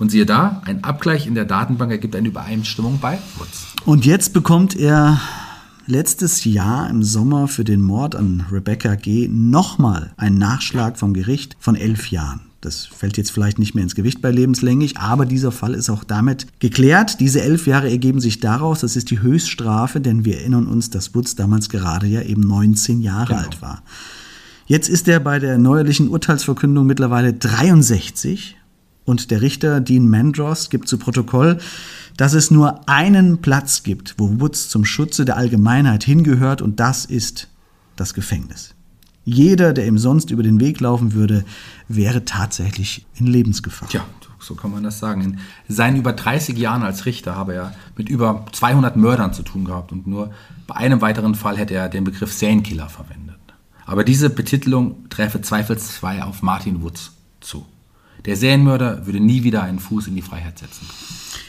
Und 0.00 0.10
siehe 0.10 0.26
da, 0.26 0.60
ein 0.64 0.82
Abgleich 0.82 1.28
in 1.28 1.36
der 1.36 1.44
Datenbank 1.44 1.92
ergibt 1.92 2.16
eine 2.16 2.26
Übereinstimmung 2.26 2.98
bei 2.98 3.20
Woods. 3.38 3.68
Und 3.84 4.04
jetzt 4.04 4.32
bekommt 4.32 4.74
er 4.74 5.20
letztes 5.86 6.44
Jahr 6.44 6.90
im 6.90 7.04
Sommer 7.04 7.46
für 7.46 7.62
den 7.62 7.80
Mord 7.80 8.16
an 8.16 8.44
Rebecca 8.50 8.96
G. 8.96 9.28
nochmal 9.28 10.14
einen 10.16 10.38
Nachschlag 10.38 10.98
vom 10.98 11.14
Gericht 11.14 11.56
von 11.60 11.76
elf 11.76 12.10
Jahren. 12.10 12.47
Das 12.60 12.86
fällt 12.86 13.16
jetzt 13.16 13.30
vielleicht 13.30 13.60
nicht 13.60 13.74
mehr 13.76 13.84
ins 13.84 13.94
Gewicht 13.94 14.20
bei 14.20 14.32
lebenslänglich, 14.32 14.98
aber 14.98 15.26
dieser 15.26 15.52
Fall 15.52 15.74
ist 15.74 15.90
auch 15.90 16.02
damit 16.02 16.46
geklärt. 16.58 17.20
Diese 17.20 17.40
elf 17.40 17.68
Jahre 17.68 17.88
ergeben 17.88 18.20
sich 18.20 18.40
daraus, 18.40 18.80
das 18.80 18.96
ist 18.96 19.10
die 19.10 19.20
Höchststrafe, 19.22 20.00
denn 20.00 20.24
wir 20.24 20.38
erinnern 20.38 20.66
uns, 20.66 20.90
dass 20.90 21.14
Woods 21.14 21.36
damals 21.36 21.68
gerade 21.68 22.06
ja 22.08 22.22
eben 22.22 22.42
19 22.42 23.00
Jahre 23.00 23.28
Genau. 23.34 23.40
alt 23.40 23.62
war. 23.62 23.82
Jetzt 24.66 24.88
ist 24.88 25.06
er 25.06 25.20
bei 25.20 25.38
der 25.38 25.56
neuerlichen 25.56 26.08
Urteilsverkündung 26.08 26.84
mittlerweile 26.84 27.32
63 27.32 28.56
und 29.04 29.30
der 29.30 29.40
Richter 29.40 29.80
Dean 29.80 30.08
Mandros 30.08 30.68
gibt 30.68 30.88
zu 30.88 30.98
Protokoll, 30.98 31.58
dass 32.16 32.34
es 32.34 32.50
nur 32.50 32.88
einen 32.88 33.38
Platz 33.38 33.84
gibt, 33.84 34.16
wo 34.18 34.40
Woods 34.40 34.68
zum 34.68 34.84
Schutze 34.84 35.24
der 35.24 35.36
Allgemeinheit 35.36 36.02
hingehört 36.02 36.60
und 36.60 36.80
das 36.80 37.04
ist 37.04 37.48
das 37.96 38.12
Gefängnis. 38.14 38.74
Jeder, 39.30 39.74
der 39.74 39.86
ihm 39.86 39.98
sonst 39.98 40.30
über 40.30 40.42
den 40.42 40.58
Weg 40.58 40.80
laufen 40.80 41.12
würde, 41.12 41.44
wäre 41.86 42.24
tatsächlich 42.24 43.04
in 43.16 43.26
Lebensgefahr. 43.26 43.86
Tja, 43.86 44.02
so 44.38 44.54
kann 44.54 44.70
man 44.70 44.82
das 44.82 45.00
sagen. 45.00 45.20
In 45.22 45.38
seinen 45.68 45.96
über 45.96 46.14
30 46.14 46.56
Jahren 46.56 46.82
als 46.82 47.04
Richter 47.04 47.36
habe 47.36 47.52
er 47.52 47.74
mit 47.94 48.08
über 48.08 48.46
200 48.52 48.96
Mördern 48.96 49.34
zu 49.34 49.42
tun 49.42 49.66
gehabt 49.66 49.92
und 49.92 50.06
nur 50.06 50.32
bei 50.66 50.76
einem 50.76 51.02
weiteren 51.02 51.34
Fall 51.34 51.58
hätte 51.58 51.74
er 51.74 51.90
den 51.90 52.04
Begriff 52.04 52.32
Serienkiller 52.32 52.88
verwendet. 52.88 53.36
Aber 53.84 54.02
diese 54.02 54.30
Betitelung 54.30 55.10
träfe 55.10 55.42
zweifelsfrei 55.42 56.22
auf 56.22 56.40
Martin 56.40 56.82
Woods 56.82 57.12
zu. 57.40 57.66
Der 58.24 58.36
Serienmörder 58.36 59.04
würde 59.04 59.20
nie 59.20 59.44
wieder 59.44 59.62
einen 59.62 59.78
Fuß 59.78 60.06
in 60.06 60.14
die 60.14 60.22
Freiheit 60.22 60.58
setzen. 60.58 60.86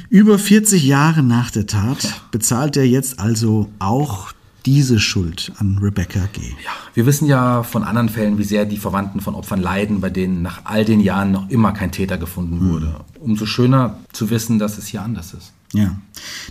Über 0.09 0.37
40 0.37 0.83
Jahre 0.83 1.23
nach 1.23 1.49
der 1.49 1.65
Tat 1.65 2.21
bezahlt 2.31 2.75
er 2.75 2.85
jetzt 2.85 3.19
also 3.19 3.69
auch 3.79 4.33
diese 4.65 4.99
Schuld 4.99 5.51
an 5.57 5.79
Rebecca 5.81 6.27
G. 6.33 6.41
Ja, 6.41 6.71
wir 6.93 7.05
wissen 7.05 7.25
ja 7.27 7.63
von 7.63 7.83
anderen 7.83 8.09
Fällen, 8.09 8.37
wie 8.37 8.43
sehr 8.43 8.65
die 8.65 8.77
Verwandten 8.77 9.21
von 9.21 9.35
Opfern 9.35 9.61
leiden, 9.61 10.01
bei 10.01 10.09
denen 10.09 10.41
nach 10.41 10.61
all 10.65 10.85
den 10.85 10.99
Jahren 10.99 11.31
noch 11.31 11.49
immer 11.49 11.71
kein 11.71 11.91
Täter 11.91 12.17
gefunden 12.17 12.69
wurde. 12.69 12.95
Umso 13.19 13.45
schöner 13.45 13.97
zu 14.11 14.29
wissen, 14.29 14.59
dass 14.59 14.77
es 14.77 14.87
hier 14.87 15.01
anders 15.01 15.33
ist. 15.33 15.53
Ja. 15.73 15.95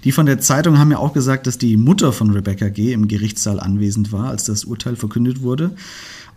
Die 0.05 0.13
von 0.13 0.27
der 0.27 0.39
Zeitung 0.41 0.79
haben 0.79 0.91
ja 0.91 0.99
auch 0.99 1.13
gesagt, 1.13 1.47
dass 1.47 1.59
die 1.59 1.77
Mutter 1.77 2.13
von 2.13 2.31
Rebecca 2.31 2.69
G. 2.69 2.93
im 2.93 3.09
Gerichtssaal 3.09 3.59
anwesend 3.59 4.13
war, 4.13 4.29
als 4.29 4.45
das 4.45 4.65
Urteil 4.65 4.97
verkündet 4.97 5.43
wurde. 5.43 5.73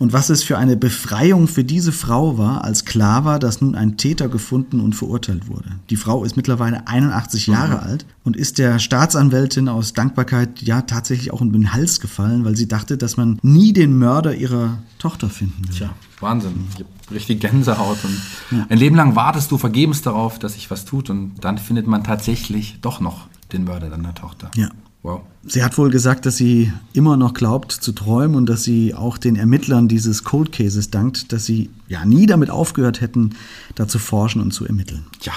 Und 0.02 0.14
was 0.14 0.32
es 0.32 0.41
für 0.41 0.58
eine 0.58 0.78
Befreiung 0.78 1.47
für 1.47 1.64
diese 1.64 1.91
Frau 1.91 2.39
war, 2.39 2.64
als 2.64 2.86
klar 2.86 3.24
war, 3.24 3.38
dass 3.38 3.62
nun 3.62 3.76
ein 3.76 3.97
Täter 3.97 4.30
gefunden 4.30 4.80
und 4.80 4.95
verurteilt 4.95 5.47
wurde. 5.47 5.70
Die 5.91 5.95
Frau 5.95 6.24
ist 6.24 6.36
mittlerweile 6.36 6.88
81 6.88 7.45
Jahre 7.45 7.76
mhm. 7.76 7.84
alt 7.84 8.06
und 8.24 8.36
ist 8.36 8.58
der 8.58 8.80
Staatsanwältin 8.80 9.70
aus 9.70 9.93
Dankbarkeit 9.93 10.60
ja 10.64 10.82
tatsächlich 10.82 11.32
auch 11.32 11.39
in 11.41 11.54
den 11.54 11.72
Hals 11.72 11.99
gefallen, 11.99 12.45
weil 12.45 12.56
sie 12.56 12.68
dachte, 12.68 12.97
dass 12.97 13.16
man 13.16 13.38
nie 13.43 13.74
den 13.74 13.95
Mörder 13.95 14.34
ihrer 14.34 14.80
Tochter 14.97 15.30
finden 15.30 15.66
würde. 15.66 15.78
Tja, 15.78 15.89
Wahnsinn. 16.20 16.66
Ich 16.74 16.80
habe 16.80 16.89
richtig 17.14 17.39
Gänsehaut. 17.39 17.99
Und 18.04 18.58
ja. 18.58 18.66
Ein 18.70 18.80
Leben 18.80 18.95
lang 18.95 19.16
wartest 19.16 19.52
du 19.52 19.60
vergebens 19.60 20.02
darauf, 20.02 20.39
dass 20.39 20.54
sich 20.54 20.72
was 20.72 20.84
tut 20.86 21.12
und 21.12 21.36
dann 21.41 21.60
findet 21.60 21.86
man 21.86 22.04
tatsächlich 22.04 22.80
doch 22.82 23.02
noch 23.02 23.28
den 23.54 23.66
Mörder 23.66 23.91
deiner 23.91 24.16
Tochter. 24.16 24.49
Ja. 24.56 24.72
Wow. 25.04 25.22
Sie 25.43 25.64
hat 25.64 25.78
wohl 25.78 25.89
gesagt, 25.89 26.26
dass 26.28 26.38
sie 26.38 26.72
immer 26.93 27.18
noch 27.18 27.34
glaubt 27.34 27.72
zu 27.72 27.91
träumen 27.91 28.36
und 28.36 28.45
dass 28.47 28.64
sie 28.64 28.93
auch 28.93 29.18
den 29.18 29.36
Ermittlern 29.36 29.88
dieses 29.88 30.24
Cold 30.24 30.52
Cases 30.52 30.91
dankt, 30.91 31.34
dass 31.34 31.45
sie 31.45 31.72
ja 31.88 32.06
nie 32.06 32.28
damit 32.28 32.52
aufgehört 32.52 33.02
hätten, 33.02 33.32
da 33.74 33.88
zu 33.88 33.97
forschen 33.97 34.41
und 34.41 34.52
zu 34.52 34.66
ermitteln. 34.66 35.06
Ja, 35.22 35.34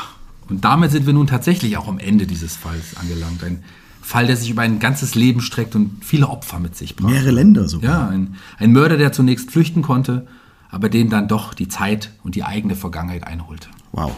und 0.50 0.64
damit 0.64 0.90
sind 0.90 1.06
wir 1.06 1.14
nun 1.14 1.26
tatsächlich 1.26 1.78
auch 1.78 1.88
am 1.88 1.98
Ende 1.98 2.26
dieses 2.26 2.56
Falls 2.56 2.96
angelangt. 2.96 3.42
Ein 3.42 3.64
Fall, 4.02 4.26
der 4.26 4.36
sich 4.36 4.50
über 4.50 4.60
ein 4.60 4.78
ganzes 4.78 5.14
Leben 5.14 5.40
streckt 5.40 5.74
und 5.74 6.04
viele 6.04 6.28
Opfer 6.28 6.58
mit 6.58 6.76
sich 6.76 6.94
brachte. 6.96 7.14
Mehrere 7.14 7.30
Länder 7.30 7.66
sogar. 7.66 8.02
Ja, 8.02 8.08
ein, 8.08 8.36
ein 8.58 8.72
Mörder, 8.72 8.98
der 8.98 9.12
zunächst 9.12 9.50
flüchten 9.50 9.80
konnte, 9.80 10.26
aber 10.70 10.90
den 10.90 11.08
dann 11.08 11.26
doch 11.26 11.54
die 11.54 11.68
Zeit 11.68 12.10
und 12.22 12.34
die 12.34 12.44
eigene 12.44 12.76
Vergangenheit 12.76 13.26
einholte. 13.26 13.68
Wow. 13.92 14.14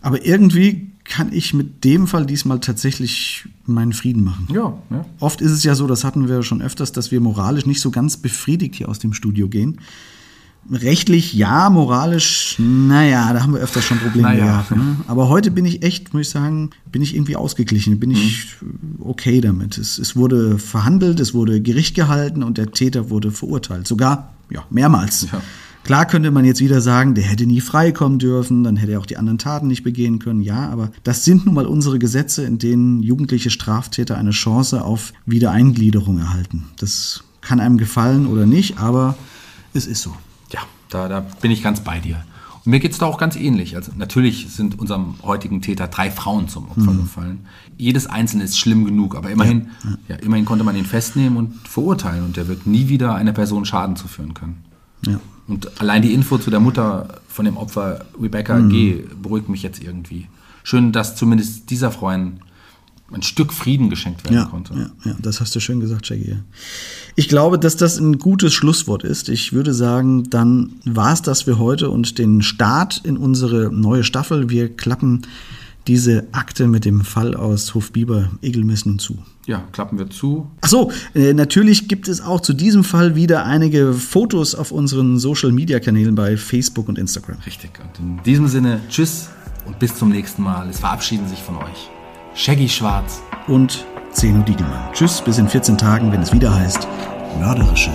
Aber 0.00 0.24
irgendwie 0.24 0.91
kann 1.04 1.32
ich 1.32 1.52
mit 1.52 1.84
dem 1.84 2.06
Fall 2.06 2.26
diesmal 2.26 2.60
tatsächlich 2.60 3.48
meinen 3.66 3.92
Frieden 3.92 4.24
machen. 4.24 4.46
Ja, 4.52 4.78
ja. 4.90 5.04
Oft 5.20 5.40
ist 5.40 5.50
es 5.50 5.64
ja 5.64 5.74
so, 5.74 5.86
das 5.86 6.04
hatten 6.04 6.28
wir 6.28 6.42
schon 6.42 6.62
öfters, 6.62 6.92
dass 6.92 7.10
wir 7.10 7.20
moralisch 7.20 7.66
nicht 7.66 7.80
so 7.80 7.90
ganz 7.90 8.16
befriedigt 8.16 8.76
hier 8.76 8.88
aus 8.88 8.98
dem 8.98 9.12
Studio 9.12 9.48
gehen. 9.48 9.78
Rechtlich 10.70 11.32
ja, 11.32 11.70
moralisch, 11.70 12.54
naja, 12.58 13.32
da 13.32 13.42
haben 13.42 13.52
wir 13.52 13.60
öfters 13.60 13.84
schon 13.84 13.98
Probleme 13.98 14.28
naja. 14.28 14.44
gehabt. 14.44 14.70
Ne? 14.70 14.96
Aber 15.08 15.28
heute 15.28 15.50
bin 15.50 15.64
ich 15.64 15.82
echt, 15.82 16.14
muss 16.14 16.22
ich 16.22 16.28
sagen, 16.28 16.70
bin 16.92 17.02
ich 17.02 17.16
irgendwie 17.16 17.34
ausgeglichen, 17.34 17.98
bin 17.98 18.12
ich 18.12 18.46
mhm. 18.60 19.00
okay 19.00 19.40
damit. 19.40 19.76
Es, 19.76 19.98
es 19.98 20.14
wurde 20.14 20.58
verhandelt, 20.58 21.18
es 21.18 21.34
wurde 21.34 21.60
Gericht 21.60 21.96
gehalten 21.96 22.44
und 22.44 22.58
der 22.58 22.70
Täter 22.70 23.10
wurde 23.10 23.32
verurteilt. 23.32 23.88
Sogar, 23.88 24.34
ja, 24.50 24.64
mehrmals. 24.70 25.26
Ja. 25.32 25.42
Klar 25.84 26.06
könnte 26.06 26.30
man 26.30 26.44
jetzt 26.44 26.60
wieder 26.60 26.80
sagen, 26.80 27.14
der 27.14 27.24
hätte 27.24 27.44
nie 27.44 27.60
freikommen 27.60 28.18
dürfen, 28.18 28.62
dann 28.62 28.76
hätte 28.76 28.92
er 28.92 29.00
auch 29.00 29.06
die 29.06 29.16
anderen 29.16 29.38
Taten 29.38 29.66
nicht 29.66 29.82
begehen 29.82 30.20
können. 30.20 30.42
Ja, 30.42 30.68
aber 30.68 30.92
das 31.02 31.24
sind 31.24 31.44
nun 31.44 31.54
mal 31.54 31.66
unsere 31.66 31.98
Gesetze, 31.98 32.44
in 32.44 32.58
denen 32.58 33.02
jugendliche 33.02 33.50
Straftäter 33.50 34.16
eine 34.16 34.30
Chance 34.30 34.84
auf 34.84 35.12
Wiedereingliederung 35.26 36.18
erhalten. 36.18 36.68
Das 36.78 37.24
kann 37.40 37.58
einem 37.58 37.78
gefallen 37.78 38.26
oder 38.26 38.46
nicht, 38.46 38.78
aber 38.78 39.16
es 39.74 39.86
ist 39.86 40.02
so. 40.02 40.14
Ja, 40.52 40.60
da, 40.88 41.08
da 41.08 41.20
bin 41.40 41.50
ich 41.50 41.62
ganz 41.62 41.80
bei 41.80 41.98
dir. 41.98 42.22
Und 42.64 42.70
mir 42.70 42.78
geht 42.78 42.92
es 42.92 42.98
da 42.98 43.06
auch 43.06 43.18
ganz 43.18 43.34
ähnlich. 43.34 43.74
Also 43.74 43.90
natürlich 43.96 44.48
sind 44.50 44.78
unserem 44.78 45.16
heutigen 45.22 45.62
Täter 45.62 45.88
drei 45.88 46.12
Frauen 46.12 46.46
zum 46.46 46.68
Opfer 46.68 46.92
mhm. 46.92 47.00
gefallen. 47.00 47.46
Jedes 47.76 48.06
einzelne 48.06 48.44
ist 48.44 48.56
schlimm 48.56 48.84
genug, 48.84 49.16
aber 49.16 49.30
immerhin, 49.30 49.70
ja. 49.82 50.14
Ja, 50.14 50.16
immerhin 50.16 50.44
konnte 50.44 50.62
man 50.62 50.76
ihn 50.76 50.86
festnehmen 50.86 51.36
und 51.36 51.66
verurteilen 51.66 52.24
und 52.24 52.38
er 52.38 52.46
wird 52.46 52.68
nie 52.68 52.88
wieder 52.88 53.16
einer 53.16 53.32
Person 53.32 53.64
Schaden 53.64 53.96
zuführen 53.96 54.34
können. 54.34 54.62
Ja. 55.04 55.18
Und 55.48 55.80
allein 55.80 56.02
die 56.02 56.14
Info 56.14 56.38
zu 56.38 56.50
der 56.50 56.60
Mutter 56.60 57.20
von 57.28 57.44
dem 57.44 57.56
Opfer, 57.56 58.04
Rebecca 58.20 58.56
mhm. 58.56 58.68
G., 58.70 59.04
beruhigt 59.20 59.48
mich 59.48 59.62
jetzt 59.62 59.82
irgendwie. 59.82 60.28
Schön, 60.62 60.92
dass 60.92 61.16
zumindest 61.16 61.70
dieser 61.70 61.90
ein, 62.02 62.40
ein 63.12 63.22
Stück 63.22 63.52
Frieden 63.52 63.90
geschenkt 63.90 64.24
werden 64.24 64.36
ja, 64.36 64.44
konnte. 64.44 64.74
Ja, 64.74 65.10
ja, 65.10 65.16
das 65.20 65.40
hast 65.40 65.54
du 65.54 65.60
schön 65.60 65.80
gesagt, 65.80 66.06
Shaggy. 66.06 66.36
Ich 67.16 67.28
glaube, 67.28 67.58
dass 67.58 67.76
das 67.76 67.98
ein 67.98 68.18
gutes 68.18 68.54
Schlusswort 68.54 69.04
ist. 69.04 69.28
Ich 69.28 69.52
würde 69.52 69.74
sagen, 69.74 70.30
dann 70.30 70.74
war 70.84 71.12
es 71.12 71.22
das 71.22 71.42
für 71.42 71.58
heute 71.58 71.90
und 71.90 72.18
den 72.18 72.42
Start 72.42 73.00
in 73.04 73.16
unsere 73.16 73.72
neue 73.72 74.04
Staffel. 74.04 74.48
Wir 74.48 74.74
klappen 74.74 75.22
diese 75.86 76.26
Akte 76.32 76.66
mit 76.66 76.84
dem 76.84 77.02
Fall 77.02 77.34
aus 77.34 77.74
Hofbiber 77.74 78.30
Egelmissen 78.42 78.98
zu. 78.98 79.18
Ja, 79.46 79.64
klappen 79.72 79.98
wir 79.98 80.08
zu. 80.08 80.48
Ach 80.60 80.68
so, 80.68 80.92
äh, 81.14 81.34
natürlich 81.34 81.88
gibt 81.88 82.08
es 82.08 82.20
auch 82.20 82.40
zu 82.40 82.52
diesem 82.52 82.84
Fall 82.84 83.16
wieder 83.16 83.44
einige 83.44 83.92
Fotos 83.92 84.54
auf 84.54 84.70
unseren 84.70 85.18
Social 85.18 85.50
Media 85.50 85.80
Kanälen 85.80 86.14
bei 86.14 86.36
Facebook 86.36 86.88
und 86.88 86.98
Instagram. 86.98 87.38
Richtig. 87.44 87.70
Und 87.80 87.98
in 87.98 88.22
diesem 88.22 88.46
Sinne, 88.46 88.80
tschüss 88.88 89.28
und 89.66 89.78
bis 89.78 89.96
zum 89.96 90.10
nächsten 90.10 90.42
Mal. 90.42 90.68
Es 90.68 90.80
verabschieden 90.80 91.28
sich 91.28 91.40
von 91.40 91.56
euch 91.56 91.90
Shaggy 92.34 92.68
Schwarz 92.68 93.20
und 93.48 93.84
Zeno 94.12 94.42
Diegelmann. 94.42 94.92
Tschüss, 94.92 95.20
bis 95.20 95.38
in 95.38 95.48
14 95.48 95.76
Tagen, 95.76 96.12
wenn 96.12 96.22
es 96.22 96.32
wieder 96.32 96.54
heißt 96.54 96.86
Mörderische 97.40 97.90